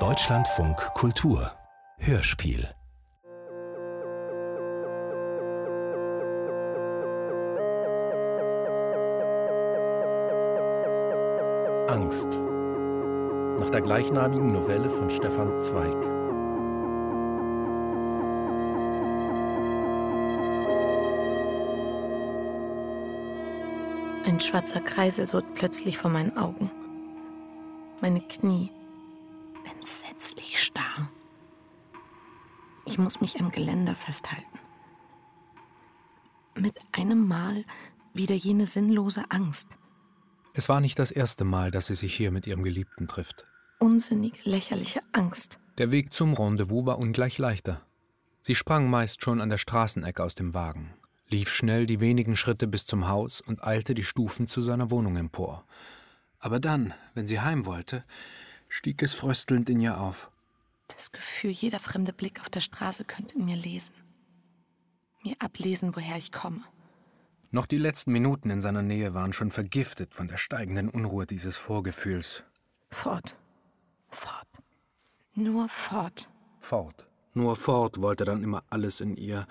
Deutschlandfunk 0.00 0.76
Kultur 0.94 1.52
Hörspiel 1.98 2.68
Angst 11.86 12.36
nach 13.60 13.70
der 13.70 13.80
gleichnamigen 13.80 14.50
Novelle 14.50 14.90
von 14.90 15.08
Stefan 15.08 15.56
Zweig. 15.60 15.94
Ein 24.26 24.40
schwarzer 24.40 24.80
Kreisel 24.80 25.28
surrt 25.28 25.46
plötzlich 25.54 25.96
vor 25.96 26.10
meinen 26.10 26.36
Augen. 26.36 26.72
Meine 28.04 28.20
Knie 28.20 28.70
entsetzlich 29.78 30.62
starr. 30.62 31.10
Ich 32.84 32.98
muss 32.98 33.22
mich 33.22 33.40
am 33.40 33.50
Geländer 33.50 33.94
festhalten. 33.94 34.58
Mit 36.54 36.78
einem 36.92 37.26
Mal 37.26 37.64
wieder 38.12 38.34
jene 38.34 38.66
sinnlose 38.66 39.24
Angst. 39.30 39.78
Es 40.52 40.68
war 40.68 40.82
nicht 40.82 40.98
das 40.98 41.12
erste 41.12 41.44
Mal, 41.44 41.70
dass 41.70 41.86
sie 41.86 41.94
sich 41.94 42.14
hier 42.14 42.30
mit 42.30 42.46
ihrem 42.46 42.62
Geliebten 42.62 43.08
trifft. 43.08 43.46
Unsinnige, 43.78 44.36
lächerliche 44.44 45.00
Angst. 45.12 45.58
Der 45.78 45.90
Weg 45.90 46.12
zum 46.12 46.34
Rendezvous 46.34 46.84
war 46.84 46.98
ungleich 46.98 47.38
leichter. 47.38 47.80
Sie 48.42 48.54
sprang 48.54 48.90
meist 48.90 49.24
schon 49.24 49.40
an 49.40 49.48
der 49.48 49.56
Straßenecke 49.56 50.22
aus 50.22 50.34
dem 50.34 50.52
Wagen, 50.52 50.92
lief 51.30 51.48
schnell 51.48 51.86
die 51.86 52.00
wenigen 52.00 52.36
Schritte 52.36 52.66
bis 52.66 52.84
zum 52.84 53.08
Haus 53.08 53.40
und 53.40 53.64
eilte 53.64 53.94
die 53.94 54.04
Stufen 54.04 54.46
zu 54.46 54.60
seiner 54.60 54.90
Wohnung 54.90 55.16
empor. 55.16 55.64
Aber 56.44 56.60
dann, 56.60 56.92
wenn 57.14 57.26
sie 57.26 57.40
heim 57.40 57.64
wollte, 57.64 58.02
stieg 58.68 59.02
es 59.02 59.14
fröstelnd 59.14 59.70
in 59.70 59.80
ihr 59.80 59.98
auf. 59.98 60.30
Das 60.88 61.10
Gefühl, 61.10 61.52
jeder 61.52 61.80
fremde 61.80 62.12
Blick 62.12 62.42
auf 62.42 62.50
der 62.50 62.60
Straße 62.60 63.06
könnte 63.06 63.36
in 63.36 63.46
mir 63.46 63.56
lesen. 63.56 63.94
Mir 65.22 65.36
ablesen, 65.38 65.96
woher 65.96 66.18
ich 66.18 66.32
komme. 66.32 66.60
Noch 67.50 67.64
die 67.64 67.78
letzten 67.78 68.12
Minuten 68.12 68.50
in 68.50 68.60
seiner 68.60 68.82
Nähe 68.82 69.14
waren 69.14 69.32
schon 69.32 69.52
vergiftet 69.52 70.14
von 70.14 70.28
der 70.28 70.36
steigenden 70.36 70.90
Unruhe 70.90 71.24
dieses 71.24 71.56
Vorgefühls. 71.56 72.44
Fort. 72.90 73.36
Fort. 74.10 74.48
Nur 75.34 75.70
fort. 75.70 76.28
Fort. 76.60 77.06
Nur 77.32 77.56
fort 77.56 78.02
wollte 78.02 78.26
dann 78.26 78.44
immer 78.44 78.64
alles 78.68 79.00
in 79.00 79.16
ihr. 79.16 79.46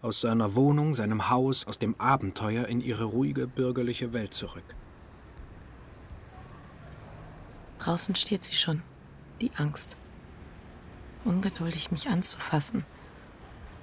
Aus 0.00 0.22
seiner 0.22 0.54
Wohnung, 0.54 0.94
seinem 0.94 1.28
Haus, 1.28 1.66
aus 1.66 1.78
dem 1.78 2.00
Abenteuer 2.00 2.64
in 2.64 2.80
ihre 2.80 3.04
ruhige 3.04 3.46
bürgerliche 3.46 4.14
Welt 4.14 4.32
zurück. 4.32 4.74
Draußen 7.80 8.14
steht 8.14 8.44
sie 8.44 8.54
schon. 8.54 8.82
Die 9.40 9.50
Angst. 9.56 9.96
Ungeduldig 11.24 11.90
mich 11.90 12.08
anzufassen 12.08 12.84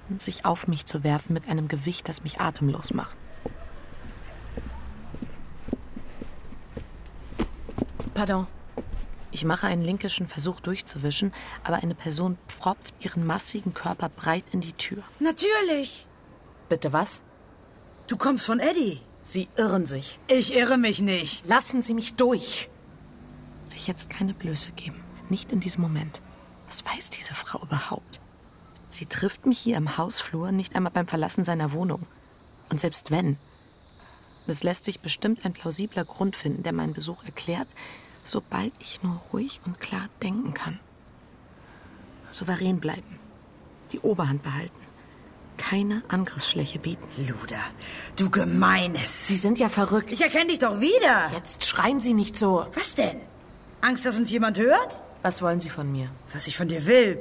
und 0.08 0.20
sich 0.20 0.44
auf 0.44 0.68
mich 0.68 0.86
zu 0.86 1.04
werfen 1.04 1.32
mit 1.32 1.48
einem 1.48 1.68
Gewicht, 1.68 2.08
das 2.08 2.22
mich 2.22 2.40
atemlos 2.40 2.94
macht. 2.94 3.16
Pardon. 8.14 8.46
Ich 9.30 9.44
mache 9.44 9.66
einen 9.66 9.82
linkischen 9.82 10.26
Versuch 10.26 10.60
durchzuwischen, 10.60 11.32
aber 11.62 11.76
eine 11.76 11.94
Person 11.94 12.38
pfropft 12.48 13.04
ihren 13.04 13.26
massigen 13.26 13.74
Körper 13.74 14.08
breit 14.08 14.44
in 14.52 14.60
die 14.60 14.72
Tür. 14.72 15.02
Natürlich. 15.20 16.06
Bitte 16.68 16.92
was? 16.92 17.20
Du 18.06 18.16
kommst 18.16 18.46
von 18.46 18.58
Eddie. 18.58 19.00
Sie 19.22 19.48
irren 19.56 19.86
sich. 19.86 20.18
Ich 20.28 20.54
irre 20.54 20.78
mich 20.78 21.00
nicht. 21.00 21.46
Lassen 21.46 21.82
Sie 21.82 21.94
mich 21.94 22.14
durch. 22.14 22.70
Sich 23.68 23.86
jetzt 23.86 24.10
keine 24.10 24.34
Blöße 24.34 24.72
geben. 24.72 25.02
Nicht 25.28 25.52
in 25.52 25.60
diesem 25.60 25.82
Moment. 25.82 26.20
Was 26.66 26.84
weiß 26.84 27.10
diese 27.10 27.34
Frau 27.34 27.62
überhaupt? 27.62 28.20
Sie 28.90 29.06
trifft 29.06 29.46
mich 29.46 29.58
hier 29.58 29.76
im 29.76 29.96
Hausflur, 29.98 30.52
nicht 30.52 30.74
einmal 30.74 30.92
beim 30.92 31.06
Verlassen 31.06 31.44
seiner 31.44 31.72
Wohnung. 31.72 32.06
Und 32.70 32.80
selbst 32.80 33.10
wenn. 33.10 33.36
Es 34.46 34.62
lässt 34.62 34.86
sich 34.86 35.00
bestimmt 35.00 35.44
ein 35.44 35.52
plausibler 35.52 36.04
Grund 36.04 36.34
finden, 36.34 36.62
der 36.62 36.72
meinen 36.72 36.94
Besuch 36.94 37.22
erklärt, 37.24 37.68
sobald 38.24 38.72
ich 38.80 39.02
nur 39.02 39.20
ruhig 39.32 39.60
und 39.66 39.78
klar 39.78 40.08
denken 40.22 40.54
kann. 40.54 40.80
Souverän 42.30 42.80
bleiben. 42.80 43.18
Die 43.92 44.00
Oberhand 44.00 44.42
behalten. 44.42 44.80
Keine 45.56 46.02
Angriffsfläche 46.08 46.78
bieten. 46.78 47.06
Luda, 47.26 47.60
du 48.16 48.30
Gemeines. 48.30 49.26
Sie 49.26 49.36
sind 49.36 49.58
ja 49.58 49.68
verrückt. 49.68 50.12
Ich 50.12 50.20
erkenne 50.22 50.48
dich 50.48 50.60
doch 50.60 50.80
wieder. 50.80 51.30
Jetzt 51.32 51.64
schreien 51.64 52.00
Sie 52.00 52.14
nicht 52.14 52.36
so. 52.36 52.66
Was 52.74 52.94
denn? 52.94 53.20
Angst, 53.80 54.04
dass 54.04 54.18
uns 54.18 54.30
jemand 54.30 54.58
hört? 54.58 55.00
Was 55.22 55.42
wollen 55.42 55.60
Sie 55.60 55.70
von 55.70 55.90
mir? 55.90 56.08
Was 56.32 56.46
ich 56.46 56.56
von 56.56 56.68
dir 56.68 56.86
will. 56.86 57.18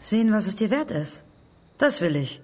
Sehen, 0.00 0.32
was 0.32 0.46
es 0.46 0.56
dir 0.56 0.70
wert 0.70 0.90
ist. 0.90 1.22
Das 1.78 2.00
will 2.00 2.16
ich. 2.16 2.40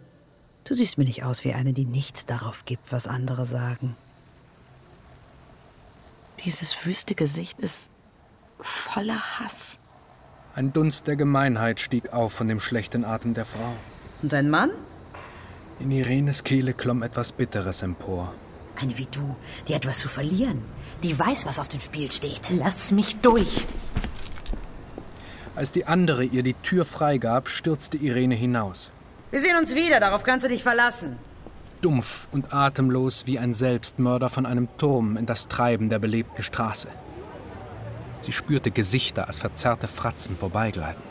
Du 0.65 0.75
siehst 0.75 0.99
mir 0.99 1.05
nicht 1.05 1.25
aus 1.25 1.45
wie 1.45 1.53
eine, 1.53 1.73
die 1.73 1.85
nichts 1.85 2.27
darauf 2.27 2.65
gibt, 2.65 2.93
was 2.93 3.07
andere 3.07 3.47
sagen. 3.47 3.97
Dieses 6.45 6.87
wüste 6.87 7.15
Gesicht 7.15 7.61
ist 7.61 7.91
voller 8.61 9.39
Hass. 9.39 9.79
Ein 10.55 10.73
Dunst 10.73 11.07
der 11.07 11.17
Gemeinheit 11.17 11.81
stieg 11.81 12.13
auf 12.13 12.33
von 12.33 12.49
dem 12.49 12.61
schlechten 12.61 13.05
Atem 13.05 13.35
der 13.35 13.45
Frau. 13.45 13.73
Und 14.23 14.33
dein 14.33 14.51
Mann? 14.51 14.71
In 15.79 15.91
Irenes 15.91 16.45
Kehle 16.45 16.75
klomm 16.75 17.03
etwas 17.03 17.33
Bitteres 17.33 17.83
empor. 17.83 18.35
Eine 18.77 18.97
wie 18.97 19.07
du, 19.07 19.37
die 19.69 19.75
etwas 19.75 20.01
zu 20.01 20.09
verlieren. 20.09 20.63
Die 21.03 21.19
weiß, 21.19 21.47
was 21.47 21.59
auf 21.59 21.69
dem 21.69 21.81
Spiel 21.81 22.11
steht. 22.11 22.43
Lass 22.51 22.93
mich 22.93 23.21
durch. 23.21 23.65
Als 25.57 25.73
die 25.73 25.87
andere 25.87 26.25
ihr 26.25 26.43
die 26.43 26.55
Tür 26.55 26.85
freigab, 26.85 27.49
stürzte 27.49 27.97
Irene 27.97 28.35
hinaus. 28.35 28.93
Wir 29.31 29.41
sehen 29.41 29.57
uns 29.57 29.75
wieder, 29.75 30.01
darauf 30.01 30.23
kannst 30.23 30.45
du 30.45 30.49
dich 30.49 30.63
verlassen. 30.63 31.17
Dumpf 31.81 32.29
und 32.33 32.53
atemlos 32.53 33.27
wie 33.27 33.39
ein 33.39 33.55
Selbstmörder 33.55 34.29
von 34.29 34.45
einem 34.45 34.69
Turm 34.77 35.17
in 35.17 35.27
das 35.27 35.49
Treiben 35.49 35.89
der 35.89 35.99
belebten 35.99 36.45
Straße. 36.45 36.89
Sie 38.21 38.33
spürte 38.33 38.71
Gesichter 38.71 39.27
als 39.29 39.39
verzerrte 39.39 39.89
Fratzen 39.89 40.37
vorbeigleiten. 40.37 41.03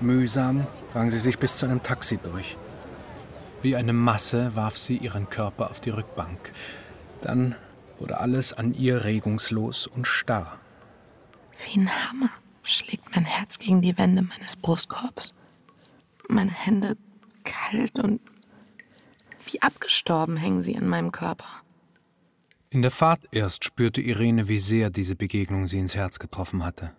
Mühsam 0.00 0.66
rang 0.94 1.10
sie 1.10 1.18
sich 1.18 1.38
bis 1.38 1.58
zu 1.58 1.66
einem 1.66 1.82
Taxi 1.82 2.18
durch. 2.22 2.56
Wie 3.60 3.76
eine 3.76 3.92
Masse 3.92 4.52
warf 4.54 4.78
sie 4.78 4.96
ihren 4.96 5.28
Körper 5.28 5.70
auf 5.70 5.80
die 5.80 5.90
Rückbank. 5.90 6.52
Dann 7.20 7.54
wurde 8.02 8.18
alles 8.18 8.52
an 8.52 8.74
ihr 8.74 9.04
regungslos 9.04 9.86
und 9.86 10.08
starr. 10.08 10.58
Wie 11.64 11.78
ein 11.78 11.88
Hammer 11.88 12.30
schlägt 12.64 13.14
mein 13.14 13.24
Herz 13.24 13.60
gegen 13.60 13.80
die 13.80 13.96
Wände 13.96 14.22
meines 14.22 14.56
Brustkorbs. 14.56 15.34
Meine 16.28 16.50
Hände 16.50 16.96
kalt 17.44 18.00
und 18.00 18.20
wie 19.46 19.62
abgestorben 19.62 20.36
hängen 20.36 20.62
sie 20.62 20.76
an 20.76 20.88
meinem 20.88 21.12
Körper. 21.12 21.46
In 22.70 22.82
der 22.82 22.90
Fahrt 22.90 23.20
erst 23.30 23.64
spürte 23.64 24.00
Irene, 24.00 24.48
wie 24.48 24.58
sehr 24.58 24.90
diese 24.90 25.14
Begegnung 25.14 25.68
sie 25.68 25.78
ins 25.78 25.94
Herz 25.94 26.18
getroffen 26.18 26.64
hatte. 26.64 26.96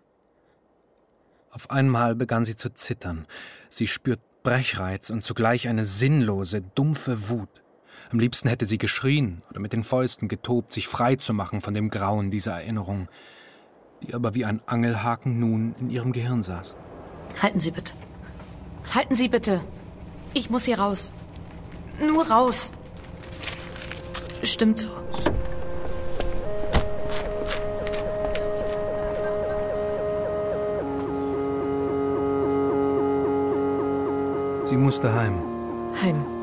Auf 1.50 1.70
einmal 1.70 2.16
begann 2.16 2.46
sie 2.46 2.56
zu 2.56 2.74
zittern. 2.74 3.28
Sie 3.68 3.88
spürt 3.88 4.22
Brechreiz 4.44 5.10
und 5.10 5.24
zugleich 5.24 5.68
eine 5.68 5.84
sinnlose, 5.84 6.62
dumpfe 6.62 7.28
Wut. 7.30 7.63
Am 8.14 8.20
liebsten 8.20 8.48
hätte 8.48 8.68
sie 8.68 8.78
geschrien 8.78 9.42
oder 9.50 9.60
mit 9.60 9.74
den 9.74 9.84
Fäusten 9.84 10.28
getobt, 10.28 10.72
sich 10.72 10.88
frei 10.88 11.16
zu 11.16 11.34
machen 11.34 11.62
von 11.62 11.74
dem 11.74 11.90
Grauen 11.90 12.30
dieser 12.30 12.52
Erinnerung, 12.52 13.10
die 14.04 14.14
aber 14.14 14.36
wie 14.36 14.46
ein 14.46 14.62
Angelhaken 14.68 15.40
nun 15.40 15.74
in 15.80 15.90
ihrem 15.90 16.12
Gehirn 16.12 16.44
saß. 16.44 16.76
Halten 17.42 17.60
Sie 17.60 17.72
bitte. 17.72 17.94
Halten 18.94 19.16
Sie 19.16 19.30
bitte. 19.30 19.62
Ich 20.36 20.52
muss 20.52 20.66
hier 20.66 20.78
raus. 20.78 21.12
Nur 22.00 22.30
raus. 22.30 22.72
Stimmt 24.44 24.78
so. 24.78 24.90
Sie 34.66 34.78
musste 34.78 35.12
heim. 35.12 35.42
Heim. 36.00 36.43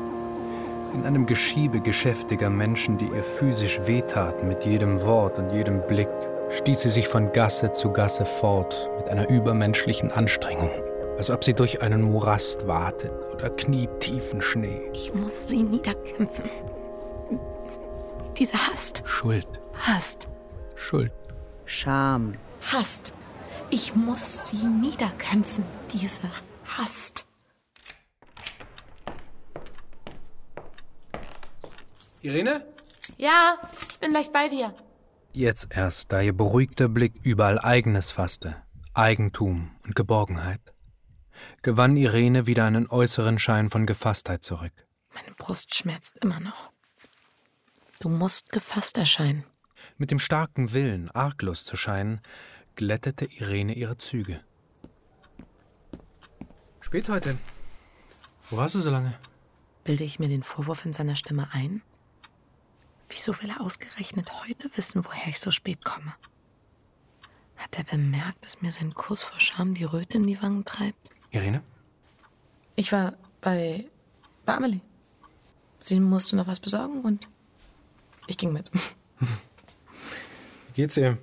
In 0.93 1.05
einem 1.05 1.25
Geschiebe 1.25 1.79
geschäftiger 1.79 2.49
Menschen, 2.49 2.97
die 2.97 3.05
ihr 3.05 3.23
physisch 3.23 3.79
wehtaten 3.85 4.47
mit 4.47 4.65
jedem 4.65 5.01
Wort 5.03 5.39
und 5.39 5.51
jedem 5.51 5.81
Blick, 5.87 6.09
stieß 6.49 6.81
sie 6.81 6.89
sich 6.89 7.07
von 7.07 7.31
Gasse 7.31 7.71
zu 7.71 7.91
Gasse 7.91 8.25
fort 8.25 8.89
mit 8.97 9.07
einer 9.07 9.29
übermenschlichen 9.29 10.11
Anstrengung, 10.11 10.69
als 11.17 11.31
ob 11.31 11.45
sie 11.45 11.53
durch 11.53 11.81
einen 11.81 12.01
Morast 12.01 12.67
wartet 12.67 13.13
oder 13.33 13.49
knietiefen 13.49 14.41
Schnee. 14.41 14.81
Ich 14.91 15.13
muss 15.13 15.47
sie 15.47 15.63
niederkämpfen. 15.63 16.45
Diese 18.37 18.57
Hast. 18.57 19.03
Schuld. 19.05 19.47
Hast. 19.73 20.27
Schuld. 20.75 21.13
Scham. 21.65 22.33
Hast. 22.73 23.13
Ich 23.69 23.95
muss 23.95 24.49
sie 24.49 24.65
niederkämpfen. 24.65 25.63
Diese 25.93 26.29
Hast. 26.65 27.25
Irene? 32.21 32.65
Ja, 33.17 33.57
ich 33.89 33.99
bin 33.99 34.11
gleich 34.11 34.31
bei 34.31 34.47
dir. 34.47 34.75
Jetzt 35.33 35.69
erst, 35.71 36.11
da 36.11 36.21
ihr 36.21 36.33
beruhigter 36.33 36.87
Blick 36.87 37.13
überall 37.23 37.59
Eigenes 37.59 38.11
fasste, 38.11 38.61
Eigentum 38.93 39.71
und 39.83 39.95
Geborgenheit, 39.95 40.61
gewann 41.61 41.97
Irene 41.97 42.45
wieder 42.45 42.65
einen 42.65 42.87
äußeren 42.87 43.39
Schein 43.39 43.69
von 43.69 43.85
Gefasstheit 43.85 44.43
zurück. 44.43 44.73
Meine 45.13 45.33
Brust 45.35 45.73
schmerzt 45.73 46.19
immer 46.23 46.39
noch. 46.39 46.71
Du 47.99 48.09
musst 48.09 48.51
gefasst 48.51 48.97
erscheinen. 48.97 49.45
Mit 49.97 50.11
dem 50.11 50.19
starken 50.19 50.73
Willen, 50.73 51.09
arglos 51.11 51.63
zu 51.63 51.75
scheinen, 51.75 52.21
glättete 52.75 53.25
Irene 53.25 53.73
ihre 53.73 53.97
Züge. 53.97 54.41
Spät 56.81 57.09
heute. 57.09 57.37
Wo 58.49 58.57
warst 58.57 58.75
du 58.75 58.79
so 58.79 58.91
lange? 58.91 59.17
Bilde 59.83 60.03
ich 60.03 60.19
mir 60.19 60.29
den 60.29 60.43
Vorwurf 60.43 60.85
in 60.85 60.93
seiner 60.93 61.15
Stimme 61.15 61.49
ein? 61.51 61.81
Wieso 63.11 63.33
will 63.41 63.49
er 63.49 63.59
ausgerechnet 63.59 64.31
heute 64.41 64.69
wissen, 64.77 65.03
woher 65.03 65.27
ich 65.27 65.37
so 65.37 65.51
spät 65.51 65.83
komme? 65.83 66.13
Hat 67.57 67.77
er 67.77 67.83
bemerkt, 67.83 68.45
dass 68.45 68.61
mir 68.61 68.71
sein 68.71 68.93
Kuss 68.93 69.21
vor 69.21 69.37
Scham 69.41 69.73
die 69.73 69.83
Röte 69.83 70.17
in 70.17 70.27
die 70.27 70.41
Wangen 70.41 70.63
treibt? 70.63 71.09
Irene? 71.29 71.61
Ich 72.77 72.93
war 72.93 73.15
bei, 73.41 73.85
bei 74.45 74.55
Amelie. 74.55 74.79
Sie 75.81 75.99
musste 75.99 76.37
noch 76.37 76.47
was 76.47 76.61
besorgen 76.61 77.01
und 77.01 77.27
ich 78.27 78.37
ging 78.37 78.53
mit. 78.53 78.71
Wie 79.19 80.73
geht's 80.73 80.95
ihr? 80.95 81.17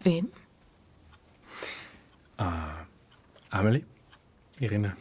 Wem? 0.00 0.32
Ah, 2.38 2.86
Amelie? 3.50 3.84
Irene, 4.60 4.96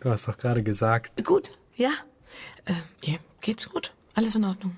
du 0.00 0.08
hast 0.10 0.26
doch 0.28 0.38
gerade 0.38 0.62
gesagt. 0.62 1.22
Gut, 1.26 1.58
ja. 1.76 1.92
Äh, 2.64 2.72
ihr 3.02 3.18
geht's 3.42 3.68
gut. 3.68 3.92
Alles 4.14 4.34
in 4.36 4.44
Ordnung. 4.44 4.76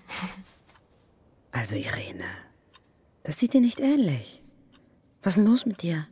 Also, 1.53 1.77
Irene, 1.77 2.25
das 3.25 3.39
sieht 3.39 3.55
dir 3.55 3.61
nicht 3.61 3.81
ähnlich. 3.81 4.43
Was 5.23 5.33
ist 5.33 5.43
denn 5.43 5.51
los 5.51 5.67
mit 5.67 5.83
dir? 5.83 6.07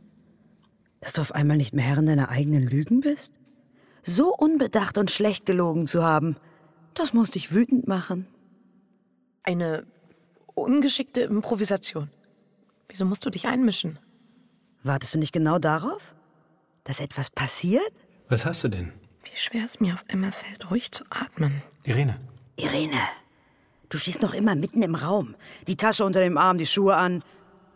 Dass 0.99 1.13
du 1.13 1.21
auf 1.21 1.33
einmal 1.33 1.57
nicht 1.57 1.73
mehr 1.73 1.83
Herrin 1.85 2.05
deiner 2.05 2.29
eigenen 2.29 2.67
Lügen 2.67 3.01
bist? 3.01 3.33
So 4.03 4.35
unbedacht 4.35 4.97
und 4.97 5.11
schlecht 5.11 5.45
gelogen 5.45 5.87
zu 5.87 6.03
haben, 6.03 6.35
das 6.93 7.13
muss 7.13 7.31
dich 7.31 7.53
wütend 7.53 7.87
machen. 7.87 8.27
Eine 9.43 9.85
ungeschickte 10.53 11.21
Improvisation. 11.21 12.09
Wieso 12.87 13.05
musst 13.05 13.25
du 13.25 13.29
dich 13.29 13.47
einmischen? 13.47 13.99
Wartest 14.83 15.13
du 15.13 15.19
nicht 15.19 15.31
genau 15.31 15.59
darauf? 15.59 16.13
Dass 16.83 16.99
etwas 16.99 17.29
passiert? 17.29 17.91
Was 18.29 18.45
hast 18.45 18.63
du 18.63 18.69
denn? 18.69 18.91
Wie 19.23 19.37
schwer 19.37 19.65
es 19.65 19.79
mir 19.79 19.93
auf 19.93 20.03
einmal 20.07 20.31
fällt, 20.31 20.71
ruhig 20.71 20.91
zu 20.91 21.03
atmen. 21.09 21.61
Irene. 21.83 22.19
Irene, 22.61 22.99
du 23.89 23.97
stehst 23.97 24.21
noch 24.21 24.33
immer 24.33 24.55
mitten 24.55 24.83
im 24.83 24.95
Raum. 24.95 25.35
Die 25.67 25.75
Tasche 25.75 26.05
unter 26.05 26.19
dem 26.19 26.37
Arm, 26.37 26.57
die 26.57 26.67
Schuhe 26.67 26.95
an. 26.95 27.23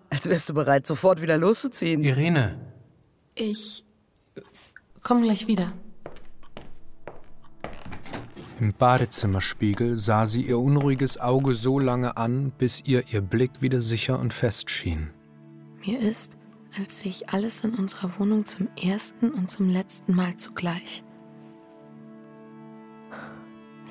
Als 0.09 0.29
wärst 0.29 0.49
du 0.49 0.53
bereit, 0.53 0.85
sofort 0.85 1.21
wieder 1.21 1.37
loszuziehen. 1.37 2.03
Irene. 2.03 2.59
Ich 3.33 3.83
komme 5.01 5.23
gleich 5.23 5.47
wieder. 5.47 5.73
Im 8.59 8.73
Badezimmerspiegel 8.73 9.97
sah 9.97 10.25
sie 10.27 10.43
ihr 10.43 10.59
unruhiges 10.59 11.19
Auge 11.19 11.55
so 11.55 11.79
lange 11.79 12.15
an, 12.15 12.51
bis 12.57 12.81
ihr 12.85 13.03
ihr 13.11 13.21
Blick 13.21 13.61
wieder 13.61 13.81
sicher 13.81 14.17
und 14.19 14.33
fest 14.33 14.69
schien. 14.69 15.09
Mir 15.85 15.99
ist, 15.99 16.37
als 16.79 16.99
sehe 16.99 17.11
ich 17.11 17.29
alles 17.29 17.61
in 17.61 17.73
unserer 17.73 18.17
Wohnung 18.17 18.45
zum 18.45 18.69
ersten 18.81 19.31
und 19.31 19.49
zum 19.49 19.69
letzten 19.69 20.15
Mal 20.15 20.37
zugleich. 20.37 21.03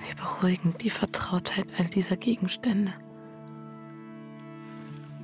Wie 0.06 0.14
beruhigend 0.14 0.82
die 0.82 0.90
Vertrautheit 0.90 1.66
all 1.78 1.86
dieser 1.86 2.16
Gegenstände. 2.16 2.92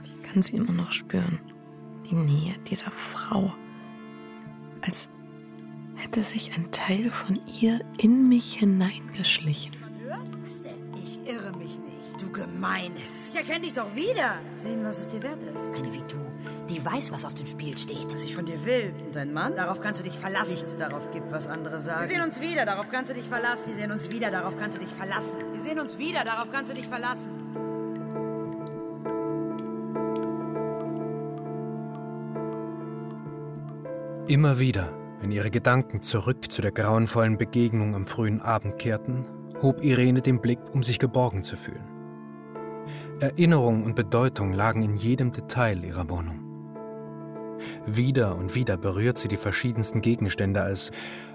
Ich 0.04 0.22
kann 0.22 0.42
sie 0.42 0.56
immer 0.56 0.72
noch 0.72 0.92
spüren. 0.92 1.40
Die 2.10 2.14
Nähe 2.14 2.54
dieser 2.70 2.90
Frau. 2.90 3.52
Als 4.80 5.10
hätte 5.96 6.22
sich 6.22 6.56
ein 6.56 6.70
Teil 6.70 7.10
von 7.10 7.38
ihr 7.60 7.80
in 7.98 8.28
mich 8.28 8.54
hineingeschlichen. 8.54 9.76
Ich 11.04 11.20
irre 11.26 11.52
mich 11.56 11.78
nicht. 11.78 12.22
Du 12.22 12.30
Gemeines. 12.30 13.30
Ich 13.30 13.36
erkenne 13.36 13.60
dich 13.60 13.74
doch 13.74 13.94
wieder. 13.94 14.40
Sehen, 14.56 14.82
was 14.84 15.00
es 15.00 15.08
dir 15.08 15.22
wert 15.22 15.42
ist. 15.42 15.74
Eine 15.74 15.92
wie 15.92 16.02
du, 16.08 16.18
die 16.70 16.84
weiß, 16.84 17.12
was 17.12 17.24
auf 17.24 17.34
dem 17.34 17.46
Spiel 17.46 17.76
steht. 17.76 18.12
Was 18.12 18.22
ich 18.22 18.34
von 18.34 18.46
dir 18.46 18.64
will. 18.64 18.94
Und 19.04 19.16
dein 19.16 19.32
Mann? 19.32 19.56
Darauf 19.56 19.80
kannst 19.80 20.00
du 20.00 20.04
dich 20.04 20.18
verlassen. 20.18 20.54
Nichts 20.54 20.76
darauf 20.76 21.10
gibt, 21.10 21.30
was 21.32 21.46
andere 21.46 21.80
sagen. 21.80 22.02
Wir 22.02 22.08
sehen 22.08 22.22
uns 22.22 22.40
wieder, 22.40 22.64
darauf 22.64 22.88
kannst 22.90 23.10
du 23.10 23.14
dich 23.14 23.26
verlassen. 23.26 23.70
Wir 23.70 23.76
sehen 23.76 23.92
uns 23.92 24.08
wieder, 24.08 24.30
darauf 24.30 24.56
kannst 24.58 24.76
du 24.76 24.80
dich 24.80 24.92
verlassen. 24.92 25.38
Wir 25.52 25.62
sehen 25.62 25.78
uns 25.78 25.98
wieder, 25.98 26.24
darauf 26.24 26.50
kannst 26.50 26.70
du 26.70 26.76
dich 26.76 26.86
verlassen. 26.86 27.30
Immer 34.28 34.60
wieder, 34.60 34.92
wenn 35.20 35.32
ihre 35.32 35.50
Gedanken 35.50 36.02
zurück 36.02 36.52
zu 36.52 36.62
der 36.62 36.70
grauenvollen 36.70 37.36
Begegnung 37.36 37.96
am 37.96 38.06
frühen 38.06 38.40
Abend 38.40 38.78
kehrten, 38.78 39.26
hob 39.60 39.82
Irene 39.82 40.22
den 40.22 40.40
Blick, 40.40 40.60
um 40.72 40.84
sich 40.84 41.00
geborgen 41.00 41.42
zu 41.42 41.56
fühlen. 41.56 41.84
Erinnerung 43.18 43.82
und 43.82 43.96
Bedeutung 43.96 44.52
lagen 44.52 44.82
in 44.82 44.96
jedem 44.96 45.32
Detail 45.32 45.84
ihrer 45.84 46.08
Wohnung. 46.08 46.49
Wieder 47.86 48.36
und 48.36 48.54
wieder 48.54 48.76
berührt 48.76 49.18
sie 49.18 49.28
die 49.28 49.36
verschiedensten 49.36 50.00
Gegenstände, 50.00 50.62
als, 50.62 50.90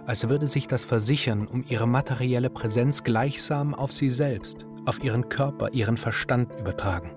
als 0.06 0.28
würde 0.30 0.48
sich 0.48 0.68
das 0.68 0.84
Versichern 0.84 1.48
um 1.48 1.64
ihre 1.68 1.88
materielle 1.88 2.50
Präsenz 2.50 3.04
gleichsam 3.04 3.74
auf 3.74 3.92
sie 3.92 4.10
selbst, 4.10 4.66
auf 4.86 5.04
ihren 5.04 5.30
Körper, 5.30 5.74
ihren 5.74 5.98
Verstand 5.98 6.54
übertragen. 6.60 7.12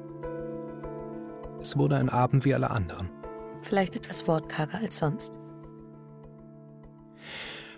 Es 1.61 1.77
wurde 1.77 1.97
ein 1.97 2.09
Abend 2.09 2.45
wie 2.45 2.55
alle 2.55 2.71
anderen. 2.71 3.11
Vielleicht 3.63 3.97
etwas 3.97 4.27
wortkarger 4.29 4.79
als 4.79 4.99
sonst. 4.99 5.39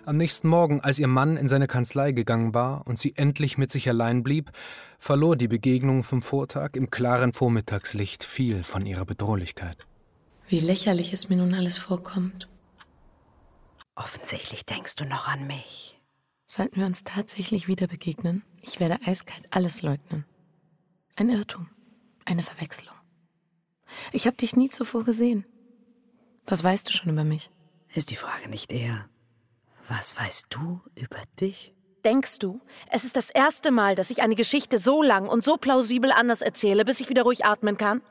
Am 0.03 0.17
nächsten 0.17 0.47
Morgen, 0.47 0.81
als 0.81 0.97
ihr 0.97 1.07
Mann 1.07 1.37
in 1.37 1.47
seine 1.47 1.67
Kanzlei 1.67 2.11
gegangen 2.11 2.55
war 2.55 2.87
und 2.87 2.97
sie 2.97 3.13
endlich 3.15 3.59
mit 3.59 3.71
sich 3.71 3.87
allein 3.87 4.23
blieb, 4.23 4.51
verlor 4.97 5.35
die 5.35 5.47
Begegnung 5.47 6.03
vom 6.03 6.23
Vortag 6.23 6.71
im 6.75 6.89
klaren 6.89 7.33
Vormittagslicht 7.33 8.23
viel 8.23 8.63
von 8.63 8.85
ihrer 8.85 9.05
Bedrohlichkeit. 9.05 9.85
Wie 10.51 10.59
lächerlich 10.59 11.13
es 11.13 11.29
mir 11.29 11.37
nun 11.37 11.53
alles 11.53 11.77
vorkommt. 11.77 12.49
Offensichtlich 13.95 14.65
denkst 14.65 14.95
du 14.95 15.05
noch 15.05 15.29
an 15.29 15.47
mich. 15.47 15.97
Sollten 16.45 16.75
wir 16.75 16.85
uns 16.85 17.05
tatsächlich 17.05 17.69
wieder 17.69 17.87
begegnen, 17.87 18.43
ich 18.61 18.81
werde 18.81 18.99
eiskalt 19.05 19.47
alles 19.51 19.81
leugnen. 19.81 20.25
Ein 21.15 21.29
Irrtum, 21.29 21.69
eine 22.25 22.43
Verwechslung. 22.43 22.93
Ich 24.11 24.27
habe 24.27 24.35
dich 24.35 24.57
nie 24.57 24.67
zuvor 24.67 25.05
gesehen. 25.05 25.45
Was 26.45 26.61
weißt 26.61 26.89
du 26.89 26.91
schon 26.91 27.11
über 27.13 27.23
mich? 27.23 27.49
Ist 27.93 28.09
die 28.09 28.17
Frage 28.17 28.49
nicht 28.49 28.73
eher, 28.73 29.07
was 29.87 30.17
weißt 30.17 30.47
du 30.49 30.81
über 30.95 31.21
dich? 31.39 31.73
Denkst 32.03 32.39
du, 32.39 32.59
es 32.89 33.05
ist 33.05 33.15
das 33.15 33.29
erste 33.29 33.71
Mal, 33.71 33.95
dass 33.95 34.09
ich 34.09 34.21
eine 34.21 34.35
Geschichte 34.35 34.79
so 34.79 35.01
lang 35.01 35.29
und 35.29 35.45
so 35.45 35.55
plausibel 35.55 36.11
anders 36.11 36.41
erzähle, 36.41 36.83
bis 36.83 36.99
ich 36.99 37.07
wieder 37.07 37.23
ruhig 37.23 37.45
atmen 37.45 37.77
kann? 37.77 38.01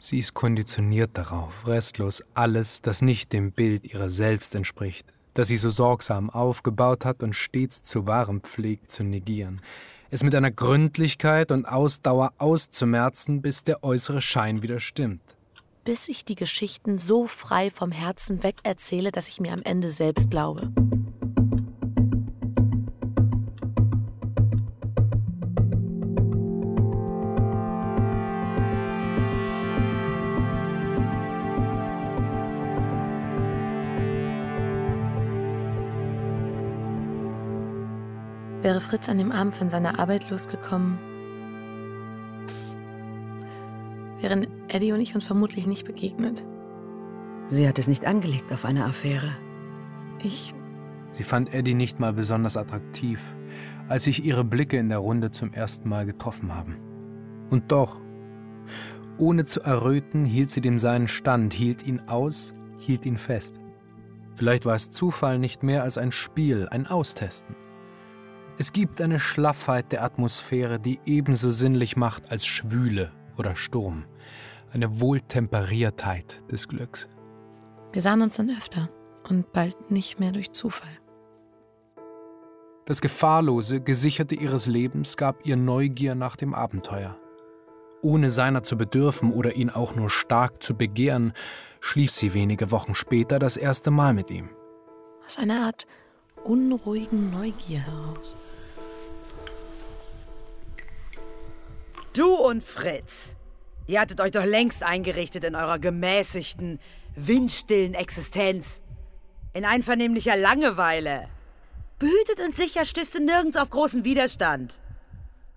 Sie 0.00 0.18
ist 0.18 0.32
konditioniert 0.32 1.10
darauf, 1.14 1.66
restlos 1.66 2.22
alles, 2.32 2.80
das 2.82 3.02
nicht 3.02 3.32
dem 3.32 3.50
Bild 3.50 3.92
ihrer 3.92 4.08
selbst 4.08 4.54
entspricht, 4.54 5.12
das 5.34 5.48
sie 5.48 5.56
so 5.56 5.70
sorgsam 5.70 6.30
aufgebaut 6.30 7.04
hat 7.04 7.24
und 7.24 7.34
stets 7.34 7.82
zu 7.82 8.06
wahren 8.06 8.40
pflegt, 8.40 8.92
zu 8.92 9.02
negieren, 9.02 9.60
es 10.10 10.22
mit 10.22 10.36
einer 10.36 10.52
Gründlichkeit 10.52 11.50
und 11.50 11.66
Ausdauer 11.66 12.32
auszumerzen, 12.38 13.42
bis 13.42 13.64
der 13.64 13.82
äußere 13.82 14.20
Schein 14.20 14.62
wieder 14.62 14.78
stimmt. 14.78 15.20
Bis 15.84 16.08
ich 16.08 16.24
die 16.24 16.36
Geschichten 16.36 16.96
so 16.96 17.26
frei 17.26 17.68
vom 17.68 17.90
Herzen 17.90 18.44
weg 18.44 18.56
erzähle, 18.62 19.10
dass 19.10 19.28
ich 19.28 19.40
mir 19.40 19.52
am 19.52 19.62
Ende 19.62 19.90
selbst 19.90 20.30
glaube. 20.30 20.72
Wäre 38.68 38.82
Fritz 38.82 39.08
an 39.08 39.16
dem 39.16 39.32
Abend 39.32 39.56
von 39.56 39.70
seiner 39.70 39.98
Arbeit 39.98 40.28
losgekommen, 40.28 40.98
wären 44.20 44.46
Eddie 44.68 44.92
und 44.92 45.00
ich 45.00 45.14
uns 45.14 45.24
vermutlich 45.24 45.66
nicht 45.66 45.86
begegnet. 45.86 46.44
Sie 47.46 47.66
hat 47.66 47.78
es 47.78 47.88
nicht 47.88 48.04
angelegt 48.04 48.52
auf 48.52 48.66
eine 48.66 48.84
Affäre. 48.84 49.30
Ich. 50.22 50.52
Sie 51.12 51.22
fand 51.22 51.54
Eddie 51.54 51.72
nicht 51.72 51.98
mal 51.98 52.12
besonders 52.12 52.58
attraktiv, 52.58 53.34
als 53.88 54.04
sich 54.04 54.22
ihre 54.22 54.44
Blicke 54.44 54.76
in 54.76 54.90
der 54.90 54.98
Runde 54.98 55.30
zum 55.30 55.54
ersten 55.54 55.88
Mal 55.88 56.04
getroffen 56.04 56.54
haben. 56.54 56.76
Und 57.48 57.72
doch, 57.72 57.98
ohne 59.16 59.46
zu 59.46 59.62
erröten, 59.62 60.26
hielt 60.26 60.50
sie 60.50 60.60
dem 60.60 60.78
seinen 60.78 61.08
stand, 61.08 61.54
hielt 61.54 61.86
ihn 61.86 62.02
aus, 62.06 62.52
hielt 62.76 63.06
ihn 63.06 63.16
fest. 63.16 63.62
Vielleicht 64.34 64.66
war 64.66 64.74
es 64.74 64.90
Zufall 64.90 65.38
nicht 65.38 65.62
mehr 65.62 65.84
als 65.84 65.96
ein 65.96 66.12
Spiel, 66.12 66.68
ein 66.68 66.86
Austesten. 66.86 67.56
Es 68.60 68.72
gibt 68.72 69.00
eine 69.00 69.20
Schlaffheit 69.20 69.92
der 69.92 70.02
Atmosphäre, 70.02 70.80
die 70.80 70.98
ebenso 71.06 71.50
sinnlich 71.52 71.96
macht 71.96 72.32
als 72.32 72.44
Schwüle 72.44 73.12
oder 73.38 73.54
Sturm, 73.54 74.04
eine 74.72 75.00
Wohltemperiertheit 75.00 76.42
des 76.50 76.66
Glücks. 76.66 77.08
Wir 77.92 78.02
sahen 78.02 78.20
uns 78.20 78.34
dann 78.34 78.50
öfter 78.50 78.90
und 79.28 79.52
bald 79.52 79.92
nicht 79.92 80.18
mehr 80.18 80.32
durch 80.32 80.50
Zufall. 80.50 80.90
Das 82.84 83.00
Gefahrlose, 83.00 83.80
Gesicherte 83.80 84.34
ihres 84.34 84.66
Lebens 84.66 85.16
gab 85.16 85.46
ihr 85.46 85.56
Neugier 85.56 86.16
nach 86.16 86.34
dem 86.34 86.52
Abenteuer. 86.52 87.16
Ohne 88.02 88.28
seiner 88.28 88.64
zu 88.64 88.76
bedürfen 88.76 89.32
oder 89.32 89.54
ihn 89.54 89.70
auch 89.70 89.94
nur 89.94 90.10
stark 90.10 90.64
zu 90.64 90.74
begehren, 90.74 91.32
schlief 91.80 92.10
sie 92.10 92.34
wenige 92.34 92.72
Wochen 92.72 92.96
später 92.96 93.38
das 93.38 93.56
erste 93.56 93.92
Mal 93.92 94.14
mit 94.14 94.32
ihm. 94.32 94.50
Aus 95.24 95.38
einer 95.38 95.66
Art 95.66 95.86
unruhigen 96.44 97.30
Neugier 97.30 97.80
heraus. 97.80 98.36
Du 102.18 102.34
und 102.34 102.64
Fritz, 102.64 103.36
ihr 103.86 104.00
hattet 104.00 104.20
euch 104.20 104.32
doch 104.32 104.44
längst 104.44 104.82
eingerichtet 104.82 105.44
in 105.44 105.54
eurer 105.54 105.78
gemäßigten, 105.78 106.80
windstillen 107.14 107.94
Existenz. 107.94 108.82
In 109.54 109.64
einvernehmlicher 109.64 110.36
Langeweile. 110.36 111.28
Behütet 112.00 112.40
und 112.44 112.56
sicher 112.56 112.84
stößt 112.86 113.14
du 113.14 113.24
nirgends 113.24 113.56
auf 113.56 113.70
großen 113.70 114.02
Widerstand. 114.02 114.80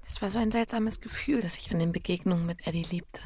Das 0.05 0.21
war 0.21 0.29
so 0.29 0.37
ein 0.37 0.51
seltsames 0.51 1.01
Gefühl, 1.01 1.41
das 1.41 1.57
ich 1.57 1.71
an 1.71 1.79
den 1.79 1.91
Begegnungen 1.91 2.45
mit 2.45 2.67
Eddie 2.67 2.85
liebte. 2.91 3.21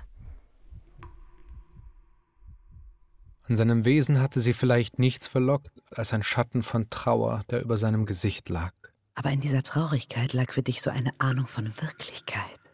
An 3.50 3.58
seinem 3.58 3.84
Wesen 3.84 4.22
hatte 4.22 4.40
sie 4.40 4.54
vielleicht 4.54 4.98
nichts 4.98 5.28
verlockt 5.28 5.74
als 5.92 6.14
ein 6.14 6.24
Schatten 6.24 6.64
von 6.64 6.90
Trauer, 6.90 7.44
der 7.50 7.64
über 7.64 7.78
seinem 7.78 8.06
Gesicht 8.06 8.48
lag. 8.48 8.72
Aber 9.14 9.32
in 9.32 9.42
dieser 9.42 9.62
Traurigkeit 9.62 10.32
lag 10.32 10.54
für 10.54 10.64
dich 10.64 10.82
so 10.82 10.90
eine 10.90 11.12
Ahnung 11.20 11.48
von 11.48 11.66
Wirklichkeit. 11.82 12.65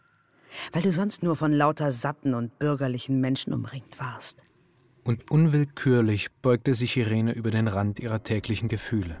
Weil 0.72 0.82
du 0.82 0.92
sonst 0.92 1.22
nur 1.22 1.36
von 1.36 1.52
lauter 1.52 1.92
satten 1.92 2.34
und 2.34 2.58
bürgerlichen 2.58 3.20
Menschen 3.20 3.52
umringt 3.52 3.98
warst. 3.98 4.42
Und 5.04 5.30
unwillkürlich 5.30 6.28
beugte 6.42 6.74
sich 6.74 6.96
Irene 6.96 7.32
über 7.32 7.50
den 7.50 7.68
Rand 7.68 7.98
ihrer 7.98 8.22
täglichen 8.22 8.68
Gefühle. 8.68 9.16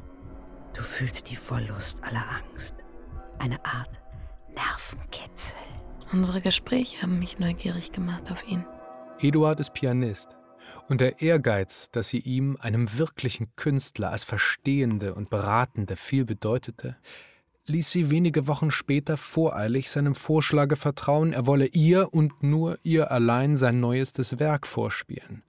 Du 0.74 0.82
fühlst 0.82 1.30
die 1.30 1.38
Wollust 1.50 2.02
aller 2.04 2.24
Angst. 2.30 2.76
Eine 3.38 3.64
Art 3.64 4.00
Nervenkitzel. 4.54 5.58
Unsere 6.12 6.40
Gespräche 6.40 7.02
haben 7.02 7.18
mich 7.18 7.38
neugierig 7.38 7.90
gemacht 7.92 8.30
auf 8.30 8.46
ihn. 8.46 8.64
Eduard 9.18 9.60
ist 9.60 9.72
Pianist. 9.72 10.36
Und 10.88 11.00
der 11.00 11.20
Ehrgeiz, 11.20 11.90
dass 11.90 12.08
sie 12.08 12.18
ihm, 12.18 12.56
einem 12.60 12.98
wirklichen 12.98 13.54
Künstler, 13.56 14.10
als 14.10 14.24
Verstehende 14.24 15.14
und 15.14 15.30
Beratende 15.30 15.96
viel 15.96 16.24
bedeutete, 16.24 16.96
ließ 17.66 17.90
sie 17.90 18.10
wenige 18.10 18.46
Wochen 18.46 18.70
später 18.70 19.16
voreilig 19.16 19.90
seinem 19.90 20.14
Vorschlage 20.14 20.76
vertrauen, 20.76 21.32
er 21.32 21.46
wolle 21.46 21.66
ihr 21.66 22.12
und 22.12 22.42
nur 22.42 22.78
ihr 22.82 23.10
allein 23.10 23.56
sein 23.56 23.80
neuestes 23.80 24.38
Werk 24.38 24.66
vorspielen. 24.66 25.42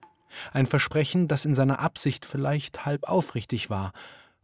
Ein 0.52 0.66
Versprechen, 0.66 1.28
das 1.28 1.44
in 1.44 1.54
seiner 1.54 1.78
Absicht 1.78 2.26
vielleicht 2.26 2.84
halb 2.86 3.04
aufrichtig 3.08 3.70
war, 3.70 3.92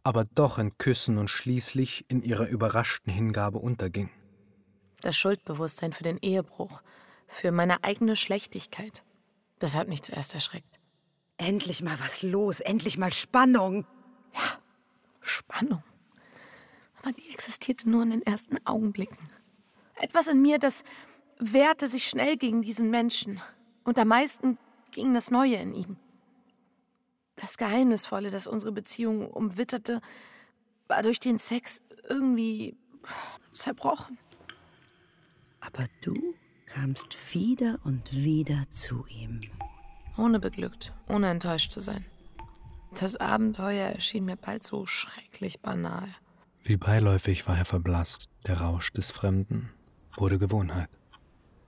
aber 0.03 0.25
doch 0.25 0.57
in 0.57 0.77
Küssen 0.77 1.17
und 1.17 1.29
schließlich 1.29 2.05
in 2.07 2.21
ihrer 2.21 2.47
überraschten 2.47 3.11
Hingabe 3.11 3.59
unterging. 3.59 4.09
Das 5.01 5.17
Schuldbewusstsein 5.17 5.93
für 5.93 6.03
den 6.03 6.17
Ehebruch, 6.17 6.81
für 7.27 7.51
meine 7.51 7.83
eigene 7.83 8.15
Schlechtigkeit, 8.15 9.03
das 9.59 9.75
hat 9.75 9.87
mich 9.87 10.01
zuerst 10.01 10.33
erschreckt. 10.33 10.79
Endlich 11.37 11.81
mal 11.81 11.99
was 11.99 12.21
los, 12.21 12.59
endlich 12.59 12.97
mal 12.97 13.11
Spannung. 13.11 13.85
Ja, 14.33 14.59
Spannung. 15.21 15.83
Aber 17.01 17.13
die 17.13 17.29
existierte 17.31 17.89
nur 17.89 18.03
in 18.03 18.11
den 18.11 18.21
ersten 18.21 18.57
Augenblicken. 18.65 19.29
Etwas 19.95 20.27
in 20.27 20.41
mir, 20.41 20.59
das 20.59 20.83
wehrte 21.39 21.87
sich 21.87 22.07
schnell 22.07 22.37
gegen 22.37 22.61
diesen 22.61 22.89
Menschen. 22.89 23.41
Und 23.83 23.97
am 23.97 24.09
meisten 24.09 24.57
ging 24.91 25.13
das 25.13 25.31
Neue 25.31 25.55
in 25.55 25.73
ihm. 25.73 25.97
Das 27.35 27.57
Geheimnisvolle, 27.57 28.29
das 28.29 28.45
unsere 28.45 28.71
Beziehung 28.71 29.27
umwitterte, 29.27 30.01
war 30.87 31.01
durch 31.01 31.19
den 31.19 31.39
Sex 31.39 31.81
irgendwie 32.07 32.77
zerbrochen. 33.51 34.19
Aber 35.59 35.85
du 36.01 36.35
kamst 36.67 37.33
wieder 37.33 37.79
und 37.83 38.11
wieder 38.13 38.69
zu 38.69 39.05
ihm. 39.07 39.41
Ohne 40.17 40.39
beglückt, 40.39 40.93
ohne 41.07 41.29
enttäuscht 41.29 41.71
zu 41.71 41.81
sein. 41.81 42.05
Das 42.99 43.15
Abenteuer 43.15 43.87
erschien 43.87 44.25
mir 44.25 44.35
bald 44.35 44.63
so 44.63 44.85
schrecklich 44.85 45.61
banal. 45.61 46.09
Wie 46.63 46.77
beiläufig 46.77 47.47
war 47.47 47.57
er 47.57 47.65
verblasst. 47.65 48.29
Der 48.47 48.61
Rausch 48.61 48.91
des 48.93 49.11
Fremden 49.11 49.71
wurde 50.15 50.37
Gewohnheit. 50.37 50.89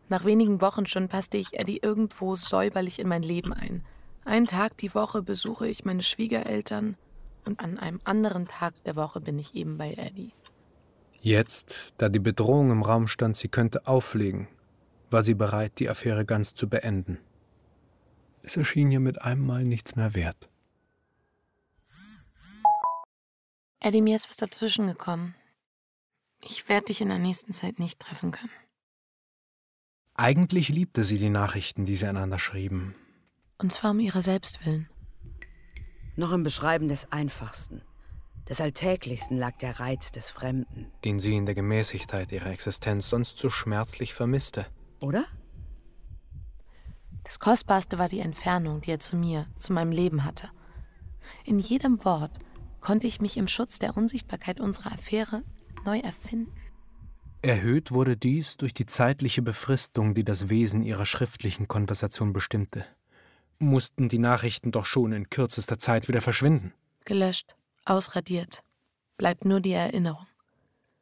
Nach 0.10 0.26
wenigen 0.26 0.62
Wochen 0.62 0.86
schon 0.86 1.08
passte 1.08 1.38
ich 1.38 1.54
Eddie 1.54 1.80
irgendwo 1.82 2.36
säuberlich 2.36 3.00
in 3.00 3.08
mein 3.08 3.24
Leben 3.24 3.54
ein. 3.54 3.84
Einen 4.26 4.48
Tag 4.48 4.78
die 4.78 4.94
Woche 4.94 5.22
besuche 5.22 5.68
ich 5.68 5.86
meine 5.86 6.04
Schwiegereltern 6.04 6.96
und 7.46 7.60
an 7.60 7.78
einem 7.78 8.00
anderen 8.04 8.48
Tag 8.48 8.74
der 8.84 8.96
Woche 8.96 9.20
bin 9.20 9.40
ich 9.40 9.56
eben 9.56 9.78
bei 9.78 9.94
Eddie. 9.94 10.32
Jetzt, 11.20 11.94
da 11.98 12.10
die 12.10 12.20
Bedrohung 12.20 12.72
im 12.72 12.84
Raum 12.84 13.08
stand, 13.08 13.38
sie 13.38 13.48
könnte 13.48 13.88
auflegen, 13.88 14.48
war 15.10 15.24
sie 15.24 15.34
bereit, 15.34 15.80
die 15.80 15.90
Affäre 15.90 16.26
ganz 16.26 16.54
zu 16.54 16.68
beenden. 16.68 17.18
Es 18.42 18.58
erschien 18.58 18.92
ihr 18.92 19.00
mit 19.00 19.22
einem 19.22 19.46
Mal 19.46 19.64
nichts 19.64 19.96
mehr 19.96 20.16
wert. 20.16 20.50
Eddie, 23.84 24.02
mir 24.02 24.16
ist 24.16 24.30
was 24.30 24.38
dazwischen 24.38 24.88
gekommen. 24.88 25.36
Ich 26.42 26.70
werde 26.70 26.86
dich 26.86 27.02
in 27.02 27.10
der 27.10 27.20
nächsten 27.20 27.52
Zeit 27.52 27.80
nicht 27.80 28.00
treffen 28.00 28.32
können. 28.32 28.50
Eigentlich 30.14 30.70
liebte 30.70 31.04
sie 31.04 31.18
die 31.18 31.30
Nachrichten, 31.30 31.84
die 31.86 31.96
sie 31.96 32.08
einander 32.08 32.40
schrieben. 32.40 32.96
Und 33.58 33.74
zwar 33.74 33.92
um 33.92 34.00
ihrer 34.00 34.22
selbst 34.22 34.66
willen. 34.66 34.90
Noch 36.16 36.32
im 36.32 36.44
Beschreiben 36.44 36.88
des 36.88 37.12
Einfachsten, 37.12 37.82
des 38.48 38.62
Alltäglichsten 38.62 39.38
lag 39.38 39.58
der 39.58 39.82
Reiz 39.82 40.14
des 40.14 40.30
Fremden. 40.30 40.90
Den 41.04 41.20
sie 41.20 41.36
in 41.36 41.46
der 41.46 41.56
Gemäßigkeit 41.56 42.32
ihrer 42.32 42.52
Existenz 42.52 43.10
sonst 43.10 43.38
so 43.38 43.50
schmerzlich 43.50 44.14
vermisste. 44.14 44.66
Oder? 45.02 45.26
Das 47.26 47.40
Kostbarste 47.40 47.98
war 47.98 48.08
die 48.08 48.22
Entfernung, 48.22 48.80
die 48.80 48.92
er 48.92 49.00
zu 49.00 49.18
mir, 49.18 49.48
zu 49.60 49.74
meinem 49.74 49.92
Leben 49.92 50.24
hatte. 50.24 50.50
In 51.44 51.60
jedem 51.60 52.06
Wort 52.06 52.40
konnte 52.84 53.08
ich 53.08 53.22
mich 53.22 53.38
im 53.38 53.48
Schutz 53.48 53.80
der 53.80 53.96
Unsichtbarkeit 53.96 54.60
unserer 54.60 54.92
Affäre 54.92 55.42
neu 55.86 56.00
erfinden. 56.00 56.54
Erhöht 57.42 57.92
wurde 57.92 58.16
dies 58.16 58.58
durch 58.58 58.74
die 58.74 58.86
zeitliche 58.86 59.42
Befristung, 59.42 60.14
die 60.14 60.24
das 60.24 60.50
Wesen 60.50 60.84
ihrer 60.84 61.06
schriftlichen 61.06 61.68
Konversation 61.68 62.34
bestimmte. 62.34 62.86
Mussten 63.58 64.10
die 64.10 64.20
Nachrichten 64.20 64.72
doch 64.72 64.86
schon 64.86 65.14
in 65.14 65.30
kürzester 65.30 65.80
Zeit 65.80 66.08
wieder 66.08 66.22
verschwinden. 66.22 66.74
Gelöscht, 67.06 67.56
ausradiert, 67.86 68.64
bleibt 69.18 69.46
nur 69.46 69.62
die 69.62 69.74
Erinnerung 69.74 70.28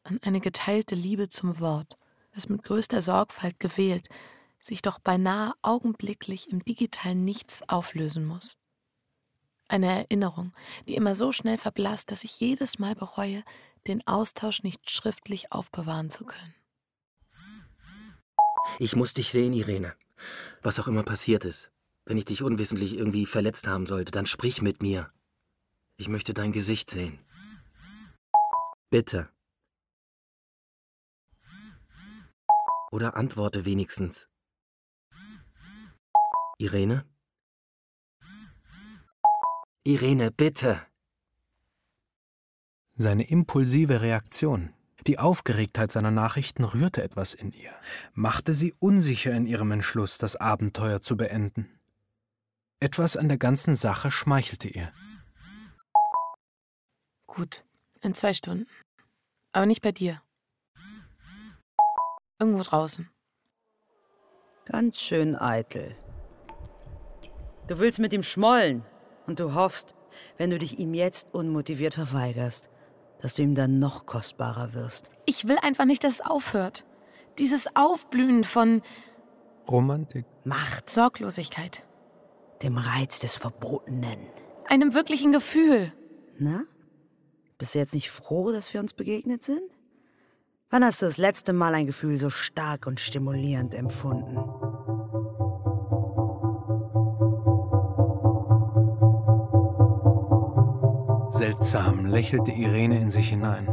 an 0.04 0.20
eine 0.24 0.40
geteilte 0.40 0.96
Liebe 0.96 1.30
zum 1.30 1.60
Wort, 1.60 1.98
das 2.34 2.50
mit 2.50 2.64
größter 2.64 3.02
Sorgfalt 3.02 3.60
gewählt, 3.60 4.08
sich 4.60 4.82
doch 4.82 5.00
beinahe 5.00 5.54
augenblicklich 5.62 6.50
im 6.50 6.64
digitalen 6.64 7.24
Nichts 7.24 7.68
auflösen 7.68 8.26
muss. 8.26 8.58
Eine 9.72 9.88
Erinnerung, 9.88 10.52
die 10.90 10.96
immer 10.96 11.16
so 11.16 11.32
schnell 11.32 11.58
verblasst, 11.58 12.12
dass 12.12 12.26
ich 12.26 12.38
jedes 12.42 12.78
Mal 12.78 12.94
bereue, 12.94 13.42
den 13.88 14.06
Austausch 14.06 14.64
nicht 14.64 14.92
schriftlich 14.92 15.54
aufbewahren 15.54 16.10
zu 16.10 16.26
können. 16.26 16.54
Ich 18.80 18.98
muss 18.98 19.14
dich 19.14 19.32
sehen, 19.32 19.54
Irene. 19.54 19.96
Was 20.62 20.78
auch 20.78 20.90
immer 20.90 21.04
passiert 21.04 21.46
ist. 21.46 21.72
Wenn 22.04 22.18
ich 22.18 22.26
dich 22.26 22.44
unwissentlich 22.44 22.98
irgendwie 22.98 23.26
verletzt 23.26 23.66
haben 23.66 23.86
sollte, 23.86 24.12
dann 24.12 24.26
sprich 24.26 24.62
mit 24.62 24.82
mir. 24.82 25.10
Ich 25.96 26.10
möchte 26.10 26.34
dein 26.34 26.52
Gesicht 26.52 26.90
sehen. 26.90 27.18
Bitte. 28.90 29.30
Oder 32.92 33.16
antworte 33.16 33.64
wenigstens. 33.64 34.28
Irene? 36.58 37.06
Irene, 39.84 40.30
bitte. 40.30 40.80
Seine 42.92 43.28
impulsive 43.28 44.02
Reaktion, 44.02 44.76
die 45.08 45.18
Aufgeregtheit 45.18 45.92
seiner 45.92 46.12
Nachrichten 46.12 46.64
rührte 46.64 47.02
etwas 47.02 47.34
in 47.34 47.52
ihr, 47.52 47.74
machte 48.14 48.54
sie 48.54 48.76
unsicher 48.78 49.32
in 49.32 49.48
ihrem 49.48 49.72
Entschluss, 49.72 50.20
das 50.20 50.36
Abenteuer 50.36 51.02
zu 51.02 51.18
beenden. 51.18 51.80
Etwas 52.80 53.18
an 53.18 53.28
der 53.28 53.40
ganzen 53.40 53.74
Sache 53.74 54.12
schmeichelte 54.12 54.68
ihr. 54.68 54.94
Gut, 57.26 57.64
in 58.02 58.14
zwei 58.14 58.34
Stunden. 58.34 58.68
Aber 59.52 59.66
nicht 59.66 59.82
bei 59.82 59.92
dir. 59.92 60.22
Irgendwo 62.38 62.62
draußen. 62.62 63.10
Ganz 64.66 65.00
schön 65.00 65.36
eitel. 65.36 65.96
Du 67.68 67.80
willst 67.80 67.98
mit 67.98 68.14
ihm 68.14 68.22
schmollen 68.22 68.86
und 69.28 69.40
du 69.40 69.54
hoffst, 69.54 69.96
wenn 70.38 70.50
du 70.50 70.60
dich 70.60 70.80
ihm 70.80 70.94
jetzt 70.94 71.34
unmotiviert 71.34 71.94
verweigerst, 71.96 72.70
dass 73.22 73.36
du 73.36 73.44
ihm 73.44 73.56
dann 73.56 73.80
noch 73.80 74.06
kostbarer 74.06 74.74
wirst. 74.74 75.12
Ich 75.26 75.48
will 75.48 75.58
einfach 75.62 75.86
nicht, 75.86 76.04
dass 76.04 76.16
es 76.16 76.22
aufhört. 76.22 76.86
Dieses 77.38 77.76
Aufblühen 77.76 78.44
von 78.44 78.82
Romantik. 79.68 80.26
Macht. 80.44 80.90
Sorglosigkeit. 80.90 81.84
Dem 82.64 82.78
Reiz 82.78 83.20
des 83.20 83.36
Verbotenen. 83.36 84.20
Einem 84.68 84.94
wirklichen 84.94 85.32
Gefühl. 85.32 85.94
Na? 86.38 86.64
Bist 87.58 87.76
du 87.76 87.80
jetzt 87.80 87.94
nicht 87.94 88.10
froh, 88.10 88.52
dass 88.52 88.74
wir 88.74 88.82
uns 88.82 88.94
begegnet 88.94 89.44
sind? 89.44 89.62
Wann 90.72 90.84
hast 90.84 91.02
du 91.02 91.06
das 91.06 91.18
letzte 91.18 91.54
Mal 91.54 91.76
ein 91.76 91.86
Gefühl 91.86 92.18
so 92.18 92.30
stark 92.30 92.88
und 92.88 93.00
stimulierend 93.00 93.76
empfunden? 93.76 94.38
Seltsam 101.42 102.06
lächelte 102.06 102.52
Irene 102.52 103.00
in 103.00 103.10
sich 103.10 103.30
hinein. 103.30 103.68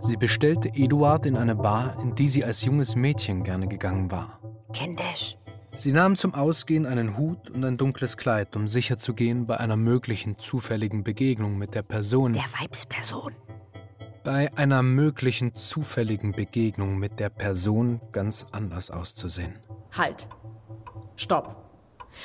Sie 0.00 0.16
bestellte 0.16 0.70
Eduard 0.74 1.24
in 1.24 1.36
eine 1.36 1.54
Bar, 1.54 1.96
in 2.02 2.16
die 2.16 2.26
sie 2.26 2.44
als 2.44 2.64
junges 2.64 2.96
Mädchen 2.96 3.44
gerne 3.44 3.68
gegangen 3.68 4.10
war. 4.10 4.40
Kindisch. 4.72 5.38
Sie 5.76 5.92
nahm 5.92 6.16
zum 6.16 6.34
Ausgehen 6.34 6.84
einen 6.84 7.16
Hut 7.16 7.48
und 7.48 7.64
ein 7.64 7.76
dunkles 7.76 8.16
Kleid, 8.16 8.56
um 8.56 8.66
sicherzugehen 8.66 9.46
bei 9.46 9.56
einer 9.58 9.76
möglichen 9.76 10.36
zufälligen 10.36 11.04
Begegnung 11.04 11.58
mit 11.58 11.76
der 11.76 11.82
Person. 11.82 12.32
Der 12.32 12.42
Weibsperson. 12.42 13.34
Bei 14.24 14.50
einer 14.58 14.82
möglichen 14.82 15.54
zufälligen 15.54 16.32
Begegnung 16.32 16.98
mit 16.98 17.20
der 17.20 17.28
Person 17.28 18.00
ganz 18.10 18.46
anders 18.50 18.90
auszusehen. 18.90 19.60
Halt. 19.92 20.26
Stopp. 21.14 21.70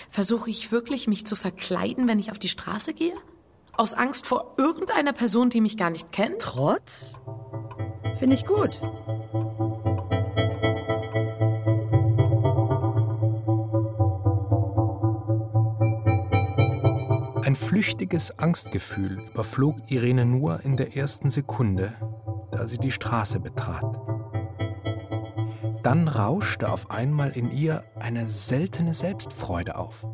Versuche 0.10 0.50
ich 0.50 0.72
wirklich, 0.72 1.08
mich 1.08 1.27
zu 1.27 1.36
verkleiden, 1.36 2.08
wenn 2.08 2.18
ich 2.18 2.32
auf 2.32 2.39
die 2.39 2.50
Straße 2.50 2.96
gehe? 2.96 3.13
Aus 3.79 3.93
Angst 3.93 4.27
vor 4.27 4.55
irgendeiner 4.57 5.13
Person, 5.13 5.50
die 5.50 5.62
mich 5.62 5.77
gar 5.77 5.89
nicht 5.89 6.12
kennt? 6.12 6.41
Trotz? 6.41 7.21
Finde 8.17 8.36
ich 8.36 8.45
gut. 8.45 8.81
Ein 17.45 17.55
flüchtiges 17.55 18.38
Angstgefühl 18.38 19.24
überflog 19.31 19.77
Irene 19.88 20.25
nur 20.25 20.59
in 20.65 20.75
der 20.75 20.98
ersten 20.98 21.29
Sekunde, 21.29 21.93
da 22.51 22.67
sie 22.67 22.79
die 22.79 22.91
Straße 22.91 23.39
betrat. 23.39 23.86
Dann 25.83 26.09
rauschte 26.09 26.69
auf 26.69 26.91
einmal 26.91 27.29
in 27.29 27.50
ihr 27.50 27.86
eine 27.98 28.27
seltene 28.27 28.93
Selbstfreude 28.93 29.77
auf. 29.77 30.05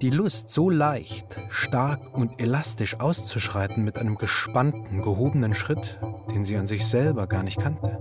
Die 0.00 0.10
Lust, 0.10 0.50
so 0.50 0.70
leicht, 0.70 1.40
stark 1.50 2.16
und 2.16 2.40
elastisch 2.40 3.00
auszuschreiten 3.00 3.82
mit 3.84 3.98
einem 3.98 4.14
gespannten, 4.14 5.02
gehobenen 5.02 5.54
Schritt, 5.54 5.98
den 6.30 6.44
sie 6.44 6.56
an 6.56 6.66
sich 6.66 6.86
selber 6.86 7.26
gar 7.26 7.42
nicht 7.42 7.58
kannte. 7.58 7.98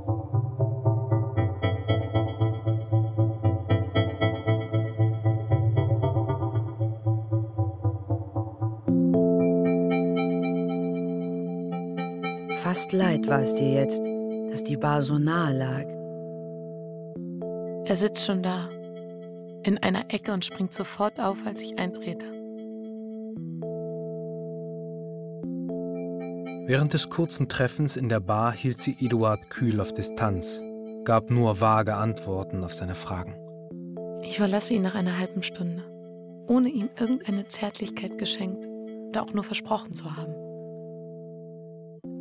Fast 12.62 12.94
leid 12.94 13.27
war 13.27 13.42
es 13.42 13.56
dir 13.56 13.74
jetzt, 13.74 14.04
dass 14.51 14.63
die 14.63 14.77
Bar 14.77 15.01
so 15.01 15.18
nahe 15.18 15.58
lag. 15.58 15.86
Er 17.89 17.96
sitzt 17.96 18.24
schon 18.24 18.44
da. 18.44 18.70
In 19.63 19.77
einer 19.81 20.05
Ecke 20.13 20.31
und 20.33 20.45
springt 20.45 20.73
sofort 20.73 21.19
auf, 21.19 21.45
als 21.45 21.61
ich 21.61 21.77
eintrete. 21.77 22.25
Während 26.67 26.93
des 26.93 27.09
kurzen 27.09 27.47
Treffens 27.47 27.95
in 27.95 28.09
der 28.09 28.19
Bar 28.19 28.51
hielt 28.51 28.81
sie 28.81 28.97
Eduard 28.99 29.49
kühl 29.49 29.79
auf 29.79 29.93
Distanz, 29.93 30.61
gab 31.05 31.29
nur 31.29 31.61
vage 31.61 31.95
Antworten 31.95 32.63
auf 32.63 32.73
seine 32.73 32.95
Fragen. 32.95 33.35
Ich 34.21 34.37
verlasse 34.37 34.73
ihn 34.73 34.81
nach 34.81 34.95
einer 34.95 35.17
halben 35.17 35.43
Stunde, 35.43 35.83
ohne 36.47 36.67
ihm 36.67 36.89
irgendeine 36.99 37.47
Zärtlichkeit 37.47 38.17
geschenkt 38.17 38.67
oder 39.07 39.24
auch 39.24 39.31
nur 39.31 39.46
versprochen 39.46 39.93
zu 39.93 40.17
haben. 40.17 40.35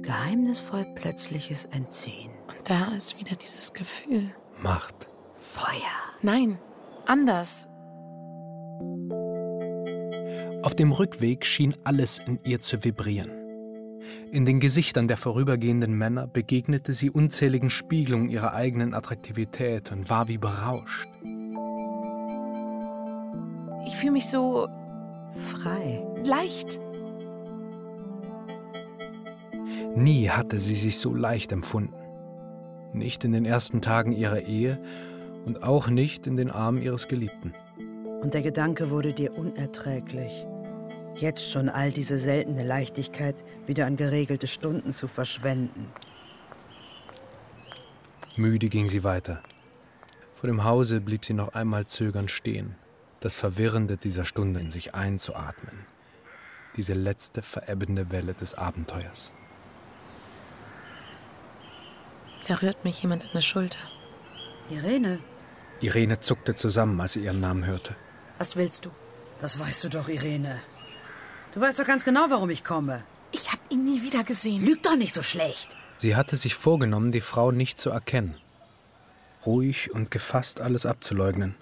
Geheimnisvoll 0.03 0.87
plötzliches 0.95 1.65
Entziehen. 1.65 2.31
Und 2.47 2.71
da 2.71 2.93
ist 2.97 3.19
wieder 3.19 3.35
dieses 3.35 3.73
Gefühl. 3.73 4.31
Macht. 4.63 4.95
Feuer. 5.35 5.73
Nein, 6.23 6.59
anders. 7.07 7.69
Auf 10.63 10.75
dem 10.75 10.93
Rückweg 10.93 11.47
schien 11.47 11.75
alles 11.85 12.19
in 12.19 12.41
ihr 12.45 12.61
zu 12.61 12.85
vibrieren. 12.85 13.31
In 14.33 14.45
den 14.45 14.61
Gesichtern 14.61 15.09
der 15.09 15.17
vorübergehenden 15.17 15.93
Männer 15.97 16.27
begegnete 16.27 16.93
sie 16.93 17.11
unzähligen 17.11 17.71
Spiegelungen 17.71 18.29
ihrer 18.29 18.53
eigenen 18.53 18.95
Attraktivität 18.95 19.93
und 19.93 20.11
war 20.11 20.29
wie 20.29 20.39
berauscht. 20.39 21.09
Ich 23.87 23.97
fühle 23.97 24.13
mich 24.13 24.27
so 24.27 24.69
Frei. 25.53 26.05
leicht. 26.25 26.81
Nie 29.95 30.29
hatte 30.31 30.59
sie 30.59 30.75
sich 30.75 30.99
so 30.99 31.15
leicht 31.15 31.53
empfunden. 31.53 31.95
Nicht 32.93 33.25
in 33.25 33.33
den 33.33 33.45
ersten 33.45 33.81
Tagen 33.81 34.13
ihrer 34.13 34.41
Ehe 34.41 34.81
und 35.47 35.63
auch 35.63 35.89
nicht 35.89 36.27
in 36.27 36.37
den 36.37 36.51
Armen 36.51 36.83
ihres 36.83 37.09
Geliebten. 37.09 37.55
Und 38.21 38.35
der 38.35 38.43
Gedanke 38.43 38.91
wurde 38.91 39.15
dir 39.15 39.33
unerträglich. 39.39 40.45
Jetzt 41.15 41.51
schon 41.51 41.71
all 41.71 41.93
diese 41.93 42.19
seltene 42.19 42.65
Leichtigkeit 42.65 43.37
wieder 43.65 43.87
an 43.87 43.97
geregelte 43.97 44.49
Stunden 44.49 44.93
zu 44.93 45.09
verschwenden. 45.09 45.89
Müde 48.37 48.69
ging 48.69 48.89
sie 48.89 49.03
weiter. 49.05 49.43
Vor 50.35 50.49
dem 50.49 50.65
Hause 50.65 51.01
blieb 51.01 51.25
sie 51.25 51.33
noch 51.33 51.55
einmal 51.55 51.87
zögernd 51.87 52.31
stehen, 52.31 52.75
das 53.21 53.37
Verwirrende 53.37 53.97
dieser 53.97 54.27
Stunde 54.27 54.61
in 54.61 54.71
sich 54.71 54.95
einzuatmen. 54.95 55.87
Diese 56.77 56.93
letzte 56.93 57.41
verebbende 57.41 58.11
Welle 58.11 58.35
des 58.35 58.55
Abenteuers. 58.55 59.33
Da 62.47 62.57
rührt 62.57 62.85
mich 62.85 63.01
jemand 63.01 63.25
an 63.25 63.31
der 63.33 63.41
Schulter. 63.41 63.79
Irene, 64.71 65.21
Irene 65.81 66.21
zuckte 66.21 66.55
zusammen, 66.55 67.01
als 67.01 67.13
sie 67.13 67.25
ihren 67.25 67.41
Namen 67.41 67.67
hörte. 67.67 67.95
Was 68.39 68.57
willst 68.57 68.85
du? 68.85 68.91
das 69.41 69.59
weißt 69.59 69.85
du 69.85 69.89
doch, 69.91 70.09
Irene. 70.09 70.61
Du 71.55 71.61
weißt 71.61 71.79
doch 71.79 71.87
ganz 71.87 72.05
genau, 72.05 72.27
warum 72.31 72.51
ich 72.51 72.65
komme. 72.65 73.05
Ich 73.33 73.53
habe 73.53 73.61
ihn 73.69 73.85
nie 73.85 74.03
wieder 74.03 74.25
gesehen. 74.25 74.65
Lüg 74.65 74.83
doch 74.83 74.97
nicht 74.97 75.15
so 75.15 75.23
schlecht. 75.23 75.77
Sie 75.97 76.17
hatte 76.17 76.37
sich 76.37 76.55
vorgenommen, 76.55 77.13
die 77.13 77.21
Frau 77.21 77.51
nicht 77.51 77.79
zu 77.79 77.91
erkennen. 77.91 78.37
Ruhig 79.45 79.93
und 79.93 80.11
gefasst 80.11 80.61
alles 80.61 80.87
abzuleugnen. 80.87 81.55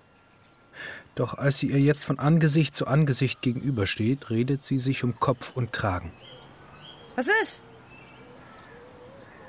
Doch 1.15 1.35
als 1.35 1.59
sie 1.59 1.69
ihr 1.69 1.81
jetzt 1.81 2.05
von 2.05 2.19
Angesicht 2.19 2.75
zu 2.75 2.87
Angesicht 2.87 3.43
gegenübersteht, 3.43 4.31
redet 4.31 4.63
sie 4.65 4.79
sich 4.79 5.05
um 5.05 5.19
Kopf 5.21 5.53
und 5.55 5.73
Kragen. 5.73 6.13
Was 7.15 7.29
ist? 7.43 7.61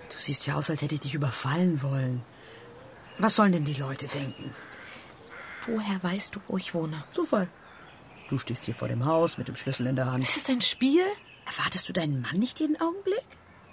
Du 0.09 0.17
siehst 0.19 0.45
ja 0.45 0.55
aus, 0.55 0.69
als 0.69 0.81
hätte 0.81 0.95
ich 0.95 1.01
dich 1.01 1.15
überfallen 1.15 1.81
wollen. 1.81 2.21
Was 3.17 3.35
sollen 3.35 3.53
denn 3.53 3.65
die 3.65 3.73
Leute 3.73 4.07
denken? 4.07 4.53
Woher 5.65 6.03
weißt 6.03 6.35
du, 6.35 6.39
wo 6.47 6.57
ich 6.57 6.73
wohne? 6.73 7.03
Zufall. 7.11 7.47
Du 8.29 8.37
stehst 8.37 8.65
hier 8.65 8.75
vor 8.75 8.87
dem 8.87 9.05
Haus 9.05 9.37
mit 9.37 9.47
dem 9.47 9.55
Schlüssel 9.55 9.87
in 9.87 9.95
der 9.95 10.11
Hand. 10.11 10.23
Ist 10.23 10.37
es 10.37 10.49
ein 10.49 10.61
Spiel? 10.61 11.05
Erwartest 11.45 11.87
du 11.87 11.93
deinen 11.93 12.21
Mann 12.21 12.37
nicht 12.37 12.59
jeden 12.59 12.79
Augenblick? 12.79 13.25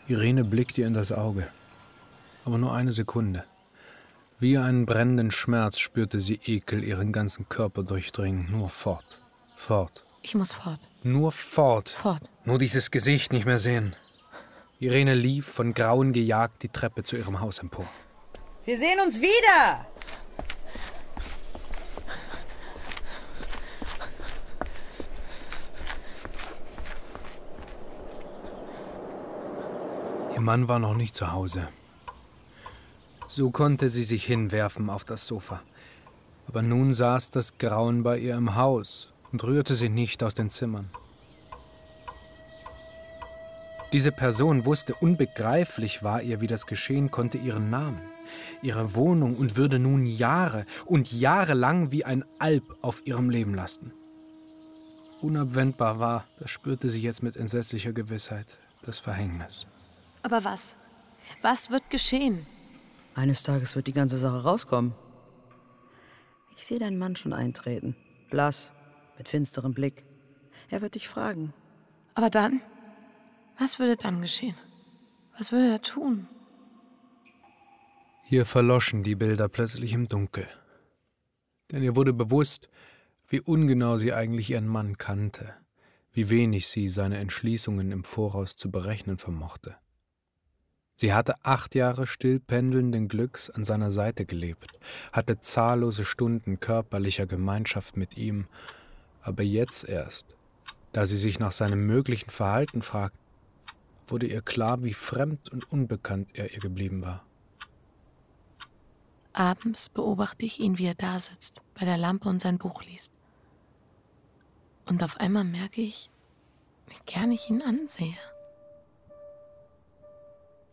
Irene 0.07 0.44
blickt 0.44 0.78
ihr 0.78 0.87
in 0.87 0.94
das 0.94 1.11
Auge. 1.11 1.48
Aber 2.44 2.59
nur 2.59 2.72
eine 2.72 2.92
Sekunde. 2.92 3.44
Wie 4.38 4.59
einen 4.59 4.87
brennenden 4.87 5.31
Schmerz 5.31 5.78
spürte 5.78 6.20
sie 6.20 6.40
Ekel 6.44 6.83
ihren 6.85 7.12
ganzen 7.12 7.48
Körper 7.48 7.83
durchdringen. 7.83 8.50
Nur 8.50 8.68
fort. 8.68 9.20
Fort. 9.57 10.05
Ich 10.22 10.35
muss 10.35 10.52
fort. 10.52 10.81
Nur 11.02 11.33
fort. 11.33 11.88
Fort. 11.88 12.28
Nur 12.44 12.59
dieses 12.59 12.90
Gesicht 12.90 13.33
nicht 13.33 13.46
mehr 13.46 13.59
sehen. 13.59 13.96
Irene 14.81 15.14
lief, 15.14 15.46
von 15.46 15.74
Grauen 15.74 16.12
gejagt, 16.12 16.62
die 16.64 16.68
Treppe 16.68 17.05
zu 17.05 17.16
ihrem 17.16 17.40
Haus 17.40 17.61
empor. 17.61 17.88
Wir 18.64 18.79
sehen 18.79 19.01
uns 19.01 19.20
wieder! 19.20 19.87
Ihr 30.33 30.40
Mann 30.40 30.68
war 30.68 30.79
noch 30.79 30.94
nicht 30.94 31.16
zu 31.16 31.33
Hause. 31.33 31.68
So 33.27 33.51
konnte 33.51 33.88
sie 33.88 34.05
sich 34.05 34.25
hinwerfen 34.25 34.90
auf 34.90 35.05
das 35.05 35.27
Sofa. 35.27 35.61
Aber 36.46 36.62
nun 36.62 36.92
saß 36.92 37.31
das 37.31 37.59
Grauen 37.59 38.05
bei 38.05 38.18
ihr 38.18 38.37
im 38.37 38.55
Haus 38.55 39.12
und 39.33 39.42
rührte 39.42 39.75
sie 39.75 39.88
nicht 39.88 40.22
aus 40.22 40.35
den 40.35 40.51
Zimmern. 40.51 40.88
Diese 43.92 44.12
Person 44.12 44.64
wusste, 44.64 44.94
unbegreiflich 44.94 46.05
war 46.05 46.22
ihr, 46.22 46.40
wie 46.40 46.46
das 46.46 46.66
geschehen 46.66 47.11
konnte, 47.11 47.38
ihren 47.38 47.68
Namen, 47.68 48.01
ihre 48.62 48.94
Wohnung 48.94 49.36
und 49.36 49.56
würde 49.56 49.78
nun 49.78 50.06
Jahre 50.06 50.66
und 50.86 51.12
Jahre 51.12 51.54
lang 51.54 51.90
wie 51.90 52.04
ein 52.04 52.24
Alp 52.38 52.76
auf 52.82 53.06
ihrem 53.06 53.30
Leben 53.30 53.54
lasten. 53.54 53.92
Unabwendbar 55.20 55.98
war, 55.98 56.24
das 56.38 56.50
spürte 56.50 56.90
sie 56.90 57.00
jetzt 57.00 57.22
mit 57.22 57.36
entsetzlicher 57.36 57.92
Gewissheit, 57.92 58.58
das 58.82 58.98
Verhängnis. 58.98 59.66
Aber 60.22 60.44
was? 60.44 60.76
Was 61.42 61.70
wird 61.70 61.88
geschehen? 61.90 62.46
Eines 63.14 63.42
Tages 63.42 63.76
wird 63.76 63.86
die 63.86 63.92
ganze 63.92 64.18
Sache 64.18 64.42
rauskommen. 64.42 64.94
Ich 66.56 66.66
sehe 66.66 66.78
deinen 66.78 66.98
Mann 66.98 67.16
schon 67.16 67.32
eintreten. 67.32 67.96
Blass, 68.30 68.72
mit 69.18 69.28
finsterem 69.28 69.74
Blick. 69.74 70.04
Er 70.70 70.80
wird 70.80 70.94
dich 70.94 71.08
fragen. 71.08 71.52
Aber 72.14 72.30
dann? 72.30 72.60
Was 73.58 73.78
würde 73.78 73.96
dann 73.96 74.20
geschehen? 74.20 74.56
Was 75.38 75.52
würde 75.52 75.70
er 75.70 75.82
tun? 75.82 76.28
Hier 78.24 78.46
verloschen 78.46 79.02
die 79.02 79.14
Bilder 79.14 79.48
plötzlich 79.48 79.92
im 79.92 80.08
Dunkel. 80.08 80.46
Denn 81.70 81.82
ihr 81.82 81.96
wurde 81.96 82.12
bewusst, 82.12 82.68
wie 83.28 83.40
ungenau 83.40 83.96
sie 83.96 84.12
eigentlich 84.12 84.50
ihren 84.50 84.68
Mann 84.68 84.96
kannte, 84.96 85.54
wie 86.12 86.30
wenig 86.30 86.68
sie 86.68 86.88
seine 86.88 87.18
Entschließungen 87.18 87.90
im 87.90 88.04
Voraus 88.04 88.56
zu 88.56 88.70
berechnen 88.70 89.18
vermochte. 89.18 89.76
Sie 90.94 91.12
hatte 91.12 91.44
acht 91.44 91.74
Jahre 91.74 92.06
still 92.06 92.38
pendelnden 92.38 93.08
Glücks 93.08 93.50
an 93.50 93.64
seiner 93.64 93.90
Seite 93.90 94.24
gelebt, 94.24 94.78
hatte 95.12 95.40
zahllose 95.40 96.04
Stunden 96.04 96.61
körperlicher 96.61 97.26
Gemeinschaft 97.26 97.96
mit 97.96 98.16
ihm, 98.16 98.46
aber 99.20 99.42
jetzt 99.42 99.88
erst, 99.88 100.37
da 100.92 101.06
sie 101.06 101.16
sich 101.16 101.38
nach 101.38 101.52
seinem 101.52 101.87
möglichen 101.87 102.30
Verhalten 102.30 102.82
fragte, 102.82 103.18
wurde 104.06 104.26
ihr 104.26 104.42
klar, 104.42 104.85
wie 104.85 104.94
fremd 104.94 105.50
und 105.50 105.70
unbekannt 105.72 106.30
er 106.35 106.52
ihr 106.52 106.61
geblieben 106.61 107.02
war. 107.02 107.24
Abends 109.34 109.88
beobachte 109.88 110.44
ich 110.44 110.60
ihn, 110.60 110.78
wie 110.78 110.86
er 110.86 110.94
da 110.94 111.18
sitzt, 111.18 111.62
bei 111.74 111.86
der 111.86 111.96
Lampe 111.96 112.28
und 112.28 112.40
sein 112.40 112.58
Buch 112.58 112.82
liest. 112.82 113.12
Und 114.86 115.02
auf 115.02 115.18
einmal 115.18 115.44
merke 115.44 115.80
ich, 115.80 116.10
wie 116.86 116.98
gern 117.06 117.32
ich 117.32 117.48
ihn 117.48 117.62
ansehe. 117.62 118.16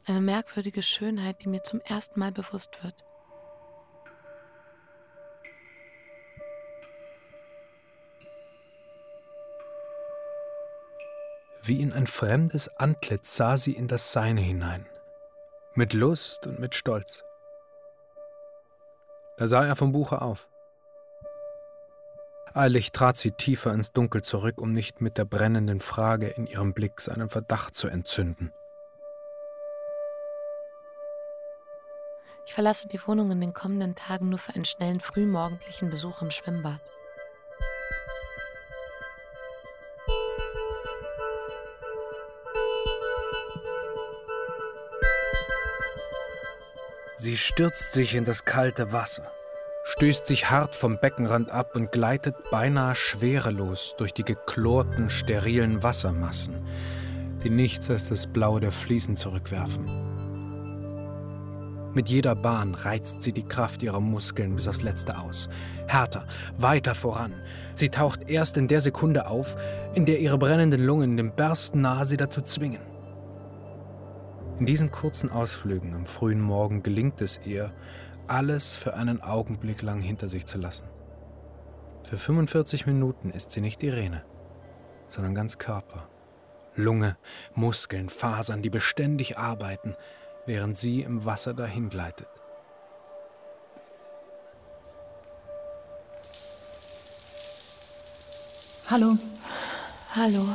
Eine 0.06 0.22
merkwürdige 0.22 0.82
Schönheit, 0.82 1.44
die 1.44 1.50
mir 1.50 1.64
zum 1.64 1.80
ersten 1.82 2.20
Mal 2.20 2.32
bewusst 2.32 2.84
wird. 2.84 3.06
Wie 11.62 11.80
in 11.80 11.94
ein 11.94 12.08
fremdes 12.08 12.68
Antlitz 12.78 13.36
sah 13.36 13.56
sie 13.56 13.74
in 13.74 13.88
das 13.88 14.12
Seine 14.12 14.42
hinein, 14.42 14.88
mit 15.76 15.94
Lust 15.94 16.48
und 16.48 16.60
mit 16.60 16.74
Stolz. 16.74 17.24
Da 19.40 19.48
sah 19.48 19.64
er 19.64 19.78
vom 19.78 19.94
Buche 19.94 20.22
auf. 20.22 20.50
Eilig 22.54 22.92
trat 22.92 23.16
sie 23.16 23.32
tiefer 23.32 23.74
ins 23.74 23.94
Dunkel 23.94 24.22
zurück, 24.22 24.60
um 24.60 24.74
nicht 24.74 25.00
mit 25.00 25.18
der 25.18 25.24
brennenden 25.24 25.80
Frage 25.80 26.28
in 26.28 26.46
ihrem 26.46 26.74
Blick 26.74 27.00
seinen 27.00 27.30
Verdacht 27.30 27.74
zu 27.74 27.88
entzünden. 27.88 28.52
Ich 32.46 32.54
verlasse 32.54 32.90
die 32.90 33.00
Wohnung 33.08 33.32
in 33.32 33.40
den 33.40 33.54
kommenden 33.54 33.96
Tagen 33.96 34.28
nur 34.28 34.40
für 34.40 34.56
einen 34.56 34.66
schnellen 34.66 35.00
frühmorgendlichen 35.00 35.90
Besuch 35.90 36.22
im 36.22 36.32
Schwimmbad. 36.32 36.82
Sie 47.22 47.36
stürzt 47.36 47.92
sich 47.92 48.16
in 48.16 48.24
das 48.24 48.46
kalte 48.46 48.94
Wasser, 48.94 49.30
stößt 49.84 50.26
sich 50.26 50.50
hart 50.50 50.74
vom 50.74 50.98
Beckenrand 51.02 51.52
ab 51.52 51.76
und 51.76 51.92
gleitet 51.92 52.34
beinahe 52.50 52.96
schwerelos 52.96 53.94
durch 53.98 54.14
die 54.14 54.24
geklorten, 54.24 55.10
sterilen 55.10 55.84
Wassermassen, 55.84 56.66
die 57.44 57.50
nichts 57.50 57.90
als 57.90 58.08
das 58.08 58.26
Blau 58.26 58.60
der 58.60 58.72
Fliesen 58.72 59.18
zurückwerfen. 59.18 59.84
Mit 61.94 62.08
jeder 62.08 62.36
Bahn 62.36 62.74
reizt 62.74 63.22
sie 63.22 63.34
die 63.34 63.46
Kraft 63.46 63.84
ihrer 63.84 64.00
Muskeln 64.00 64.56
bis 64.56 64.70
aufs 64.70 64.82
Letzte 64.82 65.18
aus. 65.18 65.50
Härter, 65.88 66.26
weiter 66.58 66.96
voran. 66.96 67.34
Sie 67.76 67.90
taucht 67.90 68.30
erst 68.30 68.56
in 68.56 68.70
der 68.70 68.80
Sekunde 68.80 69.28
auf, 69.28 69.58
in 69.94 70.06
der 70.06 70.22
ihre 70.22 70.38
brennenden 70.38 70.86
Lungen 70.86 71.18
dem 71.18 71.36
Bersten 71.36 71.82
nahe 71.82 72.06
sie 72.06 72.16
dazu 72.16 72.42
zwingen. 72.42 72.99
In 74.60 74.66
diesen 74.66 74.92
kurzen 74.92 75.32
Ausflügen 75.32 75.94
am 75.94 76.06
frühen 76.06 76.42
Morgen 76.42 76.84
gelingt 76.84 77.22
es 77.22 77.40
ihr, 77.46 77.72
alles 78.28 78.76
für 78.76 78.94
einen 78.94 79.22
Augenblick 79.22 79.82
lang 79.82 80.02
hinter 80.02 80.28
sich 80.28 80.46
zu 80.46 80.58
lassen. 80.58 80.86
Für 82.04 82.18
45 82.18 82.86
Minuten 82.86 83.30
ist 83.30 83.52
sie 83.52 83.62
nicht 83.62 83.82
Irene, 83.84 84.26
sondern 85.08 85.34
ganz 85.34 85.60
Körper. 85.60 86.10
Lunge, 86.76 87.18
Muskeln, 87.56 88.10
Fasern, 88.10 88.62
die 88.62 88.70
beständig 88.70 89.38
arbeiten, 89.38 89.96
während 90.46 90.76
sie 90.76 91.04
im 91.04 91.24
Wasser 91.24 91.54
dahingleitet. 91.54 92.28
Hallo. 98.90 99.18
Hallo. 100.16 100.46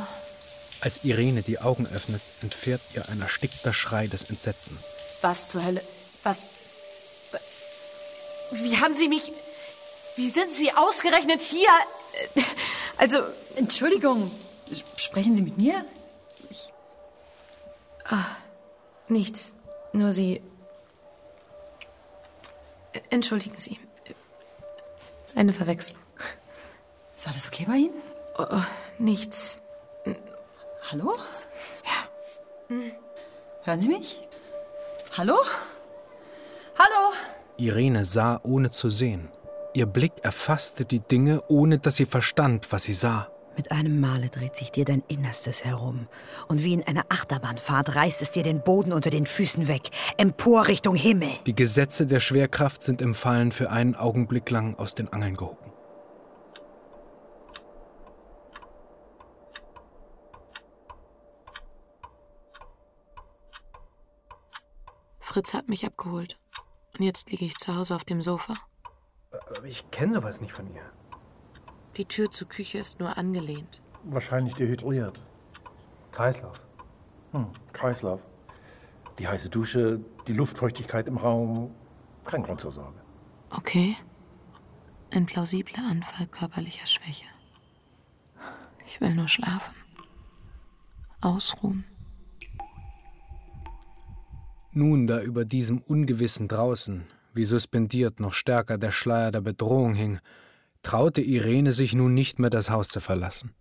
Als 0.81 1.03
Irene 1.03 1.41
die 1.41 1.59
Augen 1.59 1.87
öffnet, 1.87 2.21
entfährt 2.41 2.81
ihr 2.93 3.07
ein 3.09 3.21
erstickter 3.21 3.73
Schrei 3.73 4.07
des 4.07 4.29
Entsetzens. 4.29 4.79
Was 5.21 5.49
zur 5.49 5.65
Hölle? 5.65 5.81
Was? 6.23 6.47
Wie 8.51 8.77
haben 8.77 8.95
Sie 8.95 9.07
mich. 9.07 9.31
Wie 10.15 10.29
sind 10.29 10.51
Sie 10.51 10.71
ausgerechnet 10.73 11.41
hier? 11.41 11.69
Also. 12.97 13.19
Entschuldigung. 13.55 14.31
Sprechen 14.97 15.35
Sie 15.35 15.41
mit 15.41 15.57
mir? 15.57 15.85
Ich. 16.49 16.69
Ah, 18.05 18.25
nichts. 19.07 19.53
Nur 19.93 20.11
Sie. 20.11 20.41
Entschuldigen 23.09 23.57
Sie. 23.57 23.79
Eine 25.35 25.53
Verwechslung. 25.53 26.01
Ist 27.17 27.27
alles 27.27 27.47
okay 27.47 27.65
bei 27.67 27.77
Ihnen? 27.77 28.01
Oh, 28.37 28.45
oh, 28.49 28.63
nichts. 28.99 29.57
Hallo? 30.91 31.15
Ja. 31.83 32.77
Hören 33.63 33.79
Sie 33.79 33.87
mich? 33.87 34.21
Hallo? 35.17 35.33
Hallo? 36.77 37.13
Irene 37.57 38.05
sah, 38.05 38.39
ohne 38.43 38.69
zu 38.69 38.91
sehen. 38.91 39.29
Ihr 39.73 39.87
Blick 39.87 40.13
erfasste 40.21 40.85
die 40.85 40.99
Dinge, 40.99 41.41
ohne 41.47 41.79
dass 41.79 41.95
sie 41.95 42.05
verstand, 42.05 42.71
was 42.71 42.83
sie 42.83 42.93
sah. 42.93 43.29
Mit 43.57 43.71
einem 43.71 43.99
Male 43.99 44.29
dreht 44.29 44.55
sich 44.55 44.71
dir 44.71 44.85
dein 44.85 45.01
Innerstes 45.07 45.65
herum. 45.65 46.07
Und 46.47 46.63
wie 46.63 46.73
in 46.73 46.83
einer 46.83 47.05
Achterbahnfahrt 47.09 47.95
reißt 47.95 48.21
es 48.21 48.29
dir 48.29 48.43
den 48.43 48.61
Boden 48.61 48.93
unter 48.93 49.09
den 49.09 49.25
Füßen 49.25 49.67
weg, 49.67 49.89
empor 50.17 50.67
Richtung 50.67 50.95
Himmel. 50.95 51.29
Die 51.47 51.55
Gesetze 51.55 52.05
der 52.05 52.19
Schwerkraft 52.19 52.83
sind 52.83 53.01
im 53.01 53.15
Fallen 53.15 53.51
für 53.51 53.71
einen 53.71 53.95
Augenblick 53.95 54.51
lang 54.51 54.75
aus 54.75 54.93
den 54.93 55.11
Angeln 55.11 55.35
gehoben. 55.35 55.64
Fritz 65.35 65.53
hat 65.53 65.67
mich 65.67 65.85
abgeholt. 65.85 66.39
Und 66.97 67.03
jetzt 67.03 67.29
liege 67.29 67.43
ich 67.43 67.57
zu 67.57 67.75
Hause 67.75 67.93
auf 67.93 68.05
dem 68.05 68.21
Sofa. 68.21 68.53
Aber 69.31 69.65
ich 69.65 69.91
kenne 69.91 70.13
sowas 70.13 70.39
nicht 70.39 70.53
von 70.53 70.73
ihr. 70.73 70.89
Die 71.97 72.05
Tür 72.05 72.31
zur 72.31 72.47
Küche 72.47 72.77
ist 72.77 73.01
nur 73.01 73.17
angelehnt. 73.17 73.81
Wahrscheinlich 74.05 74.55
dehydriert. 74.55 75.19
Kreislauf. 76.13 76.61
Hm, 77.33 77.47
Kreislauf. 77.73 78.21
Die 79.19 79.27
heiße 79.27 79.49
Dusche, 79.49 79.99
die 80.25 80.31
Luftfeuchtigkeit 80.31 81.05
im 81.07 81.17
Raum. 81.17 81.75
Kein 82.23 82.41
Grund 82.41 82.61
zur 82.61 82.71
Sorge. 82.71 83.01
Okay. 83.49 83.97
Ein 85.11 85.25
plausibler 85.25 85.83
Anfall 85.91 86.27
körperlicher 86.27 86.85
Schwäche. 86.85 87.25
Ich 88.85 89.01
will 89.01 89.13
nur 89.13 89.27
schlafen. 89.27 89.75
Ausruhen. 91.19 91.83
Nun, 94.77 95.07
da 95.07 95.21
über 95.21 95.45
diesem 95.45 95.77
Ungewissen 95.77 96.49
draußen, 96.49 97.05
wie 97.33 97.45
suspendiert 97.45 98.19
noch 98.19 98.33
stärker 98.33 98.77
der 98.77 98.91
Schleier 98.91 99.31
der 99.31 99.39
Bedrohung 99.39 99.93
hing, 99.93 100.19
traute 100.83 101.21
Irene 101.21 101.71
sich 101.71 101.93
nun 101.93 102.13
nicht 102.13 102.39
mehr 102.39 102.49
das 102.49 102.69
Haus 102.69 102.89
zu 102.89 102.99
verlassen. 102.99 103.53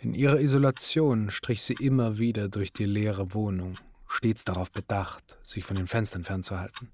In 0.00 0.14
ihrer 0.14 0.40
Isolation 0.40 1.30
strich 1.30 1.62
sie 1.62 1.74
immer 1.74 2.18
wieder 2.18 2.48
durch 2.48 2.72
die 2.72 2.86
leere 2.86 3.34
Wohnung, 3.34 3.78
stets 4.08 4.42
darauf 4.42 4.72
bedacht, 4.72 5.38
sich 5.44 5.64
von 5.64 5.76
den 5.76 5.86
Fenstern 5.86 6.24
fernzuhalten. 6.24 6.90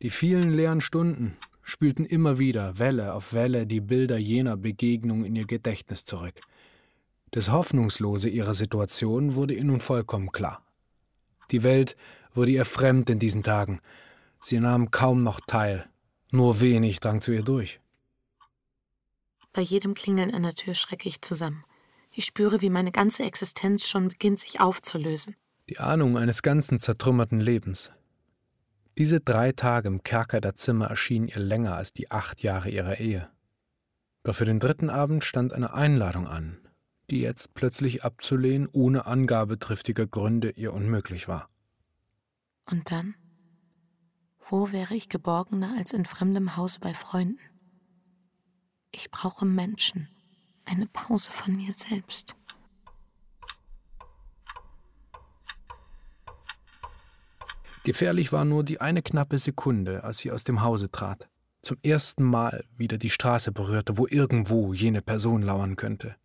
Die 0.00 0.08
vielen 0.08 0.48
leeren 0.48 0.80
Stunden 0.80 1.36
spülten 1.62 2.06
immer 2.06 2.38
wieder 2.38 2.78
Welle 2.78 3.12
auf 3.12 3.34
Welle 3.34 3.66
die 3.66 3.82
Bilder 3.82 4.16
jener 4.16 4.56
Begegnung 4.56 5.26
in 5.26 5.36
ihr 5.36 5.44
Gedächtnis 5.44 6.06
zurück. 6.06 6.40
Das 7.32 7.52
Hoffnungslose 7.52 8.30
ihrer 8.30 8.54
Situation 8.54 9.34
wurde 9.34 9.52
ihr 9.52 9.64
nun 9.64 9.80
vollkommen 9.80 10.32
klar. 10.32 10.64
Die 11.50 11.62
Welt 11.62 11.96
wurde 12.34 12.52
ihr 12.52 12.64
fremd 12.64 13.10
in 13.10 13.18
diesen 13.18 13.42
Tagen. 13.42 13.80
Sie 14.40 14.60
nahm 14.60 14.90
kaum 14.90 15.22
noch 15.22 15.40
teil. 15.46 15.88
Nur 16.30 16.60
wenig 16.60 17.00
drang 17.00 17.20
zu 17.20 17.32
ihr 17.32 17.42
durch. 17.42 17.80
Bei 19.52 19.62
jedem 19.62 19.94
Klingeln 19.94 20.32
an 20.34 20.42
der 20.42 20.54
Tür 20.54 20.74
schrecke 20.74 21.08
ich 21.08 21.22
zusammen. 21.22 21.64
Ich 22.12 22.24
spüre, 22.24 22.60
wie 22.60 22.70
meine 22.70 22.92
ganze 22.92 23.24
Existenz 23.24 23.88
schon 23.88 24.08
beginnt, 24.08 24.40
sich 24.40 24.60
aufzulösen. 24.60 25.36
Die 25.68 25.78
Ahnung 25.78 26.16
eines 26.16 26.42
ganzen 26.42 26.78
zertrümmerten 26.78 27.40
Lebens. 27.40 27.90
Diese 28.98 29.20
drei 29.20 29.52
Tage 29.52 29.88
im 29.88 30.02
Kerker 30.02 30.40
der 30.40 30.54
Zimmer 30.54 30.86
erschienen 30.86 31.28
ihr 31.28 31.38
länger 31.38 31.76
als 31.76 31.92
die 31.92 32.10
acht 32.10 32.42
Jahre 32.42 32.70
ihrer 32.70 32.98
Ehe. 32.98 33.28
Doch 34.24 34.34
für 34.34 34.44
den 34.44 34.60
dritten 34.60 34.90
Abend 34.90 35.24
stand 35.24 35.52
eine 35.52 35.72
Einladung 35.72 36.26
an, 36.26 36.58
die 37.10 37.20
jetzt 37.20 37.54
plötzlich 37.54 38.04
abzulehnen 38.04 38.68
ohne 38.70 39.06
Angabe 39.06 39.58
triftiger 39.58 40.06
Gründe 40.06 40.50
ihr 40.50 40.72
unmöglich 40.72 41.28
war. 41.28 41.48
Und 42.66 42.90
dann? 42.90 43.14
Wo 44.50 44.72
wäre 44.72 44.94
ich 44.94 45.08
geborgener 45.08 45.74
als 45.76 45.92
in 45.92 46.04
fremdem 46.04 46.56
Hause 46.56 46.80
bei 46.80 46.94
Freunden? 46.94 47.38
Ich 48.90 49.10
brauche 49.10 49.44
Menschen, 49.44 50.08
eine 50.64 50.86
Pause 50.86 51.30
von 51.30 51.54
mir 51.56 51.72
selbst. 51.72 52.34
Gefährlich 57.84 58.32
war 58.32 58.44
nur 58.44 58.64
die 58.64 58.80
eine 58.80 59.02
knappe 59.02 59.38
Sekunde, 59.38 60.04
als 60.04 60.18
sie 60.18 60.30
aus 60.30 60.44
dem 60.44 60.62
Hause 60.62 60.90
trat, 60.90 61.28
zum 61.62 61.78
ersten 61.82 62.22
Mal 62.22 62.64
wieder 62.76 62.98
die 62.98 63.08
Straße 63.08 63.50
berührte, 63.50 63.96
wo 63.96 64.06
irgendwo 64.06 64.74
jene 64.74 65.00
Person 65.00 65.42
lauern 65.42 65.76
könnte. 65.76 66.16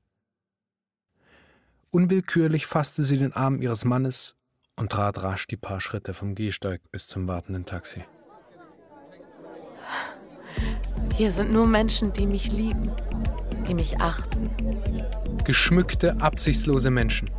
Unwillkürlich 1.94 2.66
fasste 2.66 3.04
sie 3.04 3.18
den 3.18 3.34
Arm 3.34 3.62
ihres 3.62 3.86
Mannes 3.86 4.36
und 4.76 4.92
trat 4.92 5.22
rasch 5.22 5.46
die 5.46 5.58
paar 5.58 5.80
Schritte 5.80 6.16
vom 6.16 6.34
Gehsteig 6.34 6.82
bis 6.92 7.08
zum 7.08 7.28
wartenden 7.28 7.68
Taxi. 7.68 8.04
Hier 11.16 11.32
sind 11.32 11.54
nur 11.54 11.68
Menschen, 11.68 12.12
die 12.12 12.26
mich 12.26 12.52
lieben, 12.52 12.90
die 13.68 13.76
mich 13.76 14.02
achten. 14.02 14.50
Geschmückte, 15.44 16.20
absichtslose 16.20 16.90
Menschen. 16.90 17.30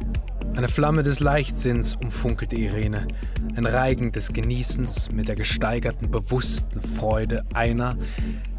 Eine 0.55 0.69
Flamme 0.69 1.03
des 1.03 1.19
Leichtsinns 1.19 1.97
umfunkelte 1.97 2.55
Irene, 2.55 3.09
ein 3.57 3.67
Reigen 3.67 4.13
des 4.13 4.33
Genießens 4.33 5.11
mit 5.11 5.27
der 5.27 5.35
gesteigerten, 5.35 6.13
bewussten 6.13 6.81
Freude 6.81 7.45
einer, 7.55 7.97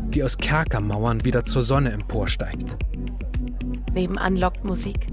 die 0.09 0.25
aus 0.25 0.37
Kerkermauern 0.37 1.23
wieder 1.23 1.45
zur 1.45 1.61
Sonne 1.61 1.93
emporsteigt. 1.93 2.65
Nebenan 3.93 4.35
lockt 4.35 4.65
Musik. 4.65 5.07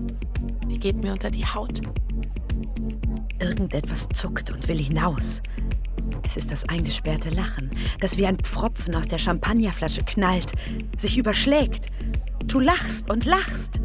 Die 0.73 0.79
geht 0.79 0.97
mir 0.97 1.13
unter 1.13 1.31
die 1.31 1.45
Haut. 1.45 1.83
Irgendetwas 3.39 4.09
zuckt 4.15 4.51
und 4.51 4.67
will 4.69 4.79
hinaus. 4.79 5.43
Es 6.25 6.39
ist 6.39 6.51
das 6.51 6.67
eingesperrte 6.67 7.29
Lachen, 7.29 7.71
das 8.01 8.17
wie 8.17 8.27
ein 8.27 8.39
Pfropfen 8.39 8.95
aus 8.95 9.07
der 9.07 9.19
Champagnerflasche 9.19 10.03
knallt, 10.03 10.53
sich 10.97 11.19
überschlägt. 11.19 11.89
Du 12.47 12.59
lachst 12.59 13.11
und 13.11 13.27
lachst. 13.27 13.83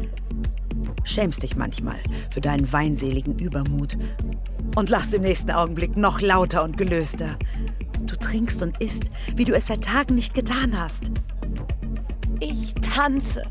Schämst 1.04 1.42
dich 1.42 1.56
manchmal 1.56 1.98
für 2.30 2.40
deinen 2.40 2.72
weinseligen 2.72 3.38
Übermut 3.38 3.98
und 4.74 4.88
lachst 4.88 5.12
im 5.12 5.22
nächsten 5.22 5.50
Augenblick 5.50 5.94
noch 5.94 6.22
lauter 6.22 6.64
und 6.64 6.78
gelöster. 6.78 7.38
Du 8.06 8.16
trinkst 8.16 8.62
und 8.62 8.80
isst, 8.80 9.04
wie 9.36 9.44
du 9.44 9.52
es 9.52 9.66
seit 9.66 9.84
Tagen 9.84 10.14
nicht 10.14 10.32
getan 10.32 10.78
hast. 10.78 11.10
Ich 12.40 12.72
tanze, 12.76 13.42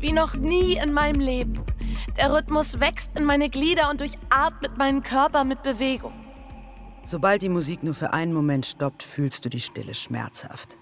wie 0.00 0.12
noch 0.12 0.34
nie 0.34 0.76
in 0.76 0.92
meinem 0.92 1.20
Leben. 1.20 1.54
Der 2.18 2.32
Rhythmus 2.32 2.80
wächst 2.80 3.16
in 3.16 3.24
meine 3.24 3.48
Glieder 3.48 3.88
und 3.90 4.00
durchatmet 4.00 4.76
meinen 4.76 5.04
Körper 5.04 5.44
mit 5.44 5.62
Bewegung. 5.62 6.12
Sobald 7.04 7.42
die 7.42 7.48
Musik 7.48 7.84
nur 7.84 7.94
für 7.94 8.12
einen 8.12 8.32
Moment 8.32 8.66
stoppt, 8.66 9.04
fühlst 9.04 9.44
du 9.44 9.48
die 9.48 9.60
Stille 9.60 9.94
schmerzhaft. 9.94 10.76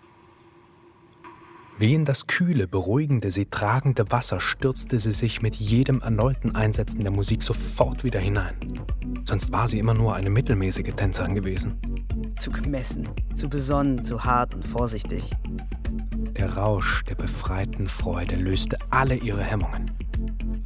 Wie 1.79 1.92
in 1.92 2.07
das 2.07 2.27
kühle, 2.27 2.66
beruhigende, 2.66 3.31
sie 3.31 3.44
tragende 3.44 4.11
Wasser 4.11 4.40
stürzte 4.40 4.99
sie 4.99 5.12
sich 5.12 5.42
mit 5.42 5.57
jedem 5.57 6.01
erneuten 6.01 6.57
Einsetzen 6.57 7.03
der 7.03 7.12
Musik 7.12 7.42
sofort 7.42 8.03
wieder 8.03 8.18
hinein. 8.18 8.57
Sonst 9.27 9.53
war 9.53 9.68
sie 9.68 9.79
immer 9.79 9.92
nur 9.92 10.14
eine 10.14 10.31
mittelmäßige 10.31 10.94
Tänzerin 10.96 11.35
gewesen. 11.35 11.79
Zu 12.38 12.51
gemessen, 12.51 13.11
zu 13.35 13.51
besonnen, 13.51 14.03
zu 14.03 14.25
hart 14.25 14.55
und 14.55 14.64
vorsichtig. 14.64 15.31
Der 16.38 16.57
Rausch 16.57 17.05
der 17.05 17.14
befreiten 17.14 17.88
Freude 17.88 18.37
löste 18.37 18.79
alle 18.88 19.16
ihre 19.16 19.42
Hemmungen. 19.42 19.90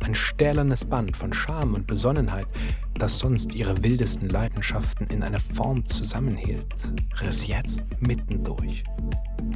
Ein 0.03 0.15
stählernes 0.15 0.85
Band 0.85 1.17
von 1.17 1.33
Scham 1.33 1.75
und 1.75 1.87
Besonnenheit, 1.87 2.47
das 2.95 3.19
sonst 3.19 3.55
ihre 3.55 3.83
wildesten 3.85 4.29
Leidenschaften 4.29 5.07
in 5.09 5.23
eine 5.23 5.39
Form 5.39 5.87
zusammenhielt, 5.89 6.75
riss 7.21 7.47
jetzt 7.47 7.83
mittendurch. 8.01 8.83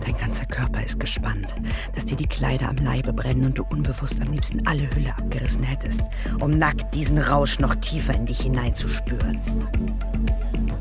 Dein 0.04 0.16
ganzer 0.16 0.44
Körper 0.46 0.82
ist 0.82 1.00
gespannt, 1.00 1.54
dass 1.94 2.06
dir 2.06 2.16
die 2.16 2.26
Kleider 2.26 2.68
am 2.68 2.76
Leibe 2.76 3.12
brennen 3.12 3.46
und 3.46 3.58
du 3.58 3.64
unbewusst 3.64 4.20
am 4.20 4.30
liebsten 4.30 4.66
alle 4.66 4.88
Hülle 4.94 5.16
abgerissen 5.16 5.62
hättest, 5.62 6.02
um 6.40 6.58
nackt 6.58 6.94
diesen 6.94 7.18
Rausch 7.18 7.58
noch 7.58 7.74
tiefer 7.76 8.14
in 8.14 8.26
dich 8.26 8.40
hineinzuspüren. 8.40 9.40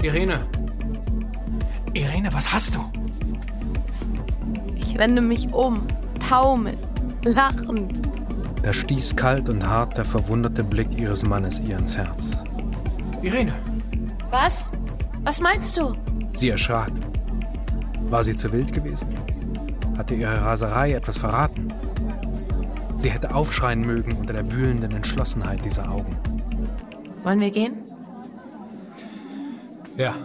Irene! 0.01 0.45
Irene, 1.93 2.33
was 2.33 2.51
hast 2.51 2.75
du? 2.75 2.79
Ich 4.75 4.97
wende 4.97 5.21
mich 5.21 5.53
um, 5.53 5.87
taumel, 6.27 6.77
lachend. 7.23 8.01
Da 8.63 8.71
stieß 8.71 9.15
kalt 9.17 9.49
und 9.49 9.67
hart 9.67 9.97
der 9.97 10.05
verwunderte 10.05 10.63
Blick 10.63 10.99
ihres 10.99 11.25
Mannes 11.25 11.59
ihr 11.59 11.77
ins 11.77 11.97
Herz. 11.97 12.31
Irene! 13.21 13.53
Was? 14.29 14.71
Was 15.23 15.41
meinst 15.41 15.77
du? 15.77 15.93
Sie 16.31 16.49
erschrak. 16.49 16.91
War 18.09 18.23
sie 18.23 18.35
zu 18.35 18.51
wild 18.51 18.73
gewesen? 18.73 19.09
Hatte 19.97 20.15
ihre 20.15 20.41
Raserei 20.41 20.93
etwas 20.93 21.17
verraten? 21.17 21.67
Sie 22.97 23.11
hätte 23.11 23.35
aufschreien 23.35 23.81
mögen 23.81 24.13
unter 24.13 24.33
der 24.33 24.49
wühlenden 24.51 24.93
Entschlossenheit 24.93 25.63
dieser 25.65 25.91
Augen. 25.91 26.17
Wollen 27.23 27.41
wir 27.41 27.51
gehen? 27.51 27.73
Ja. 29.97 30.15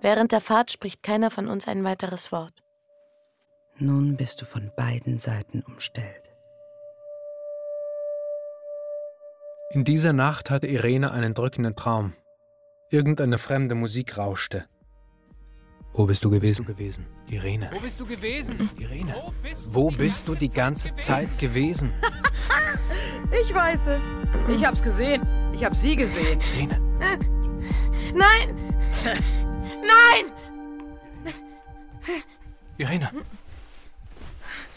Während 0.00 0.32
der 0.32 0.40
Fahrt 0.40 0.70
spricht 0.70 1.02
keiner 1.02 1.30
von 1.30 1.48
uns 1.48 1.66
ein 1.66 1.84
weiteres 1.84 2.30
Wort. 2.30 2.62
Nun 3.78 4.16
bist 4.16 4.40
du 4.40 4.44
von 4.44 4.70
beiden 4.76 5.18
Seiten 5.18 5.62
umstellt. 5.62 6.30
In 9.70 9.84
dieser 9.84 10.12
Nacht 10.12 10.50
hatte 10.50 10.66
Irene 10.66 11.12
einen 11.12 11.34
drückenden 11.34 11.76
Traum. 11.76 12.14
Irgendeine 12.90 13.38
fremde 13.38 13.74
Musik 13.74 14.16
rauschte. 14.16 14.64
Wo 15.92 16.06
bist 16.06 16.24
du 16.24 16.30
gewesen? 16.30 16.64
Bist 16.64 16.68
du 16.68 16.74
gewesen? 16.74 17.06
Irene. 17.28 17.70
Wo 17.72 17.80
bist 17.80 18.00
du 18.00 18.06
gewesen? 18.06 18.70
Irene. 18.78 19.14
Wo 19.14 19.32
bist 19.42 19.74
Wo 19.74 19.90
bist 19.90 20.28
du 20.28 20.34
die 20.34 20.48
ganze 20.48 20.94
Zeit 20.96 21.38
gewesen? 21.38 21.92
Ich 23.30 23.54
weiß 23.54 23.88
es. 23.88 24.02
Ich 24.48 24.64
hab's 24.64 24.82
gesehen. 24.82 25.26
Ich 25.52 25.62
hab 25.62 25.76
sie 25.76 25.96
gesehen. 25.96 26.40
Irene. 26.54 26.80
Nein! 28.14 28.56
Nein! 29.94 30.32
Irene. 32.76 33.10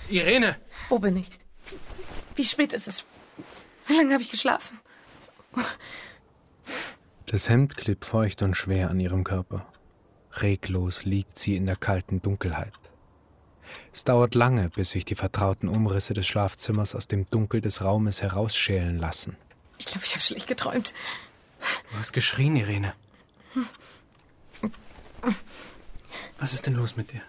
Irene. 0.10 0.56
Wo 0.90 1.00
bin 1.00 1.18
ich? 1.18 1.30
Wie 2.36 2.46
spät 2.46 2.74
ist 2.74 2.88
es? 2.88 3.06
Wie 3.88 3.96
lange 3.96 4.14
habe 4.14 4.24
ich 4.24 4.32
geschlafen? 4.32 4.80
Das 7.28 7.50
Hemd 7.50 7.78
klebt 7.78 8.06
feucht 8.06 8.42
und 8.42 8.56
schwer 8.56 8.90
an 8.90 9.00
ihrem 9.00 9.24
Körper. 9.24 9.66
Reglos 10.34 11.06
liegt 11.06 11.38
sie 11.38 11.56
in 11.56 11.66
der 11.66 11.76
kalten 11.76 12.22
Dunkelheit. 12.22 12.74
Es 13.94 14.04
dauert 14.04 14.36
lange, 14.36 14.70
bis 14.70 14.92
sich 14.92 15.06
die 15.06 15.16
vertrauten 15.16 15.68
Umrisse 15.68 16.14
des 16.14 16.26
Schlafzimmers 16.26 16.96
aus 16.96 17.08
dem 17.08 17.30
Dunkel 17.30 17.62
des 17.62 17.84
Raumes 17.84 18.22
herausschälen 18.22 18.98
lassen. 18.98 19.36
Ich 19.78 19.86
glaube, 19.86 20.06
ich 20.06 20.14
habe 20.14 20.24
schlecht 20.24 20.48
geträumt. 20.48 20.94
Du 21.92 21.98
hast 21.98 22.14
geschrien, 22.14 22.56
Irene. 22.56 22.94
Was 26.40 26.54
ist 26.54 26.66
denn 26.66 26.74
los 26.74 26.96
mit 26.96 27.12
dir? 27.12 27.22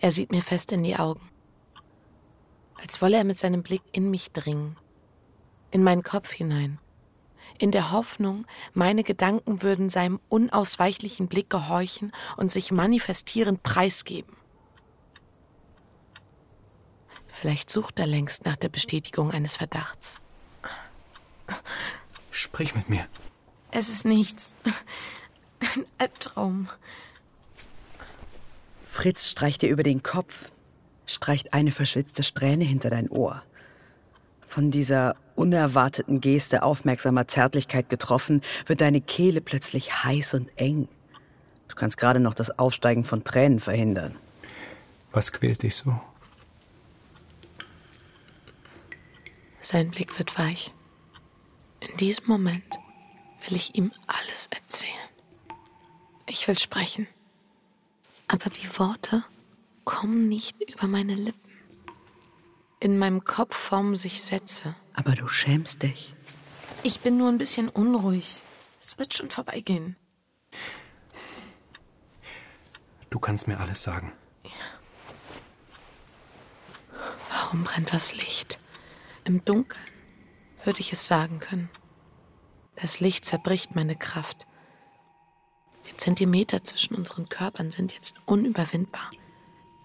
Er 0.00 0.10
sieht 0.10 0.32
mir 0.32 0.42
fest 0.42 0.72
in 0.72 0.84
die 0.84 0.96
Augen. 0.96 1.30
Als 2.80 3.00
wolle 3.00 3.16
er 3.16 3.24
mit 3.24 3.38
seinem 3.38 3.62
Blick 3.62 3.82
in 3.92 4.10
mich 4.10 4.32
dringen. 4.32 4.76
In 5.70 5.82
meinen 5.82 6.02
Kopf 6.02 6.30
hinein. 6.30 6.78
In 7.58 7.70
der 7.70 7.92
Hoffnung, 7.92 8.46
meine 8.72 9.04
Gedanken 9.04 9.62
würden 9.62 9.88
seinem 9.88 10.20
unausweichlichen 10.28 11.28
Blick 11.28 11.48
gehorchen 11.50 12.12
und 12.36 12.50
sich 12.50 12.72
manifestierend 12.72 13.62
preisgeben. 13.62 14.36
Vielleicht 17.28 17.70
sucht 17.70 17.98
er 17.98 18.06
längst 18.06 18.44
nach 18.44 18.56
der 18.56 18.68
Bestätigung 18.68 19.30
eines 19.30 19.56
Verdachts. 19.56 20.18
Sprich 22.30 22.74
mit 22.74 22.88
mir. 22.88 23.06
Es 23.76 23.88
ist 23.88 24.04
nichts. 24.04 24.56
Ein 25.58 25.84
Albtraum. 25.98 26.68
Fritz 28.84 29.28
streicht 29.28 29.62
dir 29.62 29.68
über 29.68 29.82
den 29.82 30.04
Kopf, 30.04 30.48
streicht 31.06 31.52
eine 31.52 31.72
verschwitzte 31.72 32.22
Strähne 32.22 32.62
hinter 32.62 32.88
dein 32.88 33.10
Ohr. 33.10 33.42
Von 34.46 34.70
dieser 34.70 35.16
unerwarteten 35.34 36.20
Geste 36.20 36.62
aufmerksamer 36.62 37.26
Zärtlichkeit 37.26 37.88
getroffen, 37.88 38.42
wird 38.66 38.80
deine 38.80 39.00
Kehle 39.00 39.40
plötzlich 39.40 40.04
heiß 40.04 40.34
und 40.34 40.50
eng. 40.54 40.88
Du 41.66 41.74
kannst 41.74 41.96
gerade 41.96 42.20
noch 42.20 42.34
das 42.34 42.56
Aufsteigen 42.56 43.02
von 43.02 43.24
Tränen 43.24 43.58
verhindern. 43.58 44.14
Was 45.10 45.32
quält 45.32 45.64
dich 45.64 45.74
so? 45.74 46.00
Sein 49.60 49.90
Blick 49.90 50.16
wird 50.16 50.38
weich. 50.38 50.72
In 51.80 51.96
diesem 51.96 52.28
Moment 52.28 52.78
will 53.46 53.56
ich 53.56 53.74
ihm 53.74 53.92
alles 54.06 54.48
erzählen. 54.48 54.92
Ich 56.26 56.48
will 56.48 56.58
sprechen. 56.58 57.06
Aber 58.28 58.50
die 58.50 58.78
Worte 58.78 59.24
kommen 59.84 60.28
nicht 60.28 60.62
über 60.62 60.86
meine 60.86 61.14
Lippen. 61.14 61.40
In 62.80 62.98
meinem 62.98 63.24
Kopf 63.24 63.56
formen 63.56 63.96
sich 63.96 64.22
Sätze. 64.22 64.74
Aber 64.94 65.14
du 65.14 65.28
schämst 65.28 65.82
dich. 65.82 66.14
Ich 66.82 67.00
bin 67.00 67.16
nur 67.16 67.28
ein 67.28 67.38
bisschen 67.38 67.68
unruhig. 67.68 68.42
Es 68.82 68.98
wird 68.98 69.14
schon 69.14 69.30
vorbeigehen. 69.30 69.96
Du 73.10 73.18
kannst 73.18 73.46
mir 73.48 73.58
alles 73.58 73.82
sagen. 73.82 74.12
Warum 77.30 77.64
brennt 77.64 77.92
das 77.92 78.14
Licht? 78.14 78.58
Im 79.24 79.44
Dunkeln 79.44 79.80
würde 80.64 80.80
ich 80.80 80.92
es 80.92 81.06
sagen 81.06 81.38
können. 81.38 81.70
Das 82.80 83.00
Licht 83.00 83.24
zerbricht 83.24 83.74
meine 83.74 83.96
Kraft. 83.96 84.46
Die 85.90 85.96
Zentimeter 85.96 86.64
zwischen 86.64 86.94
unseren 86.94 87.28
Körpern 87.28 87.70
sind 87.70 87.92
jetzt 87.92 88.14
unüberwindbar. 88.26 89.10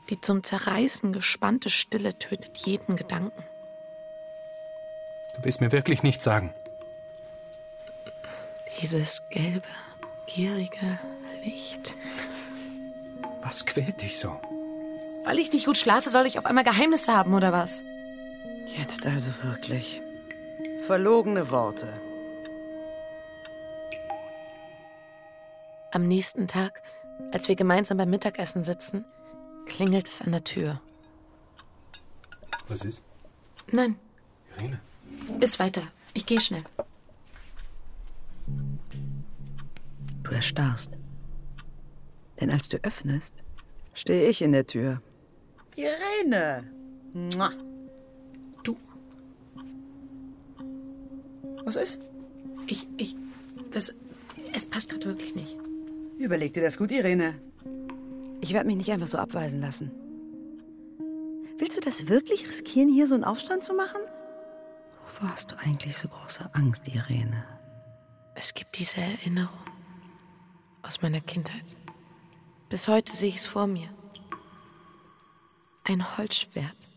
Die 0.09 0.19
zum 0.19 0.43
Zerreißen 0.43 1.13
gespannte 1.13 1.69
Stille 1.69 2.17
tötet 2.17 2.57
jeden 2.57 2.95
Gedanken. 2.95 3.43
Du 5.35 5.43
willst 5.43 5.61
mir 5.61 5.71
wirklich 5.71 6.03
nichts 6.03 6.23
sagen. 6.23 6.53
Dieses 8.81 9.21
gelbe, 9.29 9.67
gierige 10.27 10.99
Licht. 11.43 11.95
Was 13.41 13.65
quält 13.65 14.01
dich 14.01 14.17
so? 14.19 14.39
Weil 15.25 15.37
ich 15.37 15.51
nicht 15.51 15.65
gut 15.65 15.77
schlafe, 15.77 16.09
soll 16.09 16.25
ich 16.25 16.39
auf 16.39 16.45
einmal 16.45 16.63
Geheimnisse 16.63 17.15
haben, 17.15 17.33
oder 17.33 17.51
was? 17.51 17.83
Jetzt 18.77 19.05
also 19.05 19.29
wirklich. 19.43 20.01
Verlogene 20.85 21.51
Worte. 21.51 21.93
Am 25.91 26.07
nächsten 26.07 26.47
Tag, 26.47 26.81
als 27.31 27.47
wir 27.47 27.55
gemeinsam 27.55 27.97
beim 27.97 28.09
Mittagessen 28.09 28.63
sitzen, 28.63 29.05
klingelt 29.65 30.07
es 30.07 30.21
an 30.21 30.31
der 30.31 30.43
Tür. 30.43 30.81
Was 32.67 32.85
ist? 32.85 33.01
Nein, 33.71 33.95
Irene. 34.55 34.79
bis 35.39 35.59
weiter. 35.59 35.81
Ich 36.13 36.25
gehe 36.25 36.39
schnell. 36.39 36.63
Du 40.23 40.31
erstarrst. 40.31 40.91
Denn 42.39 42.51
als 42.51 42.69
du 42.69 42.77
öffnest, 42.83 43.33
stehe 43.93 44.29
ich 44.29 44.41
in 44.41 44.51
der 44.51 44.65
Tür. 44.67 45.01
Irene! 45.75 46.63
Mua. 47.13 47.51
Du, 48.63 48.77
Was 51.65 51.75
ist? 51.75 51.99
ich, 52.67 52.87
ich, 52.97 53.15
das, 53.71 53.93
es 54.53 54.67
passt 54.67 54.89
gerade 54.89 55.05
wirklich 55.05 55.33
nicht. 55.35 55.57
Überleg 56.19 56.53
dir 56.53 56.61
das 56.61 56.77
gut, 56.77 56.91
Irene. 56.91 57.33
Ich 58.41 58.51
werde 58.51 58.67
mich 58.67 58.75
nicht 58.75 58.91
einfach 58.91 59.07
so 59.07 59.17
abweisen 59.17 59.61
lassen. 59.61 59.89
Willst 61.57 61.77
du 61.77 61.81
das 61.81 62.09
wirklich 62.09 62.45
riskieren, 62.45 62.89
hier 62.89 63.07
so 63.07 63.15
einen 63.15 63.23
Aufstand 63.23 63.63
zu 63.63 63.73
machen? 63.73 64.01
Wovor 65.05 65.31
hast 65.31 65.51
du 65.51 65.55
eigentlich 65.59 65.97
so 65.97 66.09
große 66.09 66.49
Angst, 66.53 66.89
Irene? 66.89 67.45
Es 68.35 68.53
gibt 68.53 68.77
diese 68.77 68.97
Erinnerung 68.97 69.63
aus 70.81 71.01
meiner 71.01 71.21
Kindheit. 71.21 71.63
Bis 72.67 72.89
heute 72.89 73.15
sehe 73.15 73.29
ich 73.29 73.37
es 73.37 73.47
vor 73.47 73.67
mir. 73.67 73.87
Ein 75.85 76.17
Holzschwert, 76.17 76.89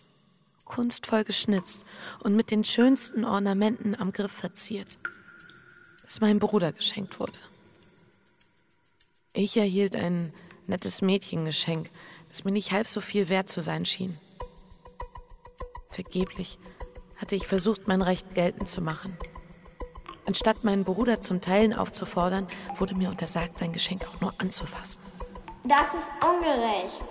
kunstvoll 0.64 1.22
geschnitzt 1.22 1.84
und 2.24 2.34
mit 2.34 2.50
den 2.50 2.64
schönsten 2.64 3.24
Ornamenten 3.24 3.94
am 3.94 4.12
Griff 4.12 4.32
verziert, 4.32 4.98
das 6.04 6.20
meinem 6.20 6.40
Bruder 6.40 6.72
geschenkt 6.72 7.20
wurde. 7.20 7.38
Ich 9.34 9.56
erhielt 9.56 9.96
ein 9.96 10.32
nettes 10.66 11.00
Mädchengeschenk, 11.00 11.88
das 12.28 12.44
mir 12.44 12.52
nicht 12.52 12.72
halb 12.72 12.86
so 12.86 13.00
viel 13.00 13.30
wert 13.30 13.48
zu 13.48 13.62
sein 13.62 13.86
schien. 13.86 14.18
Vergeblich 15.88 16.58
hatte 17.16 17.34
ich 17.34 17.46
versucht, 17.46 17.88
mein 17.88 18.02
Recht 18.02 18.34
geltend 18.34 18.68
zu 18.68 18.82
machen. 18.82 19.16
Anstatt 20.26 20.64
meinen 20.64 20.84
Bruder 20.84 21.20
zum 21.22 21.40
Teilen 21.40 21.72
aufzufordern, 21.72 22.46
wurde 22.76 22.94
mir 22.94 23.08
untersagt, 23.08 23.58
sein 23.58 23.72
Geschenk 23.72 24.06
auch 24.06 24.20
nur 24.20 24.34
anzufassen. 24.38 25.02
Das 25.64 25.94
ist 25.94 26.10
ungerecht. 26.22 27.02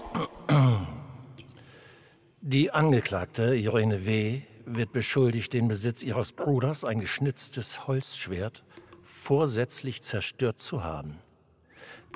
Die 2.42 2.72
Angeklagte, 2.72 3.56
Irene 3.56 4.06
W., 4.06 4.42
wird 4.66 4.94
beschuldigt, 4.94 5.54
den 5.54 5.68
Besitz 5.68 6.04
ihres 6.04 6.34
Bruders, 6.34 6.86
ein 6.86 7.00
geschnitztes 7.00 7.88
Holzschwert, 7.88 8.64
vorsätzlich 9.04 10.04
zerstört 10.04 10.62
zu 10.62 10.84
haben. 10.84 11.18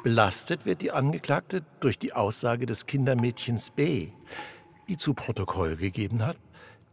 Belastet 0.05 0.67
wird 0.67 0.83
die 0.83 0.91
Angeklagte 0.91 1.65
durch 1.79 1.97
die 1.97 2.13
Aussage 2.13 2.67
des 2.67 2.85
Kindermädchens 2.85 3.71
B., 3.71 4.09
die 4.87 4.97
zu 4.97 5.15
Protokoll 5.15 5.77
gegeben 5.77 6.23
hat, 6.23 6.37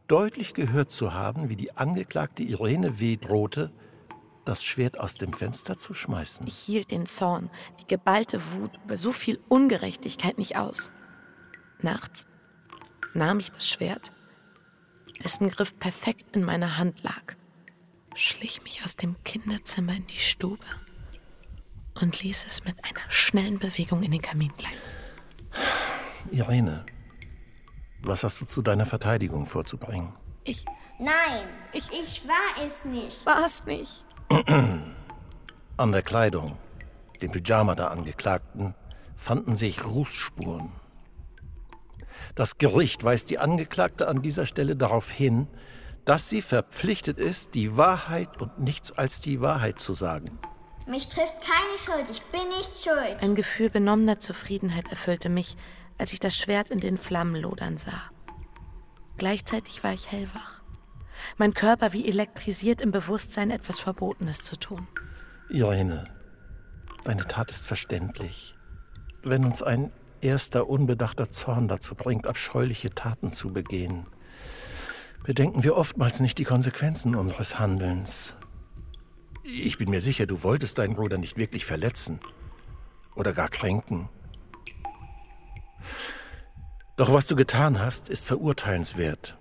deutlich 0.09 0.55
gehört 0.55 0.91
zu 0.91 1.13
haben, 1.13 1.51
wie 1.51 1.57
die 1.57 1.77
Angeklagte 1.77 2.43
Irene 2.43 3.01
W. 3.01 3.19
drohte, 3.19 3.71
das 4.47 4.65
Schwert 4.65 4.99
aus 4.99 5.17
dem 5.17 5.35
Fenster 5.35 5.77
zu 5.77 5.93
schmeißen. 5.93 6.47
Ich 6.47 6.57
hielt 6.57 6.91
den 6.91 7.05
Zorn, 7.05 7.51
die 7.83 7.87
geballte 7.87 8.41
Wut 8.55 8.81
über 8.83 8.97
so 8.97 9.13
viel 9.13 9.39
Ungerechtigkeit 9.51 10.39
nicht 10.39 10.57
aus. 10.57 10.91
Nachts 11.83 12.27
nahm 13.13 13.41
ich 13.41 13.53
das 13.53 13.69
Schwert, 13.69 14.11
dessen 15.23 15.51
Griff 15.51 15.79
perfekt 15.79 16.35
in 16.35 16.45
meiner 16.45 16.79
Hand 16.79 17.03
lag, 17.03 17.35
schlich 18.15 18.63
mich 18.63 18.83
aus 18.87 18.97
dem 18.97 19.23
Kinderzimmer 19.23 19.97
in 19.97 20.07
die 20.07 20.17
Stube 20.19 20.65
und 22.01 22.23
ließ 22.23 22.45
es 22.47 22.65
mit 22.65 22.77
einer 22.85 23.01
schnellen 23.09 23.59
Bewegung 23.59 24.03
in 24.03 24.11
den 24.13 24.23
Kamin 24.23 24.53
gleiten. 24.57 24.77
Irene, 26.31 26.85
was 28.03 28.25
hast 28.25 28.41
du 28.41 28.45
zu 28.47 28.63
deiner 28.63 28.87
Verteidigung 28.87 29.47
vorzubringen? 29.47 30.13
Ich 30.45 30.65
Nein, 30.99 31.49
Ich- 31.73 31.91
ich 31.91 32.23
war 32.29 32.65
es 32.65 32.85
nicht. 32.85 33.27
war 33.27 33.45
es 33.45 33.65
nicht. 33.65 34.05
An 35.77 35.91
der 35.93 36.03
Kleidung, 36.03 36.57
dem 37.21 37.33
Pyjama 37.33 37.75
der 37.75 37.91
Angeklagten, 37.91 38.75
fanden 39.17 39.57
sich 39.57 39.85
Rußspuren. 39.85 40.71
Das 42.37 42.59
Gericht 42.59 43.03
weist 43.03 43.31
die 43.31 43.39
Angeklagte 43.39 44.07
an 44.07 44.23
dieser 44.23 44.47
Stelle 44.47 44.77
darauf 44.77 45.11
hin, 45.11 45.49
dass 46.05 46.29
sie 46.29 46.41
verpflichtet 46.43 47.19
ist, 47.19 47.55
die 47.55 47.77
Wahrheit 47.77 48.41
und 48.41 48.59
nichts 48.61 48.93
als 48.93 49.21
die 49.21 49.41
Wahrheit 49.41 49.81
zu 49.81 49.93
sagen. 49.95 50.39
Mich 50.87 51.09
trifft 51.09 51.35
keine 51.41 51.79
Schuld. 51.79 52.11
Ich 52.11 52.23
bin 52.23 52.49
nicht 52.49 52.83
schuld. 52.83 53.23
Ein 53.23 53.35
Gefühl 53.35 53.71
benommener 53.71 54.19
Zufriedenheit 54.19 54.89
erfüllte 54.89 55.29
mich, 55.29 55.57
als 55.99 56.13
ich 56.13 56.21
das 56.21 56.37
Schwert 56.37 56.71
in 56.71 56.81
den 56.81 56.99
Flammen 56.99 57.37
lodern 57.37 57.77
sah. 57.77 58.11
Gleichzeitig 59.17 59.85
war 59.85 59.93
ich 59.93 60.11
hellwach. 60.11 60.61
Mein 61.37 61.55
Körper 61.55 61.93
wie 61.93 62.09
elektrisiert 62.09 62.81
im 62.81 62.91
Bewusstsein, 62.91 63.51
etwas 63.51 63.81
Verbotenes 63.81 64.43
zu 64.43 64.57
tun. 64.57 64.89
Irene, 65.49 66.05
deine 67.05 67.27
Tat 67.29 67.51
ist 67.51 67.67
verständlich. 67.67 68.57
Wenn 69.23 69.45
uns 69.45 69.63
ein 69.63 69.93
erster 70.21 70.69
unbedachter 70.69 71.31
Zorn 71.31 71.69
dazu 71.69 71.95
bringt, 71.95 72.27
abscheuliche 72.27 72.91
Taten 72.91 73.33
zu 73.33 73.53
begehen, 73.53 74.07
bedenken 75.23 75.63
wir 75.63 75.77
oftmals 75.77 76.19
nicht 76.19 76.39
die 76.39 76.45
Konsequenzen 76.45 77.15
unseres 77.15 77.59
Handelns. 77.59 78.35
Ich 79.43 79.79
bin 79.79 79.91
mir 79.91 80.01
sicher, 80.01 80.27
du 80.27 80.43
wolltest 80.43 80.79
deinen 80.79 80.95
Bruder 80.95 81.19
nicht 81.19 81.37
wirklich 81.37 81.67
verletzen 81.67 82.21
oder 83.15 83.33
gar 83.33 83.49
kränken. 83.49 84.09
Doch 86.97 87.13
was 87.13 87.27
du 87.27 87.35
getan 87.35 87.81
hast, 87.81 88.09
ist 88.09 88.25
verurteilenswert. 88.25 89.39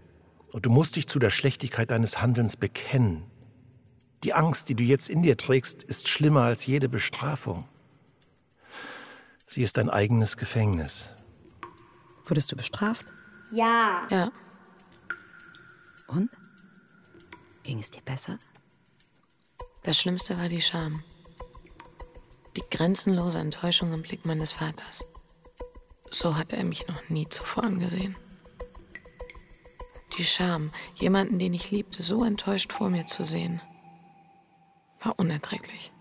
Und 0.51 0.65
du 0.65 0.69
musst 0.69 0.95
dich 0.95 1.07
zu 1.07 1.19
der 1.19 1.29
Schlechtigkeit 1.29 1.91
deines 1.91 2.21
Handelns 2.21 2.57
bekennen. 2.57 3.23
Die 4.23 4.33
Angst, 4.33 4.69
die 4.69 4.75
du 4.75 4.83
jetzt 4.83 5.09
in 5.09 5.23
dir 5.23 5.37
trägst, 5.37 5.83
ist 5.83 6.07
schlimmer 6.07 6.41
als 6.41 6.65
jede 6.65 6.89
Bestrafung. 6.89 7.67
Sie 9.47 9.63
ist 9.63 9.77
dein 9.77 9.89
eigenes 9.89 10.37
Gefängnis. 10.37 11.09
Wurdest 12.25 12.51
du 12.51 12.55
bestraft? 12.55 13.05
Ja. 13.51 14.07
Ja, 14.09 14.31
Und? 16.07 16.29
Ging 17.63 17.79
es 17.79 17.91
dir 17.91 18.01
besser? 18.01 18.39
Das 19.83 19.97
Schlimmste 19.97 20.37
war 20.37 20.47
die 20.47 20.61
Scham. 20.61 21.03
Die 22.55 22.63
grenzenlose 22.69 23.39
Enttäuschung 23.39 23.93
im 23.93 24.01
Blick 24.01 24.25
meines 24.25 24.51
Vaters. 24.51 25.05
So 26.11 26.37
hatte 26.37 26.57
er 26.57 26.65
mich 26.65 26.87
noch 26.87 27.09
nie 27.09 27.27
zuvor 27.27 27.63
angesehen. 27.63 28.15
Die 30.17 30.25
Scham, 30.25 30.71
jemanden, 30.95 31.39
den 31.39 31.53
ich 31.53 31.71
liebte, 31.71 32.03
so 32.03 32.23
enttäuscht 32.23 32.73
vor 32.73 32.89
mir 32.89 33.05
zu 33.05 33.23
sehen, 33.23 33.61
war 34.99 35.17
unerträglich. 35.17 35.91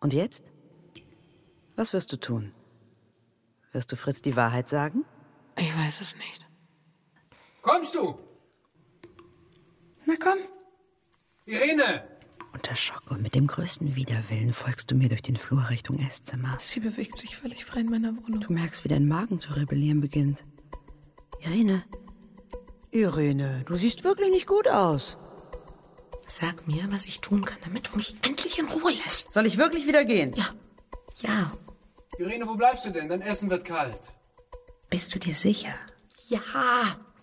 Und 0.00 0.12
jetzt? 0.12 0.44
Was 1.76 1.92
wirst 1.92 2.12
du 2.12 2.18
tun? 2.18 2.54
Wirst 3.72 3.90
du 3.90 3.96
Fritz 3.96 4.20
die 4.20 4.36
Wahrheit 4.36 4.68
sagen? 4.68 5.04
Ich 5.56 5.74
weiß 5.76 6.02
es 6.02 6.14
nicht. 6.16 6.46
Kommst 7.62 7.94
du? 7.94 8.18
Na 10.04 10.14
komm. 10.20 10.38
Irene! 11.46 12.11
Unter 12.52 12.76
Schock 12.76 13.10
und 13.10 13.22
mit 13.22 13.34
dem 13.34 13.46
größten 13.46 13.96
Widerwillen 13.96 14.52
folgst 14.52 14.90
du 14.90 14.94
mir 14.94 15.08
durch 15.08 15.22
den 15.22 15.36
Flur 15.36 15.68
Richtung 15.70 15.98
Esszimmer. 15.98 16.56
Sie 16.60 16.80
bewegt 16.80 17.18
sich 17.18 17.36
völlig 17.36 17.64
frei 17.64 17.80
in 17.80 17.90
meiner 17.90 18.14
Wohnung. 18.16 18.40
Du 18.40 18.52
merkst, 18.52 18.84
wie 18.84 18.88
dein 18.88 19.08
Magen 19.08 19.40
zu 19.40 19.54
rebellieren 19.54 20.00
beginnt. 20.00 20.42
Irene. 21.40 21.82
Irene, 22.90 23.64
du 23.66 23.76
siehst 23.76 24.04
wirklich 24.04 24.30
nicht 24.30 24.46
gut 24.46 24.68
aus. 24.68 25.16
Sag 26.28 26.66
mir, 26.66 26.90
was 26.90 27.06
ich 27.06 27.20
tun 27.20 27.44
kann, 27.44 27.58
damit 27.62 27.88
du 27.88 27.96
mich 27.96 28.16
endlich 28.22 28.58
in 28.58 28.66
Ruhe 28.68 28.92
lässt. 28.92 29.32
Soll 29.32 29.46
ich 29.46 29.56
wirklich 29.58 29.86
wieder 29.86 30.04
gehen? 30.04 30.32
Ja. 30.34 30.50
Ja. 31.16 31.50
Irene, 32.18 32.46
wo 32.46 32.54
bleibst 32.54 32.84
du 32.84 32.90
denn? 32.90 33.08
Dein 33.08 33.22
Essen 33.22 33.50
wird 33.50 33.64
kalt. 33.64 34.00
Bist 34.90 35.14
du 35.14 35.18
dir 35.18 35.34
sicher? 35.34 35.74
Ja. 36.28 36.40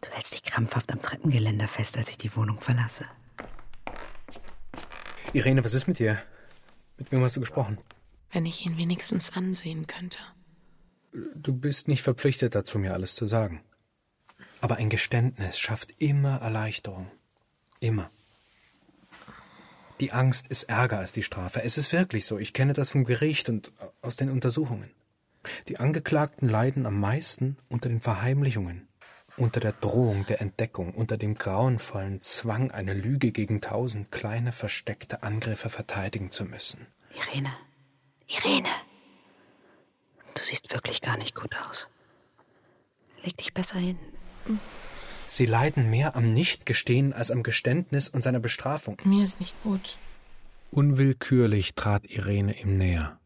Du 0.01 0.09
hältst 0.11 0.33
dich 0.33 0.43
krampfhaft 0.43 0.91
am 0.91 1.01
Treppengeländer 1.01 1.67
fest, 1.67 1.97
als 1.97 2.09
ich 2.09 2.17
die 2.17 2.35
Wohnung 2.35 2.59
verlasse. 2.59 3.05
Irene, 5.33 5.63
was 5.63 5.75
ist 5.75 5.87
mit 5.87 5.99
dir? 5.99 6.21
Mit 6.97 7.11
wem 7.11 7.23
hast 7.23 7.35
du 7.35 7.39
gesprochen? 7.39 7.77
Wenn 8.31 8.45
ich 8.45 8.65
ihn 8.65 8.77
wenigstens 8.77 9.31
ansehen 9.33 9.85
könnte. 9.85 10.19
Du 11.35 11.53
bist 11.53 11.87
nicht 11.87 12.01
verpflichtet 12.01 12.55
dazu, 12.55 12.79
mir 12.79 12.93
alles 12.93 13.15
zu 13.15 13.27
sagen. 13.27 13.61
Aber 14.61 14.77
ein 14.77 14.89
Geständnis 14.89 15.59
schafft 15.59 15.93
immer 15.99 16.41
Erleichterung. 16.41 17.11
Immer. 17.79 18.09
Die 19.99 20.11
Angst 20.11 20.47
ist 20.47 20.63
ärger 20.63 20.97
als 20.97 21.11
die 21.11 21.23
Strafe. 21.23 21.63
Es 21.63 21.77
ist 21.77 21.93
wirklich 21.93 22.25
so. 22.25 22.37
Ich 22.37 22.53
kenne 22.53 22.73
das 22.73 22.89
vom 22.89 23.03
Gericht 23.03 23.49
und 23.49 23.71
aus 24.01 24.15
den 24.15 24.29
Untersuchungen. 24.29 24.89
Die 25.67 25.77
Angeklagten 25.77 26.49
leiden 26.49 26.85
am 26.85 26.99
meisten 26.99 27.57
unter 27.69 27.89
den 27.89 28.01
Verheimlichungen, 28.01 28.87
unter 29.37 29.59
der 29.59 29.71
Drohung 29.73 30.25
der 30.25 30.41
Entdeckung, 30.41 30.93
unter 30.93 31.17
dem 31.17 31.35
grauenvollen 31.35 32.21
Zwang, 32.21 32.71
eine 32.71 32.93
Lüge 32.93 33.31
gegen 33.31 33.61
tausend 33.61 34.11
kleine 34.11 34.51
versteckte 34.51 35.23
Angriffe 35.23 35.69
verteidigen 35.69 36.31
zu 36.31 36.45
müssen. 36.45 36.87
Irene. 37.15 37.51
Irene. 38.27 38.69
Du 40.35 40.43
siehst 40.43 40.71
wirklich 40.73 41.01
gar 41.01 41.17
nicht 41.17 41.35
gut 41.35 41.55
aus. 41.69 41.87
Leg 43.23 43.35
dich 43.37 43.53
besser 43.53 43.79
hin. 43.79 43.97
Sie 45.27 45.45
leiden 45.45 45.89
mehr 45.89 46.15
am 46.15 46.33
Nichtgestehen 46.33 47.13
als 47.13 47.31
am 47.31 47.43
Geständnis 47.43 48.09
und 48.09 48.21
seiner 48.21 48.39
Bestrafung. 48.39 48.97
Mir 49.03 49.23
ist 49.23 49.39
nicht 49.39 49.53
gut. 49.63 49.97
Unwillkürlich 50.71 51.75
trat 51.75 52.05
Irene 52.05 52.59
ihm 52.59 52.77
näher. 52.77 53.19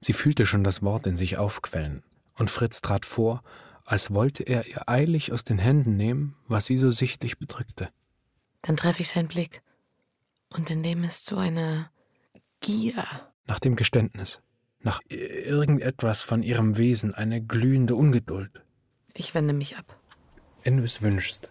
Sie 0.00 0.12
fühlte 0.12 0.46
schon 0.46 0.64
das 0.64 0.82
Wort 0.82 1.06
in 1.06 1.16
sich 1.16 1.38
aufquellen, 1.38 2.02
und 2.36 2.50
Fritz 2.50 2.80
trat 2.80 3.06
vor, 3.06 3.42
als 3.92 4.10
wollte 4.10 4.42
er 4.44 4.66
ihr 4.66 4.88
eilig 4.88 5.32
aus 5.32 5.44
den 5.44 5.58
Händen 5.58 5.98
nehmen, 5.98 6.34
was 6.48 6.64
sie 6.64 6.78
so 6.78 6.90
sichtlich 6.90 7.38
bedrückte. 7.38 7.90
Dann 8.62 8.78
treffe 8.78 9.02
ich 9.02 9.10
seinen 9.10 9.28
Blick. 9.28 9.62
Und 10.48 10.70
in 10.70 10.82
dem 10.82 11.04
ist 11.04 11.26
so 11.26 11.36
eine 11.36 11.90
Gier. 12.60 13.04
Nach 13.46 13.58
dem 13.58 13.76
Geständnis, 13.76 14.40
nach 14.80 15.02
irgendetwas 15.10 16.22
von 16.22 16.42
ihrem 16.42 16.78
Wesen, 16.78 17.14
eine 17.14 17.42
glühende 17.42 17.94
Ungeduld. 17.94 18.64
Ich 19.12 19.34
wende 19.34 19.52
mich 19.52 19.76
ab. 19.76 20.00
Wenn 20.62 20.78
du 20.78 20.84
es 20.84 21.02
wünschst, 21.02 21.50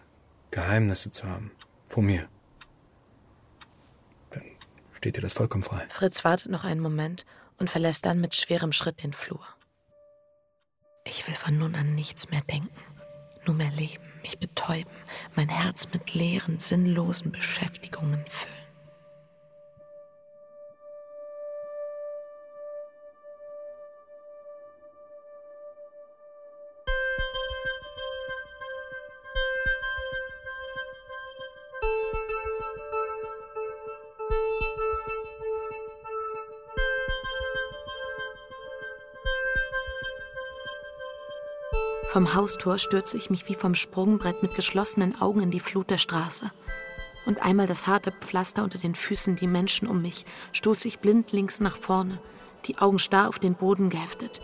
Geheimnisse 0.50 1.12
zu 1.12 1.28
haben, 1.28 1.52
vor 1.88 2.02
mir, 2.02 2.28
dann 4.30 4.42
steht 4.94 5.16
dir 5.16 5.20
das 5.20 5.34
vollkommen 5.34 5.62
frei. 5.62 5.86
Fritz 5.90 6.24
wartet 6.24 6.50
noch 6.50 6.64
einen 6.64 6.80
Moment 6.80 7.24
und 7.58 7.70
verlässt 7.70 8.04
dann 8.04 8.20
mit 8.20 8.34
schwerem 8.34 8.72
Schritt 8.72 9.04
den 9.04 9.12
Flur. 9.12 9.46
Ich 11.04 11.26
will 11.26 11.34
von 11.34 11.58
nun 11.58 11.74
an 11.74 11.94
nichts 11.94 12.30
mehr 12.30 12.42
denken, 12.42 12.70
nur 13.46 13.56
mehr 13.56 13.70
leben, 13.72 14.02
mich 14.22 14.38
betäuben, 14.38 14.92
mein 15.34 15.48
Herz 15.48 15.88
mit 15.92 16.14
leeren, 16.14 16.58
sinnlosen 16.58 17.32
Beschäftigungen 17.32 18.24
füllen. 18.26 18.61
Vom 42.12 42.34
Haustor 42.34 42.76
stürze 42.76 43.16
ich 43.16 43.30
mich 43.30 43.48
wie 43.48 43.54
vom 43.54 43.74
Sprungbrett 43.74 44.42
mit 44.42 44.54
geschlossenen 44.54 45.18
Augen 45.22 45.40
in 45.40 45.50
die 45.50 45.60
Flut 45.60 45.88
der 45.88 45.96
Straße. 45.96 46.50
Und 47.24 47.40
einmal 47.40 47.66
das 47.66 47.86
harte 47.86 48.12
Pflaster 48.12 48.62
unter 48.64 48.76
den 48.76 48.94
Füßen, 48.94 49.34
die 49.34 49.46
Menschen 49.46 49.88
um 49.88 50.02
mich, 50.02 50.26
stoße 50.52 50.88
ich 50.88 50.98
blindlings 50.98 51.60
nach 51.60 51.74
vorne, 51.74 52.20
die 52.66 52.76
Augen 52.76 52.98
starr 52.98 53.30
auf 53.30 53.38
den 53.38 53.54
Boden 53.54 53.88
geheftet. 53.88 54.42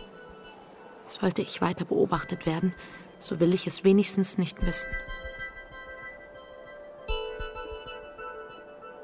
Sollte 1.05 1.43
ich 1.43 1.61
weiter 1.61 1.85
beobachtet 1.85 2.47
werden, 2.47 2.73
so 3.19 3.39
will 3.39 3.53
ich 3.53 3.67
es 3.67 3.83
wenigstens 3.83 4.39
nicht 4.39 4.65
wissen. 4.65 4.89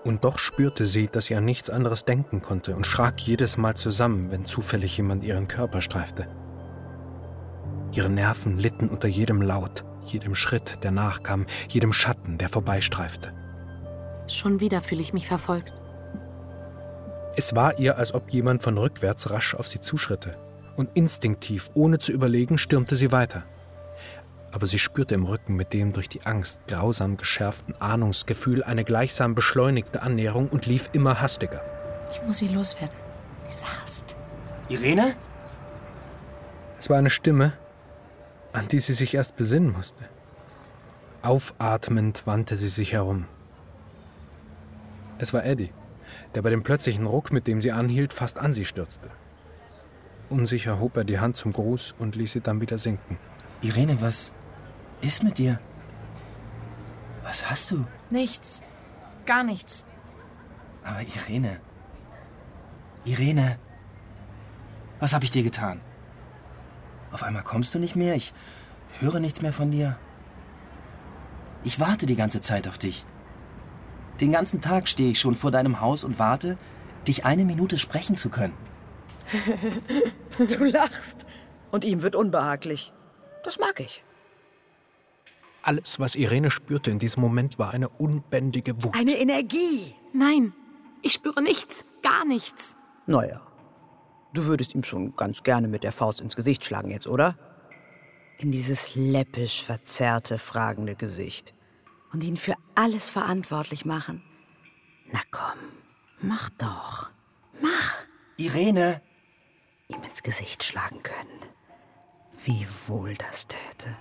Und 0.03 0.23
doch 0.23 0.39
spürte 0.39 0.87
sie, 0.87 1.07
dass 1.07 1.25
sie 1.25 1.35
an 1.35 1.45
nichts 1.45 1.69
anderes 1.69 2.05
denken 2.05 2.41
konnte 2.41 2.75
und 2.75 2.87
schrak 2.87 3.21
jedes 3.21 3.57
Mal 3.57 3.75
zusammen, 3.75 4.31
wenn 4.31 4.45
zufällig 4.45 4.97
jemand 4.97 5.23
ihren 5.23 5.47
Körper 5.47 5.83
streifte. 5.83 6.27
Ihre 7.95 8.09
Nerven 8.09 8.59
litten 8.59 8.89
unter 8.89 9.07
jedem 9.07 9.41
Laut, 9.41 9.85
jedem 10.05 10.35
Schritt, 10.35 10.83
der 10.83 10.91
nachkam, 10.91 11.45
jedem 11.69 11.93
Schatten, 11.93 12.37
der 12.37 12.49
vorbeistreifte. 12.49 13.33
Schon 14.27 14.59
wieder 14.59 14.81
fühle 14.81 15.01
ich 15.01 15.13
mich 15.13 15.27
verfolgt. 15.27 15.73
Es 17.37 17.55
war 17.55 17.79
ihr, 17.79 17.97
als 17.97 18.13
ob 18.13 18.31
jemand 18.31 18.63
von 18.63 18.77
rückwärts 18.77 19.31
rasch 19.31 19.55
auf 19.55 19.67
sie 19.67 19.79
zuschritte. 19.79 20.35
Und 20.75 20.89
instinktiv, 20.93 21.69
ohne 21.73 21.97
zu 21.97 22.11
überlegen, 22.11 22.57
stürmte 22.57 22.97
sie 22.97 23.13
weiter. 23.13 23.43
Aber 24.51 24.67
sie 24.67 24.79
spürte 24.79 25.15
im 25.15 25.25
Rücken 25.25 25.55
mit 25.55 25.71
dem 25.71 25.93
durch 25.93 26.09
die 26.09 26.25
Angst 26.25 26.67
grausam 26.67 27.15
geschärften 27.15 27.75
Ahnungsgefühl 27.79 28.61
eine 28.63 28.83
gleichsam 28.83 29.35
beschleunigte 29.35 30.01
Annäherung 30.01 30.49
und 30.49 30.65
lief 30.65 30.89
immer 30.91 31.21
hastiger. 31.21 31.61
Ich 32.11 32.21
muss 32.23 32.37
sie 32.39 32.49
loswerden. 32.49 32.95
Diese 33.49 33.63
Hast. 33.81 34.17
Irene? 34.67 35.15
Es 36.77 36.89
war 36.89 36.97
eine 36.97 37.09
Stimme, 37.09 37.53
an 38.55 38.69
die 38.69 38.79
sie 38.79 38.93
sich 38.93 39.13
erst 39.13 39.35
besinnen 39.35 39.73
musste. 39.73 40.05
Aufatmend 41.21 42.25
wandte 42.25 42.55
sie 42.55 42.69
sich 42.69 42.93
herum. 42.93 43.25
Es 45.17 45.33
war 45.33 45.45
Eddie, 45.45 45.73
der 46.33 46.41
bei 46.41 46.49
dem 46.49 46.63
plötzlichen 46.63 47.05
Ruck, 47.05 47.31
mit 47.31 47.47
dem 47.47 47.59
sie 47.59 47.71
anhielt, 47.71 48.13
fast 48.13 48.37
an 48.37 48.53
sie 48.53 48.65
stürzte. 48.65 49.09
Unsicher 50.29 50.79
hob 50.79 50.95
er 50.95 51.03
die 51.03 51.19
Hand 51.19 51.35
zum 51.35 51.51
Gruß 51.51 51.95
und 51.99 52.15
ließ 52.15 52.31
sie 52.31 52.41
dann 52.41 52.61
wieder 52.61 52.77
sinken. 52.77 53.17
Irene, 53.61 54.01
was 54.01 54.31
ist 55.01 55.23
mit 55.23 55.37
dir? 55.37 55.59
Was 57.23 57.49
hast 57.49 57.71
du? 57.71 57.85
Nichts. 58.09 58.61
Gar 59.25 59.43
nichts. 59.43 59.83
Aber 60.83 61.01
Irene. 61.01 61.59
Irene. 63.03 63.57
Was 64.99 65.13
habe 65.13 65.25
ich 65.25 65.31
dir 65.31 65.43
getan? 65.43 65.81
Auf 67.15 67.23
einmal 67.23 67.43
kommst 67.43 67.73
du 67.73 67.79
nicht 67.79 67.95
mehr. 67.95 68.13
Ich 68.17 68.33
höre 68.99 69.21
nichts 69.21 69.41
mehr 69.41 69.53
von 69.53 69.71
dir. 69.71 69.97
Ich 71.63 71.79
warte 71.79 72.05
die 72.05 72.17
ganze 72.17 72.41
Zeit 72.41 72.67
auf 72.67 72.77
dich. 72.77 73.05
Den 74.19 74.33
ganzen 74.33 74.59
Tag 74.59 74.89
stehe 74.89 75.11
ich 75.11 75.21
schon 75.21 75.35
vor 75.35 75.49
deinem 75.49 75.79
Haus 75.79 76.03
und 76.03 76.19
warte, 76.19 76.57
dich 77.07 77.23
eine 77.23 77.45
Minute 77.45 77.79
sprechen 77.79 78.17
zu 78.17 78.27
können. 78.27 78.53
Du 80.37 80.65
lachst. 80.65 81.25
Und 81.71 81.85
ihm 81.85 82.01
wird 82.01 82.17
unbehaglich. 82.17 82.91
Das 83.45 83.59
mag 83.59 83.79
ich. 83.79 84.03
Alles, 85.61 85.97
was 86.01 86.17
Irene 86.17 86.51
spürte 86.51 86.91
in 86.91 86.99
diesem 86.99 87.21
Moment, 87.21 87.57
war 87.57 87.71
eine 87.73 87.87
unbändige 87.87 88.83
Wut. 88.83 88.93
Eine 88.93 89.17
Energie. 89.17 89.95
Nein, 90.11 90.51
ich 91.01 91.13
spüre 91.13 91.41
nichts, 91.41 91.85
gar 92.03 92.25
nichts. 92.25 92.75
Naja, 93.07 93.41
du 94.37 94.45
würdest 94.45 94.75
ihm 94.75 94.83
schon 94.83 95.15
ganz 95.15 95.43
gerne 95.43 95.67
mit 95.67 95.83
der 95.83 95.91
Faust 95.91 96.21
ins 96.21 96.35
Gesicht 96.35 96.63
schlagen 96.63 96.91
jetzt, 96.91 97.07
oder? 97.07 97.37
In 98.37 98.51
dieses 98.51 98.95
läppisch 98.95 99.63
verzerrte, 99.63 100.37
fragende 100.37 100.95
Gesicht. 100.95 101.53
Und 102.11 102.23
ihn 102.23 102.37
für 102.37 102.55
alles 102.75 103.09
verantwortlich 103.09 103.85
machen. 103.85 104.21
Na 105.11 105.19
komm, 105.31 105.59
mach 106.21 106.49
doch. 106.51 107.09
Mach. 107.61 107.95
Irene! 108.37 109.01
Ihm 109.87 110.03
ins 110.03 110.23
Gesicht 110.23 110.63
schlagen 110.63 111.03
können. 111.03 111.39
Wie 112.43 112.67
wohl 112.87 113.13
das 113.15 113.47
täte. 113.47 113.95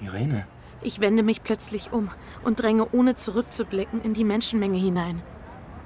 Irene? 0.00 0.46
Ich 0.82 1.00
wende 1.00 1.22
mich 1.22 1.42
plötzlich 1.42 1.92
um 1.92 2.10
und 2.42 2.60
dränge 2.60 2.88
ohne 2.92 3.14
zurückzublicken 3.14 4.02
in 4.02 4.14
die 4.14 4.24
Menschenmenge 4.24 4.78
hinein. 4.78 5.22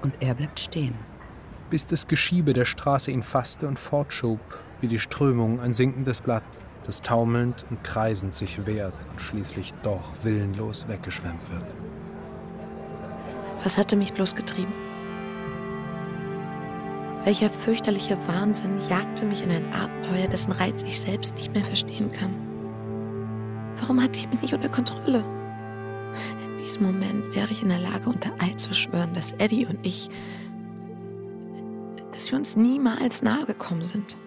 Und 0.02 0.14
er 0.20 0.34
bleibt 0.34 0.60
stehen. 0.60 0.94
Bis 1.70 1.86
das 1.86 2.08
Geschiebe 2.08 2.52
der 2.52 2.64
Straße 2.64 3.10
ihn 3.10 3.22
fasste 3.22 3.68
und 3.68 3.78
fortschob, 3.78 4.40
wie 4.80 4.88
die 4.88 4.98
Strömung 4.98 5.60
ein 5.60 5.72
sinkendes 5.72 6.20
Blatt, 6.20 6.44
das 6.86 7.02
taumelnd 7.02 7.64
und 7.70 7.84
kreisend 7.84 8.34
sich 8.34 8.64
wehrt 8.66 8.94
und 9.10 9.20
schließlich 9.20 9.74
doch 9.82 10.12
willenlos 10.22 10.88
weggeschwemmt 10.88 11.50
wird. 11.50 11.74
Was 13.62 13.76
hatte 13.76 13.96
mich 13.96 14.12
bloß 14.12 14.34
getrieben? 14.34 14.72
Welcher 17.24 17.50
fürchterliche 17.50 18.16
Wahnsinn 18.26 18.78
jagte 18.88 19.26
mich 19.26 19.42
in 19.42 19.50
ein 19.50 19.72
Abenteuer, 19.72 20.28
dessen 20.28 20.52
Reiz 20.52 20.82
ich 20.82 20.98
selbst 20.98 21.34
nicht 21.34 21.52
mehr 21.52 21.64
verstehen 21.64 22.10
kann? 22.12 22.34
Warum 23.80 24.02
hatte 24.02 24.18
ich 24.18 24.28
mich 24.30 24.40
nicht 24.40 24.54
unter 24.54 24.68
Kontrolle? 24.68 25.22
In 26.46 26.56
diesem 26.56 26.84
Moment 26.84 27.34
wäre 27.34 27.50
ich 27.50 27.62
in 27.62 27.68
der 27.68 27.80
Lage, 27.80 28.08
unter 28.08 28.30
Eid 28.38 28.58
zu 28.58 28.72
schwören, 28.72 29.12
dass 29.12 29.32
Eddie 29.32 29.66
und 29.66 29.84
ich, 29.84 30.08
dass 32.28 32.32
wir 32.32 32.38
uns 32.38 32.56
niemals 32.56 33.22
nahe 33.22 33.46
gekommen 33.46 33.82
sind. 33.82 34.18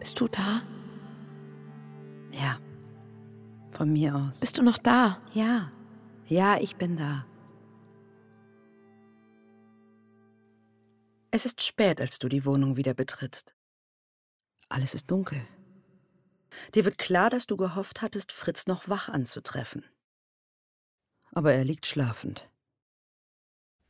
Bist 0.00 0.18
du 0.18 0.26
da? 0.26 0.62
Ja. 2.30 2.58
Von 3.70 3.92
mir 3.92 4.14
aus. 4.14 4.40
Bist 4.40 4.56
du 4.56 4.62
noch 4.62 4.78
da? 4.78 5.20
Ja. 5.34 5.70
Ja, 6.26 6.58
ich 6.58 6.76
bin 6.76 6.96
da. 6.96 7.26
Es 11.30 11.44
ist 11.44 11.62
spät, 11.62 12.00
als 12.00 12.18
du 12.18 12.30
die 12.30 12.46
Wohnung 12.46 12.76
wieder 12.76 12.94
betrittst. 12.94 13.54
Alles 14.70 14.94
ist 14.94 15.10
dunkel. 15.10 15.46
Dir 16.74 16.86
wird 16.86 16.96
klar, 16.96 17.28
dass 17.28 17.46
du 17.46 17.58
gehofft 17.58 18.00
hattest, 18.00 18.32
Fritz 18.32 18.66
noch 18.66 18.88
wach 18.88 19.10
anzutreffen. 19.10 19.84
Aber 21.32 21.52
er 21.52 21.64
liegt 21.66 21.84
schlafend. 21.86 22.48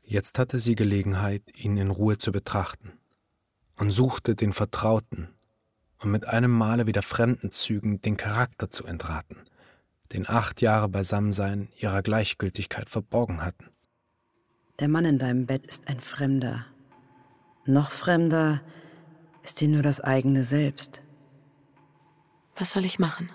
Jetzt 0.02 0.38
hatte 0.38 0.58
sie 0.58 0.74
Gelegenheit, 0.74 1.42
ihn 1.54 1.76
in 1.76 1.90
Ruhe 1.90 2.18
zu 2.18 2.32
betrachten 2.32 2.92
und 3.76 3.90
suchte 3.90 4.34
den 4.34 4.52
Vertrauten 4.52 5.28
und 5.98 6.10
mit 6.10 6.26
einem 6.26 6.50
Male 6.50 6.86
wieder 6.86 7.02
fremden 7.02 7.50
Zügen 7.52 8.02
den 8.02 8.16
Charakter 8.16 8.70
zu 8.70 8.84
entraten, 8.84 9.44
den 10.12 10.28
acht 10.28 10.60
Jahre 10.60 10.88
Beisammensein 10.88 11.68
ihrer 11.76 12.02
Gleichgültigkeit 12.02 12.90
verborgen 12.90 13.44
hatten. 13.44 13.68
Der 14.80 14.88
Mann 14.88 15.04
in 15.04 15.18
deinem 15.18 15.46
Bett 15.46 15.66
ist 15.66 15.88
ein 15.88 16.00
Fremder. 16.00 16.66
Noch 17.64 17.90
fremder 17.92 18.60
ist 19.44 19.60
dir 19.60 19.68
nur 19.68 19.82
das 19.82 20.00
eigene 20.00 20.42
Selbst. 20.42 21.02
Was 22.56 22.72
soll 22.72 22.84
ich 22.84 22.98
machen? 22.98 23.30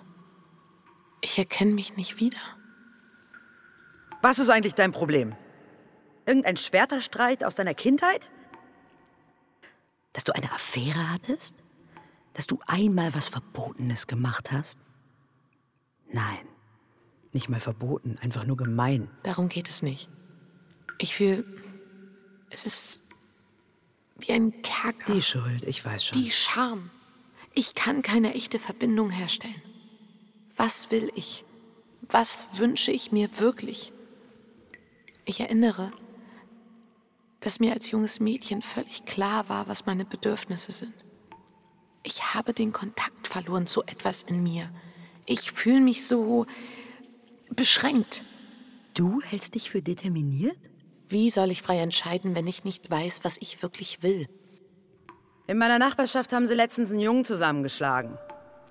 Ich 1.22 1.40
erkenne 1.40 1.72
mich 1.72 1.96
nicht 1.96 2.20
wieder. 2.20 2.38
Was 4.22 4.40
ist 4.40 4.50
eigentlich 4.50 4.76
dein 4.76 4.92
Problem? 4.92 5.36
Irgendein 6.28 6.58
Schwerterstreit 6.58 7.46
aus 7.46 7.56
deiner 7.56 7.74
Kindheit? 7.74 8.30
Dass 10.12 10.26
du 10.26 10.34
eine 10.34 10.52
Affäre 10.52 11.10
hattest? 11.10 11.56
Dass 12.34 12.46
du 12.46 12.60
einmal 12.68 13.16
was 13.16 13.30
Verbotenes 13.30 14.08
gemacht 14.08 14.52
hast? 14.52 14.78
Nein, 16.12 16.46
nicht 17.32 17.48
mal 17.48 17.62
verboten, 17.62 18.18
einfach 18.22 18.46
nur 18.46 18.58
gemein. 18.58 19.10
Darum 19.24 19.48
geht 19.48 19.70
es 19.70 19.82
nicht. 19.82 20.10
Ich 20.98 21.16
fühle, 21.16 21.46
es 22.50 22.66
ist 22.66 23.04
wie 24.18 24.34
ein 24.34 24.62
Kerker. 24.62 25.14
Die 25.14 25.22
Schuld, 25.22 25.64
ich 25.64 25.84
weiß 25.84 26.06
schon. 26.06 26.22
Die 26.22 26.32
Scham. 26.32 26.90
Ich 27.54 27.74
kann 27.74 28.02
keine 28.02 28.34
echte 28.34 28.60
Verbindung 28.60 29.10
herstellen. 29.10 29.62
Was 30.58 30.92
will 30.92 31.10
ich? 31.16 31.46
Was 32.10 32.48
wünsche 32.54 32.92
ich 32.92 33.12
mir 33.12 33.40
wirklich? 33.40 33.94
Ich 35.26 35.40
erinnere, 35.40 35.92
dass 37.40 37.60
mir 37.60 37.74
als 37.74 37.92
junges 37.92 38.20
Mädchen 38.20 38.62
völlig 38.62 39.06
klar 39.06 39.50
war, 39.50 39.68
was 39.68 39.86
meine 39.86 40.06
Bedürfnisse 40.06 40.72
sind. 40.72 40.94
Ich 42.04 42.34
habe 42.34 42.54
den 42.54 42.74
Kontakt 42.74 43.28
verloren 43.28 43.68
zu 43.68 43.84
etwas 43.84 44.24
in 44.24 44.42
mir. 44.42 44.70
Ich 45.26 45.52
fühle 45.52 45.82
mich 45.82 46.08
so 46.08 46.46
beschränkt. 47.50 48.24
Du 48.94 49.22
hältst 49.22 49.56
dich 49.56 49.70
für 49.70 49.82
determiniert? 49.82 50.58
Wie 51.10 51.30
soll 51.30 51.52
ich 51.52 51.62
frei 51.62 51.80
entscheiden, 51.80 52.36
wenn 52.36 52.48
ich 52.48 52.64
nicht 52.64 52.90
weiß, 52.90 53.20
was 53.24 53.38
ich 53.40 53.62
wirklich 53.62 54.04
will? 54.04 54.28
In 55.48 55.58
meiner 55.58 55.80
Nachbarschaft 55.80 56.34
haben 56.34 56.48
sie 56.48 56.56
letztens 56.56 56.92
einen 56.92 57.00
Jungen 57.00 57.24
zusammengeschlagen. 57.24 58.18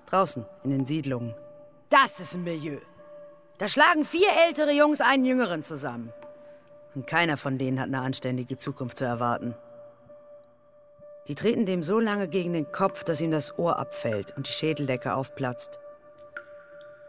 Draußen, 0.05 0.45
in 0.63 0.69
den 0.69 0.85
Siedlungen. 0.85 1.33
Das 1.89 2.19
ist 2.19 2.35
ein 2.35 2.43
Milieu. 2.43 2.77
Da 3.57 3.67
schlagen 3.67 4.05
vier 4.05 4.29
ältere 4.47 4.71
Jungs 4.71 5.01
einen 5.01 5.25
Jüngeren 5.25 5.63
zusammen. 5.63 6.11
Und 6.97 7.05
keiner 7.05 7.37
von 7.37 7.59
denen 7.59 7.79
hat 7.79 7.89
eine 7.89 8.01
anständige 8.01 8.57
Zukunft 8.57 8.97
zu 8.97 9.05
erwarten. 9.05 9.53
Die 11.27 11.35
treten 11.35 11.67
dem 11.67 11.83
so 11.83 11.99
lange 11.99 12.27
gegen 12.27 12.53
den 12.53 12.71
Kopf, 12.71 13.03
dass 13.03 13.21
ihm 13.21 13.29
das 13.29 13.59
Ohr 13.59 13.77
abfällt 13.77 14.35
und 14.35 14.47
die 14.47 14.51
Schädeldecke 14.51 15.13
aufplatzt. 15.13 15.77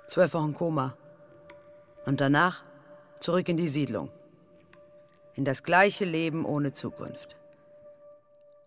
Zwölf 0.07 0.34
Wochen 0.34 0.53
Koma. 0.53 0.95
Und 2.05 2.20
danach 2.20 2.64
zurück 3.18 3.49
in 3.49 3.57
die 3.57 3.66
Siedlung. 3.66 4.11
In 5.36 5.47
das 5.47 5.62
gleiche 5.62 6.05
Leben 6.05 6.45
ohne 6.45 6.74
Zukunft. 6.74 7.36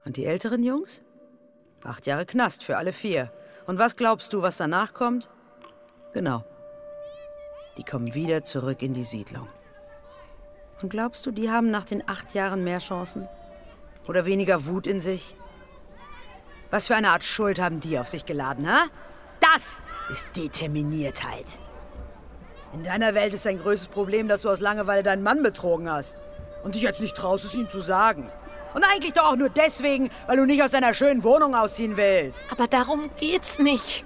Und 0.06 0.18
die 0.18 0.26
älteren 0.26 0.64
Jungs? 0.64 1.04
Acht 1.84 2.08
Jahre 2.08 2.26
Knast 2.26 2.64
für 2.64 2.78
alle 2.78 2.94
vier. 2.94 3.32
Und 3.68 3.78
was 3.78 3.96
glaubst 3.96 4.34
du, 4.34 4.42
was 4.42 4.58
danach 4.58 4.96
kommt? 4.96 5.30
Genau. 6.14 6.44
Die 7.78 7.84
kommen 7.84 8.16
wieder 8.16 8.44
zurück 8.44 8.82
in 8.82 8.96
die 8.96 9.04
Siedlung. 9.04 9.48
Und 10.82 10.90
glaubst 10.90 11.26
du, 11.26 11.32
die 11.32 11.50
haben 11.50 11.70
nach 11.70 11.86
den 11.86 12.08
acht 12.08 12.34
Jahren 12.34 12.64
mehr 12.64 12.80
Chancen? 12.80 13.28
Oder 14.08 14.26
weniger 14.26 14.66
Wut 14.66 14.88
in 14.88 15.00
sich? 15.00 15.36
Was 16.72 16.88
für 16.88 16.96
eine 16.96 17.12
Art 17.12 17.24
Schuld 17.24 17.60
haben 17.60 17.80
die 17.80 18.00
auf 18.00 18.08
sich 18.08 18.26
geladen, 18.26 18.68
ha? 18.68 18.86
Das 19.40 19.82
ist 20.10 20.28
Determiniertheit. 20.36 21.60
In 22.74 22.84
deiner 22.84 23.14
Welt 23.14 23.34
ist 23.34 23.46
dein 23.46 23.60
größtes 23.60 23.90
Problem, 23.90 24.28
dass 24.28 24.44
du 24.44 24.50
aus 24.50 24.60
Langeweile 24.60 25.04
deinen 25.04 25.24
Mann 25.24 25.44
betrogen 25.44 25.90
hast. 25.90 26.22
Und 26.64 26.76
dich 26.76 26.84
jetzt 26.84 27.02
nicht 27.02 27.16
traust, 27.16 27.44
es 27.44 27.54
ihm 27.54 27.70
zu 27.70 27.80
sagen. 27.80 28.30
Und 28.74 28.84
eigentlich 28.84 29.14
doch 29.14 29.32
auch 29.32 29.36
nur 29.36 29.50
deswegen, 29.50 30.10
weil 30.28 30.38
du 30.38 30.46
nicht 30.46 30.64
aus 30.64 30.72
deiner 30.72 30.94
schönen 30.94 31.24
Wohnung 31.24 31.56
ausziehen 31.56 31.98
willst. 31.98 32.48
Aber 32.52 32.68
darum 32.68 33.10
geht's 33.18 33.60
nicht. 33.60 34.06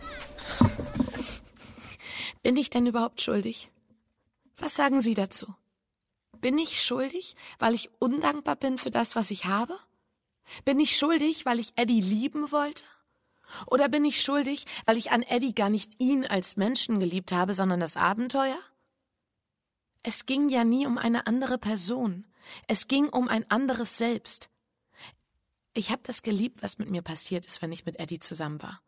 Bin 2.42 2.58
ich 2.58 2.70
denn 2.70 2.88
überhaupt 2.88 3.22
schuldig? 3.22 3.70
Was 4.58 4.76
sagen 4.76 5.02
Sie 5.02 5.14
dazu? 5.14 5.54
Bin 6.46 6.60
ich 6.60 6.84
schuldig, 6.84 7.36
weil 7.58 7.74
ich 7.74 7.90
undankbar 7.98 8.56
bin 8.56 8.78
für 8.78 8.92
das, 8.92 9.16
was 9.16 9.32
ich 9.32 9.46
habe? 9.46 9.76
Bin 10.64 10.80
ich 10.80 10.96
schuldig, 10.96 11.44
weil 11.48 11.58
ich 11.58 11.74
Eddie 11.76 12.02
lieben 12.02 12.52
wollte? 12.52 12.84
Oder 13.66 13.90
bin 13.90 14.06
ich 14.06 14.22
schuldig, 14.22 14.68
weil 14.86 14.96
ich 14.96 15.10
an 15.10 15.24
Eddie 15.24 15.56
gar 15.56 15.72
nicht 15.72 16.00
ihn 16.00 16.24
als 16.24 16.56
Menschen 16.56 17.00
geliebt 17.00 17.32
habe, 17.32 17.56
sondern 17.56 17.80
das 17.80 17.98
Abenteuer? 17.98 18.60
Es 20.04 20.28
ging 20.28 20.50
ja 20.50 20.64
nie 20.64 20.86
um 20.86 21.00
eine 21.00 21.26
andere 21.26 21.58
Person. 21.58 22.28
Es 22.68 22.88
ging 22.88 23.10
um 23.10 23.28
ein 23.28 23.50
anderes 23.50 23.98
Selbst. 23.98 24.52
Ich 25.74 25.90
habe 25.90 26.04
das 26.04 26.22
geliebt, 26.22 26.62
was 26.62 26.78
mit 26.78 26.92
mir 26.92 27.02
passiert 27.02 27.48
ist, 27.48 27.64
wenn 27.64 27.72
ich 27.72 27.88
mit 27.88 28.00
Eddie 28.00 28.20
zusammen 28.20 28.62
war. 28.62 28.84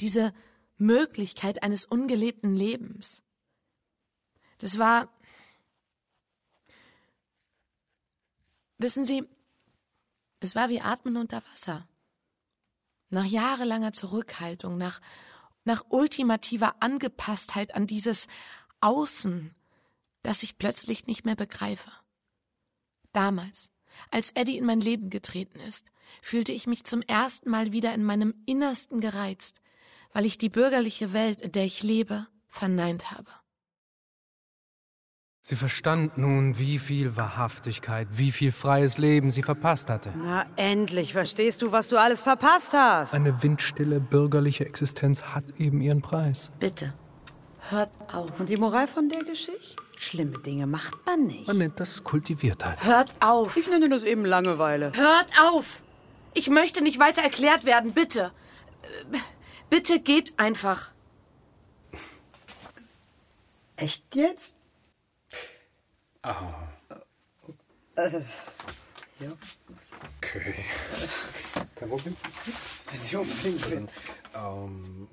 Diese 0.00 0.34
Möglichkeit 0.76 1.62
eines 1.62 1.84
ungelebten 1.84 2.56
Lebens. 2.56 3.22
Das 4.58 4.80
war. 4.80 5.08
Wissen 8.78 9.04
Sie, 9.04 9.24
es 10.40 10.54
war 10.54 10.68
wie 10.68 10.80
Atmen 10.80 11.16
unter 11.16 11.42
Wasser. 11.50 11.88
Nach 13.10 13.24
jahrelanger 13.24 13.92
Zurückhaltung, 13.92 14.78
nach, 14.78 15.00
nach 15.64 15.84
ultimativer 15.88 16.80
Angepasstheit 16.80 17.74
an 17.74 17.88
dieses 17.88 18.28
Außen, 18.80 19.54
das 20.22 20.44
ich 20.44 20.58
plötzlich 20.58 21.06
nicht 21.06 21.24
mehr 21.24 21.34
begreife. 21.34 21.90
Damals, 23.12 23.72
als 24.10 24.30
Eddie 24.30 24.58
in 24.58 24.64
mein 24.64 24.80
Leben 24.80 25.10
getreten 25.10 25.58
ist, 25.58 25.90
fühlte 26.22 26.52
ich 26.52 26.68
mich 26.68 26.84
zum 26.84 27.02
ersten 27.02 27.50
Mal 27.50 27.72
wieder 27.72 27.92
in 27.94 28.04
meinem 28.04 28.34
Innersten 28.46 29.00
gereizt, 29.00 29.60
weil 30.12 30.24
ich 30.24 30.38
die 30.38 30.50
bürgerliche 30.50 31.12
Welt, 31.12 31.42
in 31.42 31.50
der 31.50 31.64
ich 31.64 31.82
lebe, 31.82 32.28
verneint 32.46 33.10
habe. 33.10 33.30
Sie 35.48 35.56
verstand 35.56 36.18
nun, 36.18 36.58
wie 36.58 36.76
viel 36.76 37.16
Wahrhaftigkeit, 37.16 38.06
wie 38.10 38.32
viel 38.32 38.52
freies 38.52 38.98
Leben 38.98 39.30
sie 39.30 39.42
verpasst 39.42 39.88
hatte. 39.88 40.12
Na, 40.14 40.44
endlich 40.56 41.14
verstehst 41.14 41.62
du, 41.62 41.72
was 41.72 41.88
du 41.88 41.96
alles 41.96 42.20
verpasst 42.20 42.74
hast. 42.74 43.14
Eine 43.14 43.42
windstille 43.42 43.98
bürgerliche 43.98 44.66
Existenz 44.66 45.22
hat 45.22 45.44
eben 45.56 45.80
ihren 45.80 46.02
Preis. 46.02 46.52
Bitte, 46.60 46.92
hört 47.70 47.88
auf. 48.12 48.38
Und 48.38 48.50
die 48.50 48.58
Moral 48.58 48.86
von 48.86 49.08
der 49.08 49.24
Geschichte? 49.24 49.82
Schlimme 49.96 50.38
Dinge 50.38 50.66
macht 50.66 50.94
man 51.06 51.24
nicht. 51.24 51.46
Man 51.46 51.56
nennt 51.56 51.80
das 51.80 52.04
Kultiviertheit. 52.04 52.84
Hört 52.84 53.14
auf. 53.20 53.56
Ich 53.56 53.66
nenne 53.68 53.88
das 53.88 54.02
eben 54.02 54.26
Langeweile. 54.26 54.92
Hört 54.94 55.32
auf. 55.40 55.80
Ich 56.34 56.50
möchte 56.50 56.82
nicht 56.82 56.98
weiter 56.98 57.22
erklärt 57.22 57.64
werden, 57.64 57.92
bitte. 57.92 58.32
Äh, 58.82 59.16
Bitte 59.70 59.98
geht 59.98 60.38
einfach. 60.38 60.92
Echt 63.76 64.14
jetzt? 64.14 64.57
Oh. 66.24 66.30
Äh, 67.96 68.22
ja. 69.20 69.30
Okay. 70.18 70.54
Kein 71.74 71.88
Problem. 71.88 72.16
Wenn 72.90 73.00
Sie 73.02 73.16
unbedingt 73.16 73.70
will. 73.70 73.88
Ähm, 74.34 75.08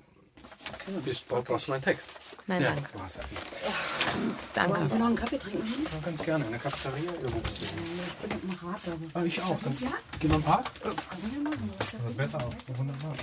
ich 1.06 1.26
brauche 1.26 1.72
meinen 1.72 1.84
Text. 1.84 2.10
nein, 2.48 2.62
Ja, 2.62 2.74
danke. 2.74 3.00
Wasser. 3.00 3.22
Danke. 4.54 4.78
Wollen 4.80 4.90
wir 4.90 4.98
noch 4.98 5.06
einen 5.08 5.16
Kaffee 5.16 5.38
trinken? 5.38 5.86
Ja, 5.92 6.00
ganz 6.00 6.24
gerne. 6.24 6.46
In 6.46 6.52
der 6.52 6.60
Cafeteria 6.60 7.12
irgendwo 7.14 7.40
bist 7.40 7.62
du. 7.62 7.66
Ich 7.66 7.72
bin 7.74 8.30
mit 8.30 8.44
dem 8.44 8.68
Rad 8.68 8.82
da. 8.86 9.20
Ah, 9.20 9.24
ich 9.24 9.42
auch. 9.42 9.60
Dann 9.62 9.78
Ja? 9.80 9.92
Gehen 10.20 10.30
wir 10.32 10.36
im 10.38 10.44
Park? 10.44 10.72
Können 10.82 10.96
wir 11.34 11.42
machen. 11.42 11.74
Das 11.78 12.18
Wetter 12.18 12.38
auch. 12.46 12.78
Wunderbar. 12.78 13.14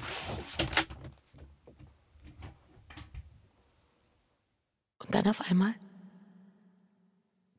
Und 4.99 5.15
dann 5.15 5.27
auf 5.29 5.41
einmal 5.51 5.75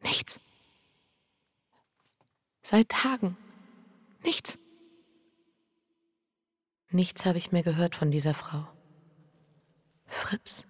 nichts. 0.02 0.40
Seit 2.66 2.88
Tagen 2.88 3.36
nichts. 4.24 4.58
Nichts 6.92 7.26
habe 7.26 7.38
ich 7.38 7.52
mehr 7.52 7.62
gehört 7.62 7.94
von 7.94 8.10
dieser 8.10 8.34
Frau. 8.34 8.66
Fritz 10.06 10.66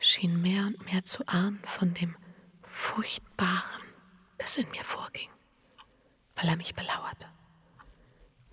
schien 0.00 0.42
mehr 0.42 0.66
und 0.66 0.84
mehr 0.84 1.04
zu 1.04 1.24
ahnen 1.28 1.62
von 1.64 1.94
dem 1.94 2.16
Furchtbaren, 2.62 3.82
das 4.38 4.56
in 4.56 4.68
mir 4.70 4.82
vorging, 4.82 5.28
weil 6.34 6.48
er 6.48 6.56
mich 6.56 6.74
belauerte. 6.74 7.28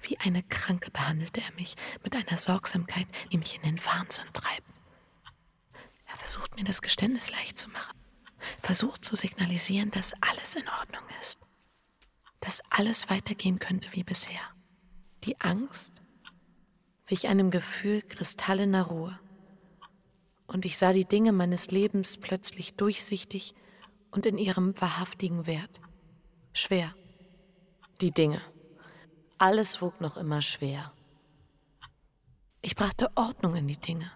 Wie 0.01 0.19
eine 0.19 0.43
Kranke 0.43 0.91
behandelte 0.91 1.41
er 1.41 1.51
mich 1.53 1.75
mit 2.03 2.15
einer 2.15 2.37
Sorgsamkeit, 2.37 3.07
die 3.31 3.39
mich 3.39 3.55
in 3.55 3.63
den 3.63 3.83
Wahnsinn 3.83 4.31
treibt. 4.31 4.69
Er 6.05 6.17
versucht 6.17 6.55
mir 6.55 6.65
das 6.65 6.83
Geständnis 6.83 7.31
leicht 7.31 7.57
zu 7.57 7.67
machen, 7.69 7.97
versucht 8.61 9.03
zu 9.03 9.15
signalisieren, 9.15 9.89
dass 9.89 10.13
alles 10.21 10.53
in 10.53 10.69
Ordnung 10.69 11.03
ist, 11.19 11.39
dass 12.39 12.61
alles 12.69 13.09
weitergehen 13.09 13.59
könnte 13.59 13.93
wie 13.93 14.03
bisher. 14.03 14.41
Die 15.23 15.39
Angst 15.41 16.01
wich 17.07 17.27
einem 17.27 17.51
Gefühl 17.51 18.01
kristallener 18.01 18.83
Ruhe. 18.83 19.19
Und 20.47 20.65
ich 20.65 20.77
sah 20.77 20.93
die 20.93 21.05
Dinge 21.05 21.31
meines 21.31 21.71
Lebens 21.71 22.17
plötzlich 22.17 22.75
durchsichtig 22.75 23.53
und 24.11 24.25
in 24.25 24.37
ihrem 24.37 24.79
wahrhaftigen 24.79 25.45
Wert. 25.45 25.79
Schwer. 26.53 26.95
Die 28.01 28.11
Dinge. 28.11 28.41
Alles 29.37 29.81
wog 29.81 30.01
noch 30.01 30.17
immer 30.17 30.41
schwer. 30.41 30.91
Ich 32.61 32.75
brachte 32.75 33.09
Ordnung 33.15 33.55
in 33.55 33.67
die 33.67 33.77
Dinge. 33.77 34.11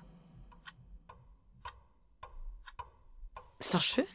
Ist 3.59 3.73
doch 3.73 3.81
schön, 3.81 4.05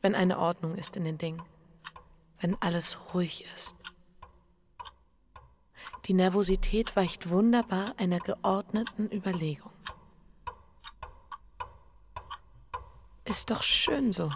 wenn 0.00 0.14
eine 0.14 0.38
Ordnung 0.38 0.74
ist 0.74 0.96
in 0.96 1.04
den 1.04 1.18
Dingen, 1.18 1.42
wenn 2.42 2.56
alles 2.60 2.98
ruhig 3.14 3.44
ist. 3.56 3.76
Die 6.06 6.14
Nervosität 6.14 6.96
weicht 6.96 7.30
wunderbar 7.30 7.94
einer 7.96 8.18
geordneten 8.18 9.08
Überlegung. 9.10 9.70
Ist 13.24 13.50
doch 13.50 13.62
schön 13.62 14.12
so. 14.12 14.30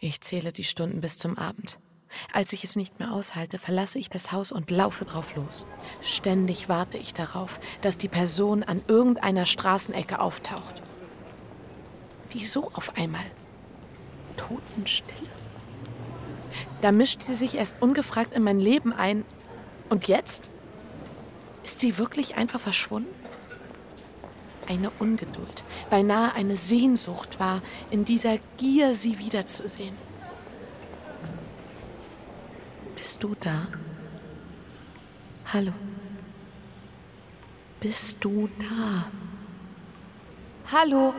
Ich 0.00 0.20
zähle 0.20 0.52
die 0.52 0.64
Stunden 0.64 1.00
bis 1.00 1.18
zum 1.18 1.38
Abend. 1.38 1.78
Als 2.32 2.52
ich 2.52 2.64
es 2.64 2.74
nicht 2.74 2.98
mehr 2.98 3.12
aushalte, 3.12 3.58
verlasse 3.58 4.00
ich 4.00 4.08
das 4.08 4.32
Haus 4.32 4.50
und 4.50 4.72
laufe 4.72 5.04
drauf 5.04 5.36
los. 5.36 5.64
Ständig 6.02 6.68
warte 6.68 6.98
ich 6.98 7.14
darauf, 7.14 7.60
dass 7.82 7.96
die 7.96 8.08
Person 8.08 8.64
an 8.64 8.82
irgendeiner 8.88 9.44
Straßenecke 9.44 10.18
auftaucht. 10.18 10.82
Wieso 12.30 12.72
auf 12.72 12.96
einmal? 12.96 13.24
Totenstille. 14.36 15.39
Da 16.80 16.92
mischt 16.92 17.22
sie 17.22 17.34
sich 17.34 17.56
erst 17.56 17.76
ungefragt 17.80 18.34
in 18.34 18.42
mein 18.42 18.60
Leben 18.60 18.92
ein. 18.92 19.24
Und 19.88 20.08
jetzt? 20.08 20.50
Ist 21.64 21.80
sie 21.80 21.98
wirklich 21.98 22.36
einfach 22.36 22.60
verschwunden? 22.60 23.14
Eine 24.68 24.90
Ungeduld, 25.00 25.64
beinahe 25.90 26.32
eine 26.34 26.54
Sehnsucht 26.54 27.40
war 27.40 27.60
in 27.90 28.04
dieser 28.04 28.38
Gier, 28.56 28.94
sie 28.94 29.18
wiederzusehen. 29.18 29.96
Bist 32.94 33.22
du 33.22 33.34
da? 33.40 33.66
Hallo? 35.52 35.72
Bist 37.80 38.18
du 38.22 38.48
da? 38.58 39.10
Hallo? 40.70 41.12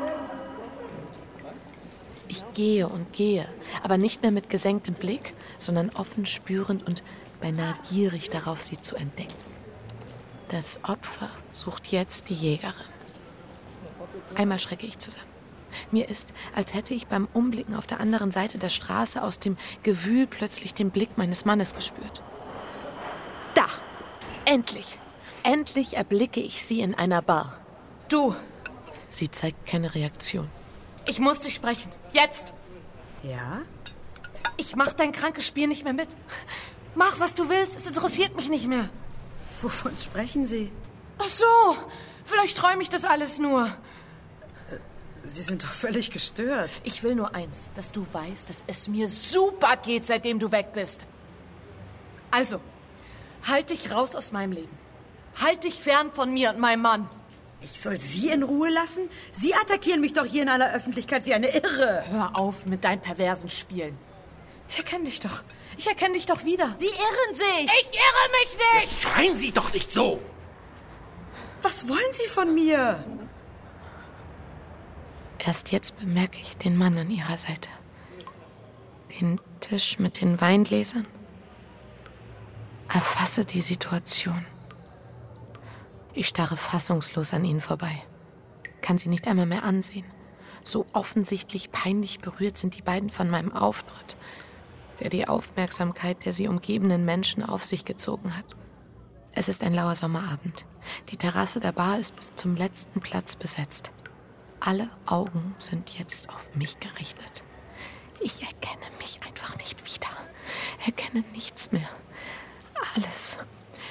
Ich 2.31 2.45
gehe 2.53 2.87
und 2.87 3.11
gehe, 3.11 3.45
aber 3.83 3.97
nicht 3.97 4.21
mehr 4.21 4.31
mit 4.31 4.49
gesenktem 4.49 4.93
Blick, 4.93 5.33
sondern 5.57 5.89
offen 5.89 6.25
spürend 6.25 6.87
und 6.87 7.03
beinahe 7.41 7.75
gierig 7.89 8.29
darauf, 8.29 8.61
sie 8.61 8.79
zu 8.79 8.95
entdecken. 8.95 9.35
Das 10.47 10.79
Opfer 10.83 11.29
sucht 11.51 11.91
jetzt 11.91 12.29
die 12.29 12.33
Jägerin. 12.33 12.85
Einmal 14.33 14.59
schrecke 14.59 14.85
ich 14.85 14.97
zusammen. 14.97 15.27
Mir 15.91 16.07
ist, 16.07 16.29
als 16.55 16.73
hätte 16.73 16.93
ich 16.93 17.07
beim 17.07 17.27
Umblicken 17.33 17.75
auf 17.75 17.85
der 17.85 17.99
anderen 17.99 18.31
Seite 18.31 18.57
der 18.57 18.69
Straße 18.69 19.21
aus 19.21 19.39
dem 19.39 19.57
Gewühl 19.83 20.25
plötzlich 20.25 20.73
den 20.73 20.89
Blick 20.89 21.17
meines 21.17 21.43
Mannes 21.43 21.75
gespürt. 21.75 22.23
Da! 23.55 23.67
Endlich! 24.45 24.97
Endlich 25.43 25.97
erblicke 25.97 26.39
ich 26.39 26.63
sie 26.63 26.79
in 26.79 26.95
einer 26.95 27.21
Bar. 27.21 27.57
Du! 28.07 28.33
Sie 29.09 29.29
zeigt 29.29 29.65
keine 29.65 29.93
Reaktion. 29.93 30.49
Ich 31.05 31.19
muss 31.19 31.41
dich 31.41 31.55
sprechen. 31.55 31.91
Jetzt! 32.11 32.53
Ja? 33.23 33.61
Ich 34.57 34.75
mach 34.75 34.93
dein 34.93 35.11
krankes 35.11 35.45
Spiel 35.47 35.67
nicht 35.67 35.83
mehr 35.83 35.93
mit. 35.93 36.09
Mach, 36.95 37.19
was 37.19 37.35
du 37.35 37.49
willst. 37.49 37.75
Es 37.75 37.85
interessiert 37.85 38.35
mich 38.35 38.49
nicht 38.49 38.67
mehr. 38.67 38.89
Wovon 39.61 39.95
sprechen 39.97 40.45
Sie? 40.45 40.71
Ach 41.17 41.25
so. 41.25 41.45
Vielleicht 42.25 42.57
träume 42.57 42.81
ich 42.81 42.89
das 42.89 43.05
alles 43.05 43.39
nur. 43.39 43.69
Sie 45.23 45.43
sind 45.43 45.63
doch 45.63 45.71
völlig 45.71 46.09
gestört. 46.09 46.71
Ich 46.83 47.03
will 47.03 47.15
nur 47.15 47.35
eins, 47.35 47.69
dass 47.75 47.91
du 47.91 48.05
weißt, 48.11 48.49
dass 48.49 48.63
es 48.67 48.87
mir 48.87 49.07
super 49.07 49.77
geht, 49.77 50.05
seitdem 50.05 50.39
du 50.39 50.51
weg 50.51 50.73
bist. 50.73 51.05
Also, 52.31 52.59
halt 53.47 53.69
dich 53.69 53.91
raus 53.91 54.15
aus 54.15 54.31
meinem 54.31 54.53
Leben. 54.53 54.77
Halt 55.41 55.63
dich 55.63 55.81
fern 55.81 56.11
von 56.11 56.33
mir 56.33 56.49
und 56.49 56.59
meinem 56.59 56.81
Mann. 56.81 57.09
Ich 57.61 57.79
soll 57.79 57.99
Sie 57.99 58.29
in 58.29 58.43
Ruhe 58.43 58.69
lassen? 58.69 59.09
Sie 59.31 59.53
attackieren 59.53 60.01
mich 60.01 60.13
doch 60.13 60.25
hier 60.25 60.41
in 60.41 60.49
aller 60.49 60.73
Öffentlichkeit 60.73 61.25
wie 61.25 61.33
eine 61.33 61.47
Irre. 61.47 62.03
Hör 62.09 62.39
auf 62.39 62.65
mit 62.65 62.83
deinen 62.83 63.01
perversen 63.01 63.49
Spielen. 63.49 63.97
Ich 64.67 64.77
erkenne 64.77 65.05
dich 65.05 65.19
doch. 65.19 65.43
Ich 65.77 65.87
erkenne 65.87 66.15
dich 66.15 66.25
doch 66.25 66.43
wieder. 66.43 66.75
Sie 66.79 66.85
irren 66.87 67.35
sich. 67.35 67.65
Ich 67.65 67.89
irre 67.93 68.29
mich 68.39 68.81
nicht! 68.81 69.01
Schreien 69.03 69.35
Sie 69.35 69.51
doch 69.51 69.73
nicht 69.73 69.91
so! 69.91 70.21
Was 71.61 71.87
wollen 71.87 71.99
Sie 72.13 72.27
von 72.27 72.53
mir? 72.55 73.03
Erst 75.37 75.71
jetzt 75.71 75.99
bemerke 75.99 76.39
ich 76.39 76.57
den 76.57 76.77
Mann 76.77 76.97
an 76.97 77.11
ihrer 77.11 77.37
Seite. 77.37 77.69
Den 79.19 79.39
Tisch 79.59 79.99
mit 79.99 80.21
den 80.21 80.41
Weingläsern. 80.41 81.05
Erfasse 82.87 83.45
die 83.45 83.61
Situation. 83.61 84.45
Ich 86.13 86.27
starre 86.27 86.57
fassungslos 86.57 87.33
an 87.33 87.45
ihnen 87.45 87.61
vorbei. 87.61 88.03
Kann 88.81 88.97
sie 88.97 89.09
nicht 89.09 89.27
einmal 89.27 89.45
mehr 89.45 89.63
ansehen. 89.63 90.05
So 90.63 90.85
offensichtlich 90.93 91.71
peinlich 91.71 92.19
berührt 92.19 92.57
sind 92.57 92.77
die 92.77 92.81
beiden 92.81 93.09
von 93.09 93.29
meinem 93.29 93.53
Auftritt, 93.53 94.17
der 94.99 95.09
die 95.09 95.27
Aufmerksamkeit 95.27 96.25
der 96.25 96.33
sie 96.33 96.47
umgebenden 96.47 97.05
Menschen 97.05 97.43
auf 97.43 97.65
sich 97.65 97.85
gezogen 97.85 98.37
hat. 98.37 98.45
Es 99.33 99.47
ist 99.47 99.63
ein 99.63 99.73
lauer 99.73 99.95
Sommerabend. 99.95 100.65
Die 101.09 101.17
Terrasse 101.17 101.61
der 101.61 101.71
Bar 101.71 101.97
ist 101.97 102.15
bis 102.15 102.35
zum 102.35 102.55
letzten 102.55 102.99
Platz 102.99 103.35
besetzt. 103.37 103.91
Alle 104.59 104.89
Augen 105.05 105.55
sind 105.57 105.97
jetzt 105.97 106.29
auf 106.29 106.53
mich 106.53 106.79
gerichtet. 106.79 107.43
Ich 108.19 108.41
erkenne 108.41 108.85
mich 108.99 109.19
einfach 109.25 109.57
nicht 109.57 109.83
wieder. 109.85 110.09
Erkenne 110.85 111.23
nichts 111.31 111.71
mehr. 111.71 111.89
Alles. 112.95 113.37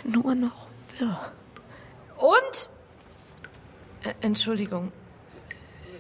Nur 0.05 0.35
noch 0.35 0.69
wirr. 0.99 1.33
Und? 2.31 2.71
Äh, 4.03 4.15
Entschuldigung. 4.21 4.93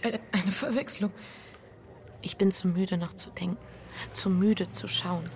Äh, 0.03 0.19
eine 0.31 0.53
Verwechslung. 0.53 1.13
Ich 2.23 2.37
bin 2.37 2.53
zu 2.53 2.69
müde 2.69 2.97
noch 2.97 3.15
zu 3.15 3.31
denken. 3.31 3.57
Zu 4.13 4.31
müde 4.31 4.71
zu 4.71 4.87
schauen. 4.87 5.29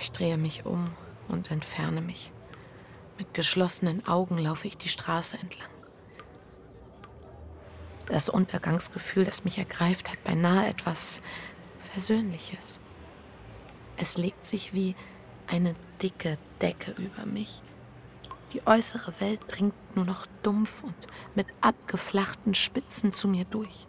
Ich 0.00 0.10
drehe 0.10 0.36
mich 0.36 0.66
um 0.66 0.90
und 1.28 1.50
entferne 1.50 2.00
mich. 2.00 2.32
Mit 3.18 3.34
geschlossenen 3.34 4.06
Augen 4.06 4.36
laufe 4.36 4.66
ich 4.66 4.76
die 4.76 4.88
Straße 4.88 5.38
entlang. 5.38 5.70
Das 8.08 8.28
Untergangsgefühl, 8.28 9.24
das 9.24 9.44
mich 9.44 9.58
ergreift, 9.58 10.10
hat 10.10 10.22
beinahe 10.24 10.66
etwas 10.66 11.22
Versöhnliches. 11.92 12.80
Es 13.96 14.16
legt 14.16 14.44
sich 14.44 14.74
wie 14.74 14.96
eine 15.46 15.74
dicke 16.02 16.36
Decke 16.60 16.90
über 16.92 17.24
mich. 17.26 17.62
Die 18.56 18.66
äußere 18.66 19.12
Welt 19.20 19.42
dringt 19.48 19.74
nur 19.96 20.06
noch 20.06 20.24
dumpf 20.42 20.82
und 20.82 20.94
mit 21.34 21.46
abgeflachten 21.60 22.54
Spitzen 22.54 23.12
zu 23.12 23.28
mir 23.28 23.44
durch. 23.44 23.86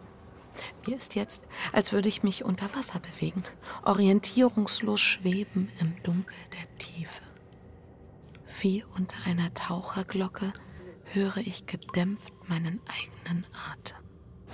Mir 0.85 0.97
ist 0.97 1.15
jetzt, 1.15 1.47
als 1.71 1.93
würde 1.93 2.09
ich 2.09 2.21
mich 2.21 2.43
unter 2.43 2.75
Wasser 2.75 2.99
bewegen, 2.99 3.45
orientierungslos 3.85 4.99
schweben 4.99 5.71
im 5.79 5.95
Dunkel 6.03 6.35
der 6.51 6.77
Tiefe. 6.79 7.23
Wie 8.59 8.83
unter 8.97 9.15
einer 9.25 9.53
Taucherglocke 9.53 10.51
höre 11.13 11.37
ich 11.37 11.65
gedämpft 11.65 12.33
meinen 12.49 12.81
eigenen 12.87 13.47
Atem. 13.71 13.95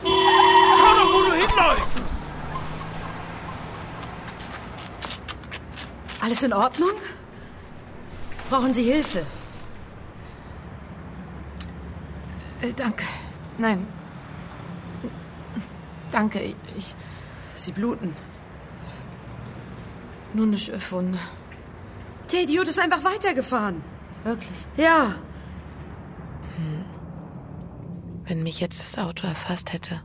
Schau 0.03 0.95
doch, 0.95 1.11
wo 1.11 1.31
du 1.31 1.35
hinläufst! 1.37 2.01
Alles 6.21 6.43
in 6.43 6.53
Ordnung? 6.53 6.91
Brauchen 8.51 8.75
Sie 8.75 8.83
Hilfe? 8.83 9.25
Äh, 12.63 12.73
danke. 12.73 13.03
Nein. 13.57 13.85
Danke, 16.11 16.39
ich, 16.41 16.55
ich. 16.77 16.95
Sie 17.55 17.71
bluten. 17.71 18.15
Nur 20.33 20.47
eine 20.47 20.57
Schürfwunde. 20.57 21.19
Der 22.31 22.43
Idiot 22.43 22.67
ist 22.67 22.79
einfach 22.79 23.03
weitergefahren. 23.03 23.83
Wirklich? 24.23 24.65
Ja. 24.77 25.15
Wenn 28.23 28.41
mich 28.41 28.59
jetzt 28.61 28.79
das 28.79 28.97
Auto 28.97 29.27
erfasst 29.27 29.73
hätte. 29.73 30.01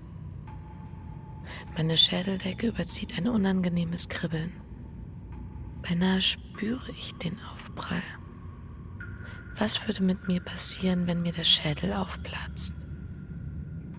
Meine 1.76 1.96
Schädeldecke 1.96 2.66
überzieht 2.66 3.16
ein 3.16 3.28
unangenehmes 3.28 4.08
Kribbeln. 4.08 4.52
Beinahe 5.82 6.20
spüre 6.20 6.90
ich 6.90 7.14
den 7.14 7.38
Aufprall. 7.52 8.02
Was 9.58 9.86
würde 9.86 10.04
mit 10.04 10.28
mir 10.28 10.40
passieren, 10.40 11.06
wenn 11.06 11.22
mir 11.22 11.32
der 11.32 11.44
Schädel 11.44 11.92
aufplatzt? 11.92 12.74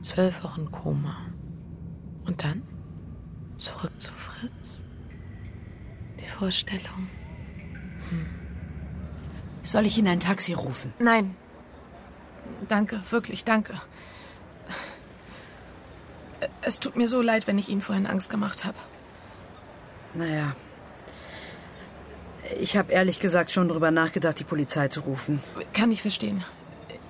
Zwölf 0.01 0.43
Wochen 0.43 0.71
Koma. 0.71 1.17
Und 2.25 2.43
dann 2.43 2.63
zurück 3.57 3.91
zu 3.99 4.13
Fritz. 4.13 4.81
Die 6.19 6.27
Vorstellung. 6.27 7.09
Soll 9.63 9.85
ich 9.85 9.97
Ihnen 9.97 10.07
ein 10.07 10.19
Taxi 10.21 10.53
rufen? 10.53 10.93
Nein. 10.99 11.35
Danke, 12.69 13.01
wirklich, 13.09 13.43
danke. 13.43 13.73
Es 16.61 16.79
tut 16.79 16.95
mir 16.95 17.07
so 17.07 17.21
leid, 17.21 17.47
wenn 17.47 17.57
ich 17.57 17.67
Ihnen 17.67 17.81
vorhin 17.81 18.07
Angst 18.07 18.29
gemacht 18.29 18.63
habe. 18.63 18.77
Naja. 20.13 20.55
Ich 22.57 22.77
habe 22.77 22.91
ehrlich 22.91 23.19
gesagt 23.19 23.51
schon 23.51 23.67
drüber 23.67 23.91
nachgedacht, 23.91 24.39
die 24.39 24.43
Polizei 24.43 24.87
zu 24.87 25.01
rufen. 25.01 25.41
Kann 25.73 25.91
ich 25.91 26.01
verstehen. 26.01 26.43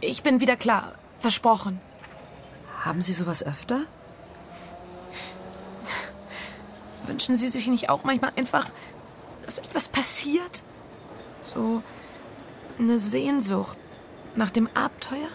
Ich 0.02 0.24
bin 0.24 0.40
wieder 0.40 0.58
klar. 0.58 0.96
Versprochen. 1.20 1.80
Haben 2.82 3.02
Sie 3.02 3.14
sowas 3.14 3.44
öfter? 3.44 3.82
Wünschen 7.06 7.36
Sie 7.36 7.48
sich 7.48 7.68
nicht 7.68 7.90
auch 7.90 8.04
manchmal 8.04 8.32
einfach, 8.36 8.70
dass 9.46 9.60
etwas 9.60 9.88
passiert? 9.88 10.64
So 11.42 11.84
eine 12.78 13.00
Sehnsucht 13.00 13.78
nach 14.36 14.52
dem 14.52 14.70
Abenteuer? 14.74 15.30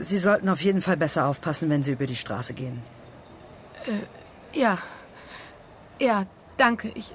Sie 0.00 0.18
sollten 0.18 0.48
auf 0.48 0.62
jeden 0.62 0.80
Fall 0.80 0.96
besser 0.96 1.26
aufpassen, 1.26 1.70
wenn 1.70 1.82
Sie 1.82 1.92
über 1.92 2.06
die 2.06 2.16
Straße 2.16 2.54
gehen. 2.54 2.82
Ja. 4.52 4.78
Ja, 5.98 6.26
danke. 6.56 6.90
Ich. 6.94 7.14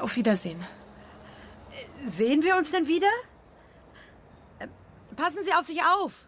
Auf 0.00 0.16
Wiedersehen. 0.16 0.64
Sehen 2.06 2.42
wir 2.42 2.56
uns 2.56 2.70
denn 2.70 2.86
wieder? 2.86 3.10
Passen 5.16 5.42
Sie 5.42 5.52
auf 5.52 5.64
sich 5.64 5.82
auf. 5.82 6.26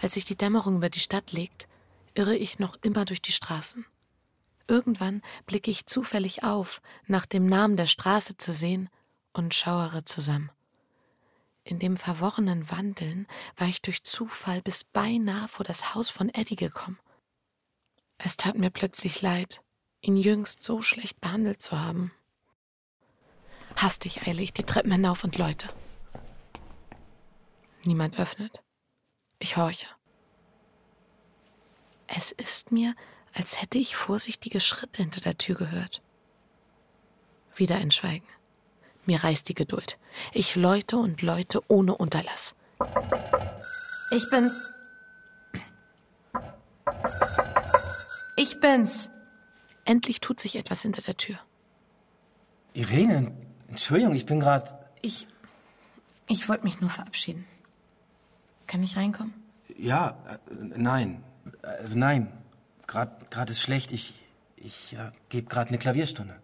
Als 0.00 0.14
sich 0.14 0.24
die 0.24 0.36
Dämmerung 0.36 0.76
über 0.76 0.88
die 0.88 1.00
Stadt 1.00 1.32
legt, 1.32 1.68
irre 2.14 2.36
ich 2.36 2.58
noch 2.58 2.76
immer 2.82 3.04
durch 3.04 3.20
die 3.20 3.32
Straßen. 3.32 3.84
Irgendwann 4.68 5.22
blicke 5.46 5.70
ich 5.70 5.86
zufällig 5.86 6.44
auf, 6.44 6.80
nach 7.06 7.26
dem 7.26 7.46
Namen 7.46 7.76
der 7.76 7.86
Straße 7.86 8.36
zu 8.36 8.52
sehen, 8.52 8.88
und 9.32 9.54
schauere 9.54 10.04
zusammen. 10.04 10.50
In 11.64 11.78
dem 11.78 11.96
verworrenen 11.96 12.70
Wandeln 12.70 13.26
war 13.56 13.68
ich 13.68 13.82
durch 13.82 14.02
Zufall 14.02 14.62
bis 14.62 14.84
beinahe 14.84 15.48
vor 15.48 15.64
das 15.64 15.94
Haus 15.94 16.10
von 16.10 16.28
Eddie 16.28 16.56
gekommen. 16.56 16.98
Es 18.18 18.36
tat 18.36 18.56
mir 18.56 18.70
plötzlich 18.70 19.22
leid, 19.22 19.62
ihn 20.02 20.16
jüngst 20.16 20.62
so 20.62 20.82
schlecht 20.82 21.20
behandelt 21.20 21.62
zu 21.62 21.80
haben. 21.80 22.12
Hastig 23.76 24.26
eile 24.26 24.42
ich 24.42 24.52
die 24.52 24.64
Treppen 24.64 24.92
hinauf 24.92 25.24
und 25.24 25.38
läute. 25.38 25.68
Niemand 27.84 28.18
öffnet. 28.18 28.62
Ich 29.38 29.56
horche. 29.56 29.86
Es 32.06 32.32
ist 32.32 32.70
mir, 32.70 32.94
als 33.32 33.62
hätte 33.62 33.78
ich 33.78 33.96
vorsichtige 33.96 34.60
Schritte 34.60 35.02
hinter 35.02 35.20
der 35.20 35.38
Tür 35.38 35.56
gehört. 35.56 36.02
Wieder 37.54 37.76
ein 37.76 37.90
Schweigen. 37.90 38.26
Mir 39.06 39.24
reißt 39.24 39.48
die 39.48 39.54
Geduld. 39.54 39.98
Ich 40.32 40.54
läute 40.54 40.96
und 40.96 41.22
läute 41.22 41.62
ohne 41.68 41.96
Unterlass. 41.96 42.54
Ich 44.10 44.28
bin's. 44.30 44.60
Ich 48.36 48.60
bin's. 48.60 49.10
Endlich 49.84 50.20
tut 50.20 50.40
sich 50.40 50.56
etwas 50.56 50.82
hinter 50.82 51.02
der 51.02 51.16
Tür. 51.16 51.38
Irene, 52.74 53.32
Entschuldigung, 53.68 54.14
ich 54.14 54.26
bin 54.26 54.40
gerade. 54.40 54.78
Ich. 55.00 55.26
Ich 56.28 56.48
wollte 56.48 56.64
mich 56.64 56.80
nur 56.80 56.88
verabschieden. 56.88 57.46
Kann 58.66 58.82
ich 58.82 58.96
reinkommen? 58.96 59.34
Ja, 59.76 60.16
äh, 60.28 60.38
nein. 60.76 61.22
Äh, 61.62 61.88
nein. 61.94 62.32
Gerade 62.86 63.52
ist 63.52 63.60
schlecht. 63.60 63.92
Ich, 63.92 64.14
ich 64.56 64.94
äh, 64.94 65.10
gebe 65.28 65.48
gerade 65.48 65.68
eine 65.68 65.78
Klavierstunde. 65.78 66.36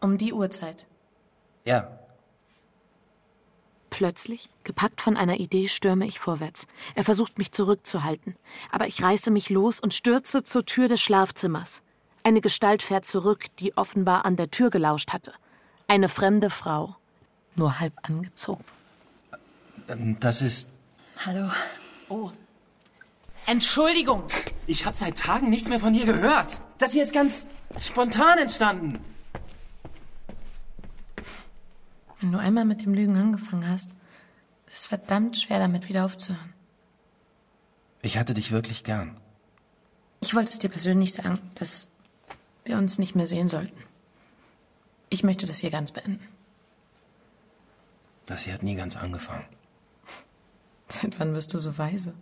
Um 0.00 0.18
die 0.18 0.32
Uhrzeit. 0.32 0.86
Ja. 1.64 1.98
Plötzlich, 3.98 4.48
gepackt 4.62 5.00
von 5.00 5.16
einer 5.16 5.40
Idee, 5.40 5.66
stürme 5.66 6.06
ich 6.06 6.20
vorwärts. 6.20 6.68
Er 6.94 7.02
versucht 7.02 7.36
mich 7.36 7.50
zurückzuhalten, 7.50 8.36
aber 8.70 8.86
ich 8.86 9.02
reiße 9.02 9.32
mich 9.32 9.50
los 9.50 9.80
und 9.80 9.92
stürze 9.92 10.44
zur 10.44 10.64
Tür 10.64 10.86
des 10.86 11.00
Schlafzimmers. 11.02 11.82
Eine 12.22 12.40
Gestalt 12.40 12.84
fährt 12.84 13.06
zurück, 13.06 13.46
die 13.58 13.76
offenbar 13.76 14.24
an 14.24 14.36
der 14.36 14.52
Tür 14.52 14.70
gelauscht 14.70 15.12
hatte. 15.12 15.32
Eine 15.88 16.08
fremde 16.08 16.48
Frau, 16.48 16.94
nur 17.56 17.80
halb 17.80 17.92
angezogen. 18.02 18.62
Ähm, 19.88 20.16
Das 20.20 20.42
ist. 20.42 20.68
Hallo. 21.26 21.50
Oh. 22.08 22.30
Entschuldigung. 23.46 24.22
Ich 24.68 24.86
habe 24.86 24.96
seit 24.96 25.18
Tagen 25.18 25.50
nichts 25.50 25.68
mehr 25.68 25.80
von 25.80 25.92
dir 25.92 26.06
gehört. 26.06 26.60
Das 26.78 26.92
hier 26.92 27.02
ist 27.02 27.12
ganz 27.12 27.46
spontan 27.76 28.38
entstanden. 28.38 29.04
Wenn 32.20 32.32
du 32.32 32.38
einmal 32.38 32.64
mit 32.64 32.82
dem 32.82 32.94
Lügen 32.94 33.16
angefangen 33.16 33.68
hast, 33.68 33.90
ist 34.66 34.76
es 34.76 34.86
verdammt 34.86 35.36
schwer, 35.36 35.58
damit 35.58 35.88
wieder 35.88 36.04
aufzuhören. 36.04 36.52
Ich 38.02 38.18
hatte 38.18 38.34
dich 38.34 38.50
wirklich 38.50 38.84
gern. 38.84 39.16
Ich 40.20 40.34
wollte 40.34 40.50
es 40.50 40.58
dir 40.58 40.68
persönlich 40.68 41.12
sagen, 41.12 41.38
dass 41.54 41.88
wir 42.64 42.76
uns 42.76 42.98
nicht 42.98 43.14
mehr 43.14 43.26
sehen 43.26 43.48
sollten. 43.48 43.78
Ich 45.10 45.22
möchte 45.22 45.46
das 45.46 45.58
hier 45.58 45.70
ganz 45.70 45.92
beenden. 45.92 46.26
Das 48.26 48.42
hier 48.42 48.52
hat 48.52 48.62
nie 48.62 48.74
ganz 48.74 48.96
angefangen. 48.96 49.46
Seit 50.88 51.18
wann 51.18 51.32
bist 51.32 51.54
du 51.54 51.58
so 51.58 51.78
weise? 51.78 52.14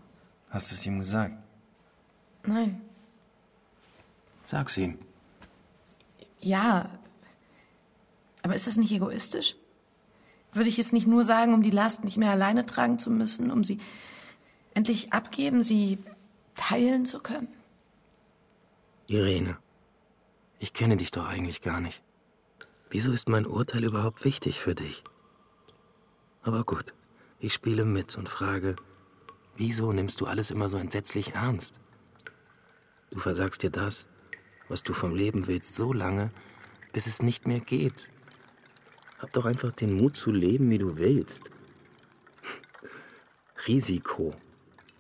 Hast 0.51 0.71
du 0.71 0.75
es 0.77 0.87
ihm 0.87 0.99
gesagt? 0.99 1.35
Nein. 2.45 2.81
Sag's 4.47 4.77
ihm. 4.77 4.99
Ja. 6.41 6.89
Aber 8.43 8.55
ist 8.55 8.69
das 8.69 8.77
nicht 8.77 8.93
egoistisch? 8.93 9.57
Würde 10.57 10.71
ich 10.71 10.79
jetzt 10.79 10.95
nicht 10.95 11.07
nur 11.07 11.23
sagen, 11.23 11.53
um 11.53 11.63
die 11.63 11.71
Last 11.71 12.03
nicht 12.03 12.17
mehr 12.17 12.31
alleine 12.31 12.65
tragen 12.65 12.99
zu 12.99 13.11
müssen, 13.11 13.51
um 13.51 13.63
sie 13.63 13.79
endlich 14.73 15.13
abgeben, 15.13 15.63
sie 15.63 15.99
teilen 16.55 17.05
zu 17.05 17.21
können? 17.21 17.49
Irene, 19.07 19.59
ich 20.59 20.73
kenne 20.73 20.97
dich 20.97 21.11
doch 21.11 21.27
eigentlich 21.27 21.61
gar 21.61 21.83
nicht. 21.83 22.03
Wieso 22.89 23.13
ist 23.13 23.29
mein 23.29 23.47
Urteil 23.47 23.85
überhaupt 23.85 24.25
wichtig 24.25 24.59
für 24.59 24.75
dich? 24.75 25.05
Aber 26.41 26.65
gut, 26.65 26.95
ich 27.39 27.53
spiele 27.53 27.85
mit 27.85 28.17
und 28.17 28.31
frage, 28.31 28.77
wieso 29.57 29.93
nimmst 29.93 30.23
du 30.23 30.25
alles 30.25 30.51
immer 30.51 30.71
so 30.71 30.79
entsetzlich 30.79 31.35
ernst? 31.35 31.81
Du 33.11 33.19
versagst 33.19 33.63
dir 33.63 33.71
das, 33.71 34.09
was 34.71 34.83
du 34.83 34.95
vom 34.95 35.15
Leben 35.15 35.49
willst, 35.49 35.75
so 35.75 35.93
lange, 35.93 36.31
bis 36.95 37.07
es 37.07 37.21
nicht 37.21 37.47
mehr 37.47 37.61
geht. 37.61 38.09
Hab 39.19 39.33
doch 39.33 39.45
einfach 39.45 39.73
den 39.73 39.97
Mut 39.97 40.17
zu 40.17 40.31
leben, 40.31 40.71
wie 40.71 40.79
du 40.79 40.97
willst. 40.97 41.51
Risiko, 43.67 44.35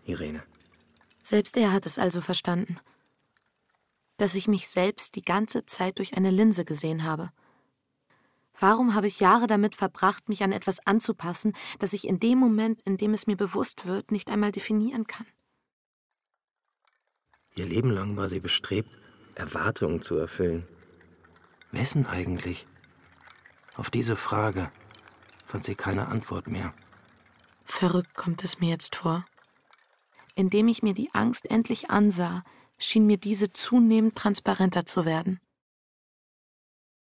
Irene. 0.05 0.43
Selbst 1.21 1.57
er 1.57 1.73
hat 1.73 1.87
es 1.87 1.99
also 1.99 2.21
verstanden. 2.21 2.79
Dass 4.17 4.35
ich 4.35 4.49
mich 4.49 4.69
selbst 4.69 5.17
die 5.17 5.23
ganze 5.23 5.67
Zeit 5.67 5.99
durch 5.99 6.17
eine 6.17 6.31
Linse 6.31 6.65
gesehen 6.65 7.05
habe. 7.05 7.31
Warum 8.59 8.95
habe 8.95 9.07
ich 9.07 9.21
Jahre 9.21 9.47
damit 9.47 9.75
verbracht, 9.75 10.31
mich 10.31 10.43
an 10.43 10.53
etwas 10.53 10.87
anzupassen, 10.87 11.53
das 11.79 11.93
ich 11.93 12.07
in 12.07 12.19
dem 12.19 12.39
Moment, 12.39 12.81
in 12.83 12.97
dem 12.97 13.13
es 13.13 13.27
mir 13.27 13.37
bewusst 13.37 13.85
wird, 13.85 14.11
nicht 14.13 14.31
einmal 14.31 14.53
definieren 14.53 15.07
kann? 15.07 15.27
Ihr 17.55 17.67
Leben 17.67 17.91
lang 17.91 18.17
war 18.17 18.29
sie 18.29 18.41
bestrebt, 18.41 18.97
Erwartungen 19.35 20.01
zu 20.01 20.17
erfüllen. 20.17 20.67
Wessen 21.73 22.07
eigentlich? 22.07 22.67
Auf 23.77 23.91
diese 23.91 24.17
Frage 24.17 24.71
fand 25.45 25.65
sie 25.65 25.75
keine 25.75 26.09
Antwort 26.09 26.49
mehr. 26.49 26.73
Verrückt 27.65 28.15
kommt 28.15 28.43
es 28.43 28.61
mir 28.61 28.71
jetzt 28.71 28.97
vor. 28.97 29.27
Indem 30.35 30.69
ich 30.69 30.83
mir 30.83 30.95
die 30.95 31.15
Angst 31.15 31.51
endlich 31.51 31.91
ansah, 31.91 32.43
schien 32.79 33.07
mir 33.07 33.19
diese 33.19 33.53
zunehmend 33.53 34.17
transparenter 34.17 34.87
zu 34.87 35.05
werden. 35.05 35.41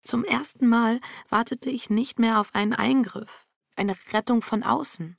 Zum 0.03 0.23
ersten 0.23 0.67
Mal 0.67 1.01
wartete 1.29 1.69
ich 1.69 1.89
nicht 1.89 2.19
mehr 2.19 2.39
auf 2.39 2.53
einen 2.53 2.73
Eingriff, 2.73 3.47
eine 3.75 3.95
Rettung 4.13 4.41
von 4.41 4.63
außen. 4.63 5.17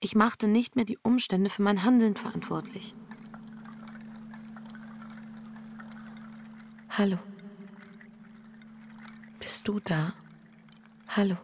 Ich 0.00 0.14
machte 0.14 0.48
nicht 0.48 0.74
mehr 0.74 0.84
die 0.86 0.98
Umstände 1.02 1.50
für 1.50 1.62
mein 1.62 1.84
Handeln 1.84 2.16
verantwortlich. 2.16 2.94
Hallo. 6.90 7.18
Bist 9.42 9.66
du 9.66 9.80
da? 9.80 10.12
Hallo. 11.08 11.36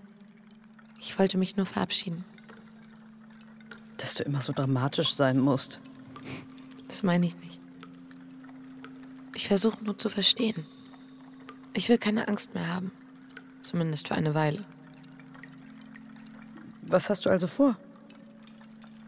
Ich 1.01 1.18
wollte 1.18 1.36
mich 1.36 1.57
nur 1.57 1.66
verabschieden. 1.66 2.24
Dass 3.96 4.14
du 4.14 4.22
immer 4.22 4.40
so 4.40 4.53
dramatisch 4.53 5.14
sein 5.14 5.36
musst. 5.36 5.80
Das 6.86 7.03
meine 7.03 7.26
ich 7.26 7.36
nicht. 7.38 7.61
Ich 9.34 9.49
versuche 9.49 9.82
nur 9.84 9.99
zu 9.99 10.11
verstehen. 10.11 10.64
Ich 11.72 11.88
will 11.88 11.99
keine 11.99 12.28
Angst 12.28 12.55
mehr 12.55 12.72
haben. 12.72 12.92
Zumindest 13.62 14.07
für 14.07 14.14
eine 14.14 14.32
Weile. 14.32 14.64
Was 16.82 17.11
hast 17.11 17.26
du 17.26 17.30
also 17.30 17.49
vor? 17.49 17.76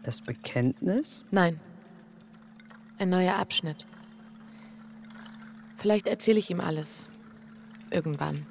Das 0.03 0.19
Bekenntnis? 0.19 1.23
Nein. 1.31 1.61
Ein 2.97 3.09
neuer 3.09 3.35
Abschnitt. 3.35 3.87
Vielleicht 5.77 6.07
erzähle 6.07 6.39
ich 6.39 6.51
ihm 6.51 6.59
alles. 6.59 7.07
Irgendwann. 7.89 8.45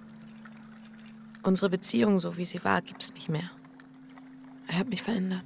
Unsere 1.42 1.70
Beziehung, 1.70 2.18
so 2.18 2.36
wie 2.36 2.44
sie 2.44 2.62
war, 2.64 2.82
gibt's 2.82 3.14
nicht 3.14 3.28
mehr. 3.28 3.50
Er 4.66 4.78
hat 4.78 4.88
mich 4.88 5.02
verändert. 5.02 5.44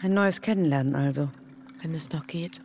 Ein 0.00 0.14
neues 0.14 0.40
Kennenlernen 0.40 0.94
also. 0.94 1.30
Wenn 1.82 1.94
es 1.94 2.10
noch 2.10 2.26
geht. 2.26 2.60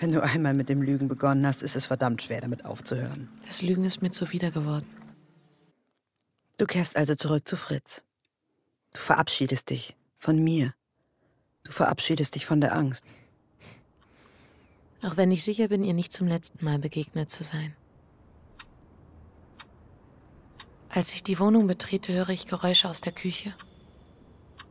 Wenn 0.00 0.12
du 0.12 0.22
einmal 0.22 0.52
mit 0.52 0.68
dem 0.68 0.82
Lügen 0.82 1.08
begonnen 1.08 1.46
hast, 1.46 1.62
ist 1.62 1.76
es 1.76 1.86
verdammt 1.86 2.22
schwer, 2.22 2.40
damit 2.40 2.64
aufzuhören. 2.64 3.28
Das 3.46 3.62
Lügen 3.62 3.84
ist 3.84 4.02
mir 4.02 4.10
zuwider 4.10 4.50
geworden. 4.50 4.86
Du 6.56 6.66
kehrst 6.66 6.96
also 6.96 7.14
zurück 7.14 7.46
zu 7.46 7.56
Fritz. 7.56 8.02
Du 8.92 9.00
verabschiedest 9.00 9.70
dich 9.70 9.96
von 10.18 10.42
mir. 10.42 10.74
Du 11.64 11.72
verabschiedest 11.72 12.34
dich 12.34 12.46
von 12.46 12.60
der 12.60 12.74
Angst. 12.74 13.04
Auch 15.02 15.16
wenn 15.16 15.30
ich 15.30 15.44
sicher 15.44 15.68
bin, 15.68 15.84
ihr 15.84 15.94
nicht 15.94 16.12
zum 16.12 16.28
letzten 16.28 16.64
Mal 16.64 16.78
begegnet 16.78 17.30
zu 17.30 17.44
sein. 17.44 17.74
Als 20.94 21.14
ich 21.14 21.22
die 21.22 21.38
Wohnung 21.38 21.66
betrete, 21.66 22.12
höre 22.12 22.28
ich 22.28 22.46
Geräusche 22.46 22.88
aus 22.88 23.00
der 23.00 23.12
Küche. 23.12 23.54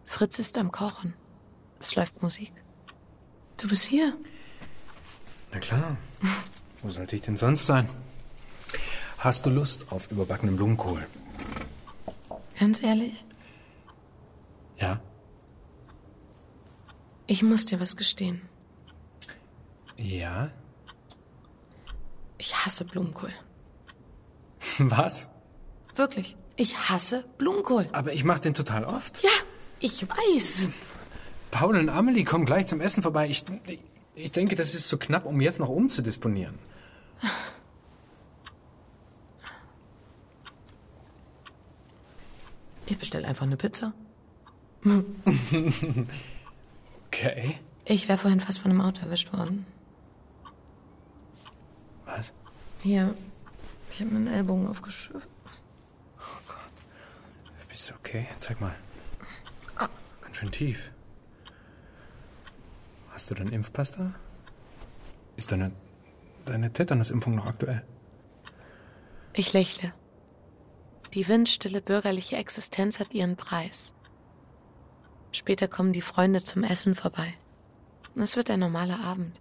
Fritz 0.05 0.37
ist 0.39 0.57
am 0.57 0.71
Kochen. 0.71 1.15
Es 1.79 1.95
läuft 1.95 2.21
Musik. 2.21 2.53
Du 3.57 3.67
bist 3.67 3.83
hier. 3.83 4.15
Na 5.51 5.59
klar. 5.59 5.97
Wo 6.83 6.91
sollte 6.91 7.15
ich 7.15 7.23
denn 7.23 7.37
sonst 7.37 7.65
sein? 7.65 7.89
Hast 9.17 9.45
du 9.45 9.49
Lust 9.49 9.91
auf 9.91 10.11
überbackenen 10.11 10.55
Blumenkohl? 10.55 11.05
Ganz 12.59 12.83
ehrlich, 12.83 13.25
Ja? 14.77 14.99
ich 17.25 17.41
muss 17.41 17.65
dir 17.65 17.79
was 17.79 17.95
gestehen. 17.97 18.41
Ja? 19.97 20.51
Ich 22.37 22.53
hasse 22.55 22.85
Blumenkohl. 22.85 23.33
Was? 24.79 25.27
Wirklich. 26.01 26.35
Ich 26.55 26.89
hasse 26.89 27.23
Blumenkohl. 27.37 27.87
Aber 27.91 28.11
ich 28.11 28.23
mache 28.23 28.41
den 28.41 28.55
total 28.55 28.85
oft. 28.85 29.21
Ja, 29.21 29.29
ich 29.79 30.03
weiß. 30.09 30.71
Paul 31.51 31.77
und 31.77 31.89
Amelie 31.89 32.23
kommen 32.23 32.45
gleich 32.45 32.65
zum 32.65 32.81
Essen 32.81 33.03
vorbei. 33.03 33.29
Ich, 33.29 33.45
ich 34.15 34.31
denke, 34.31 34.55
das 34.55 34.73
ist 34.73 34.87
zu 34.87 34.97
knapp, 34.97 35.27
um 35.27 35.39
jetzt 35.41 35.59
noch 35.59 35.69
umzudisponieren. 35.69 36.57
Ich 42.87 42.97
bestelle 42.97 43.27
einfach 43.27 43.45
eine 43.45 43.57
Pizza. 43.57 43.93
Okay. 47.09 47.59
Ich 47.85 48.07
wäre 48.09 48.17
vorhin 48.17 48.39
fast 48.39 48.57
von 48.57 48.71
einem 48.71 48.81
Auto 48.81 49.05
erwischt 49.05 49.31
worden. 49.33 49.67
Was? 52.05 52.33
Hier. 52.81 53.13
Ich 53.91 54.01
habe 54.01 54.09
meinen 54.09 54.25
Ellbogen 54.25 54.67
aufgeschürft. 54.67 55.29
Bist 57.71 57.89
du 57.89 57.93
okay? 57.93 58.27
Zeig 58.37 58.59
mal. 58.59 58.75
Ganz 60.21 60.35
schön 60.35 60.51
tief. 60.51 60.91
Hast 63.11 63.31
du 63.31 63.33
deinen 63.33 63.53
Impfpass 63.53 63.93
da? 63.93 64.13
Ist 65.37 65.53
deine, 65.53 65.71
deine 66.45 66.73
Tetanusimpfung 66.73 67.35
noch 67.35 67.45
aktuell? 67.45 67.81
Ich 69.31 69.53
lächle. 69.53 69.93
Die 71.13 71.29
windstille 71.29 71.81
bürgerliche 71.81 72.35
Existenz 72.35 72.99
hat 72.99 73.13
ihren 73.13 73.37
Preis. 73.37 73.93
Später 75.31 75.69
kommen 75.69 75.93
die 75.93 76.01
Freunde 76.01 76.43
zum 76.43 76.65
Essen 76.65 76.93
vorbei. 76.93 77.33
Es 78.15 78.35
wird 78.35 78.51
ein 78.51 78.59
normaler 78.59 78.99
Abend, 78.99 79.39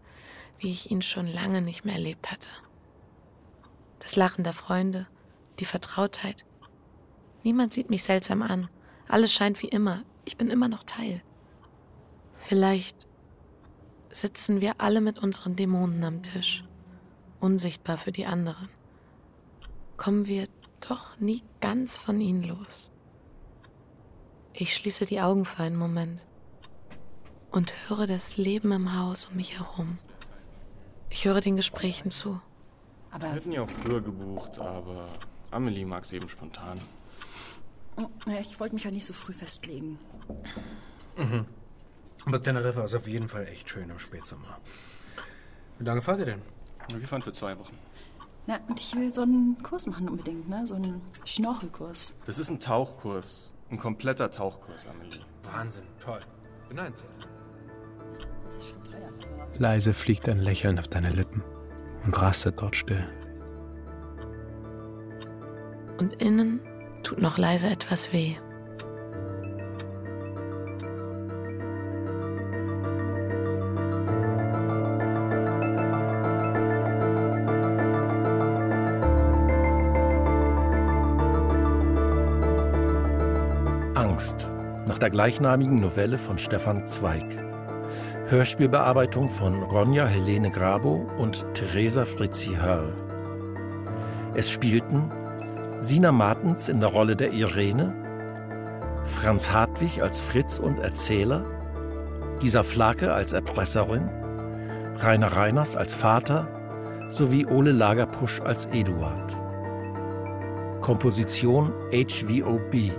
wie 0.60 0.70
ich 0.70 0.92
ihn 0.92 1.02
schon 1.02 1.26
lange 1.26 1.62
nicht 1.62 1.84
mehr 1.84 1.94
erlebt 1.94 2.30
hatte. 2.30 2.48
Das 3.98 4.14
Lachen 4.14 4.44
der 4.44 4.52
Freunde, 4.52 5.08
die 5.58 5.64
Vertrautheit. 5.64 6.44
Niemand 7.42 7.72
sieht 7.72 7.90
mich 7.90 8.02
seltsam 8.02 8.42
an. 8.42 8.68
Alles 9.08 9.32
scheint 9.32 9.62
wie 9.62 9.68
immer. 9.68 10.04
Ich 10.24 10.36
bin 10.36 10.50
immer 10.50 10.68
noch 10.68 10.84
Teil. 10.84 11.22
Vielleicht 12.36 13.06
sitzen 14.10 14.60
wir 14.60 14.74
alle 14.78 15.00
mit 15.00 15.18
unseren 15.18 15.56
Dämonen 15.56 16.02
am 16.04 16.22
Tisch, 16.22 16.64
unsichtbar 17.38 17.98
für 17.98 18.12
die 18.12 18.26
anderen. 18.26 18.68
Kommen 19.96 20.26
wir 20.26 20.46
doch 20.80 21.18
nie 21.18 21.42
ganz 21.60 21.96
von 21.96 22.20
ihnen 22.20 22.42
los. 22.42 22.90
Ich 24.52 24.74
schließe 24.74 25.06
die 25.06 25.20
Augen 25.20 25.44
für 25.44 25.62
einen 25.62 25.76
Moment 25.76 26.26
und 27.50 27.72
höre 27.88 28.06
das 28.06 28.36
Leben 28.36 28.72
im 28.72 28.98
Haus 28.98 29.26
um 29.26 29.36
mich 29.36 29.58
herum. 29.58 29.98
Ich 31.08 31.24
höre 31.24 31.40
den 31.40 31.56
Gesprächen 31.56 32.10
zu. 32.10 32.40
Wir 33.18 33.32
hätten 33.32 33.52
ja 33.52 33.62
auch 33.62 33.70
früher 33.70 34.00
gebucht, 34.00 34.58
aber 34.58 35.08
Amelie 35.50 35.84
mag 35.84 36.04
es 36.04 36.12
eben 36.12 36.28
spontan. 36.28 36.80
Naja, 38.26 38.40
ich 38.40 38.58
wollte 38.60 38.74
mich 38.74 38.84
ja 38.84 38.90
nicht 38.90 39.06
so 39.06 39.12
früh 39.12 39.32
festlegen. 39.32 39.98
Aber 42.24 42.42
Teneriffa 42.42 42.84
ist 42.84 42.94
auf 42.94 43.08
jeden 43.08 43.28
Fall 43.28 43.46
echt 43.46 43.68
schön 43.68 43.90
im 43.90 43.98
Spätsommer. 43.98 44.58
Wie 45.78 45.84
lange 45.84 46.02
fahrt 46.02 46.20
ihr 46.20 46.26
denn? 46.26 46.42
Wir 46.94 47.08
fahren 47.08 47.22
für 47.22 47.32
zwei 47.32 47.58
Wochen. 47.58 47.76
Na, 48.46 48.58
und 48.68 48.80
ich 48.80 48.94
will 48.94 49.10
so 49.10 49.22
einen 49.22 49.62
Kurs 49.62 49.86
machen 49.86 50.08
unbedingt, 50.08 50.48
ne? 50.48 50.66
So 50.66 50.74
einen 50.74 51.00
Schnorchelkurs. 51.24 52.14
Das 52.26 52.38
ist 52.38 52.48
ein 52.50 52.60
Tauchkurs. 52.60 53.50
Ein 53.70 53.78
kompletter 53.78 54.30
Tauchkurs, 54.30 54.86
Amelie. 54.86 55.20
Wahnsinn, 55.44 55.84
toll. 56.02 56.20
Beneidenswert. 56.68 57.28
Das 58.44 58.56
ist 58.56 58.68
schon 58.68 58.84
teuer. 58.84 59.10
Leise 59.56 59.92
fliegt 59.92 60.28
ein 60.28 60.40
Lächeln 60.40 60.78
auf 60.78 60.88
deine 60.88 61.10
Lippen 61.10 61.42
und 62.04 62.20
rastet 62.20 62.60
dort 62.60 62.76
still. 62.76 63.06
Und 65.98 66.14
innen 66.14 66.60
tut 67.02 67.20
noch 67.20 67.38
leise 67.38 67.68
etwas 67.68 68.12
weh. 68.12 68.36
Angst 83.94 84.48
nach 84.86 84.98
der 84.98 85.10
gleichnamigen 85.10 85.80
Novelle 85.80 86.18
von 86.18 86.38
Stefan 86.38 86.86
Zweig. 86.86 87.24
Hörspielbearbeitung 88.28 89.28
von 89.28 89.62
Ronja 89.62 90.06
Helene 90.06 90.50
Grabo 90.50 91.06
und 91.18 91.44
Theresa 91.54 92.04
Fritzi 92.04 92.50
Hörl. 92.54 92.92
Es 94.34 94.50
spielten 94.50 95.10
Sina 95.80 96.12
Martens 96.12 96.68
in 96.68 96.80
der 96.80 96.90
Rolle 96.90 97.16
der 97.16 97.32
Irene, 97.32 97.94
Franz 99.04 99.50
Hartwig 99.50 100.02
als 100.02 100.20
Fritz 100.20 100.58
und 100.58 100.78
Erzähler, 100.78 101.42
Gisa 102.38 102.62
Flake 102.62 103.12
als 103.12 103.32
Erpresserin, 103.32 104.08
Rainer 104.98 105.34
Reiners 105.34 105.76
als 105.76 105.94
Vater 105.94 106.46
sowie 107.08 107.46
Ole 107.46 107.72
Lagerpusch 107.72 108.42
als 108.42 108.66
Eduard. 108.66 109.36
Komposition 110.82 111.72
HVOB. 111.92 112.92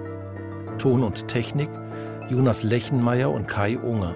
Ton 0.80 1.04
und 1.04 1.28
Technik 1.28 1.70
Jonas 2.30 2.64
Lechenmeier 2.64 3.30
und 3.30 3.48
Kai 3.48 3.78
Unger. 3.78 4.16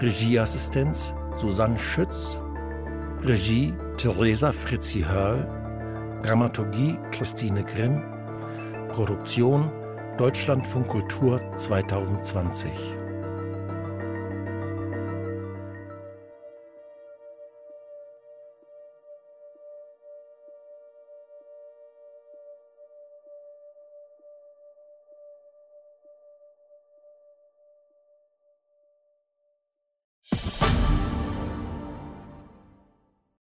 Regieassistenz 0.00 1.12
Susanne 1.36 1.78
Schütz. 1.78 2.40
Regie 3.22 3.74
Theresa 3.96 4.52
Fritzi 4.52 5.00
Hörl. 5.00 5.57
Dramaturgie 6.22 6.98
Christine 7.12 7.64
Grimm. 7.64 8.02
Produktion 8.90 9.70
Deutschlandfunk 10.18 10.88
Kultur 10.88 11.40
2020. 11.56 12.70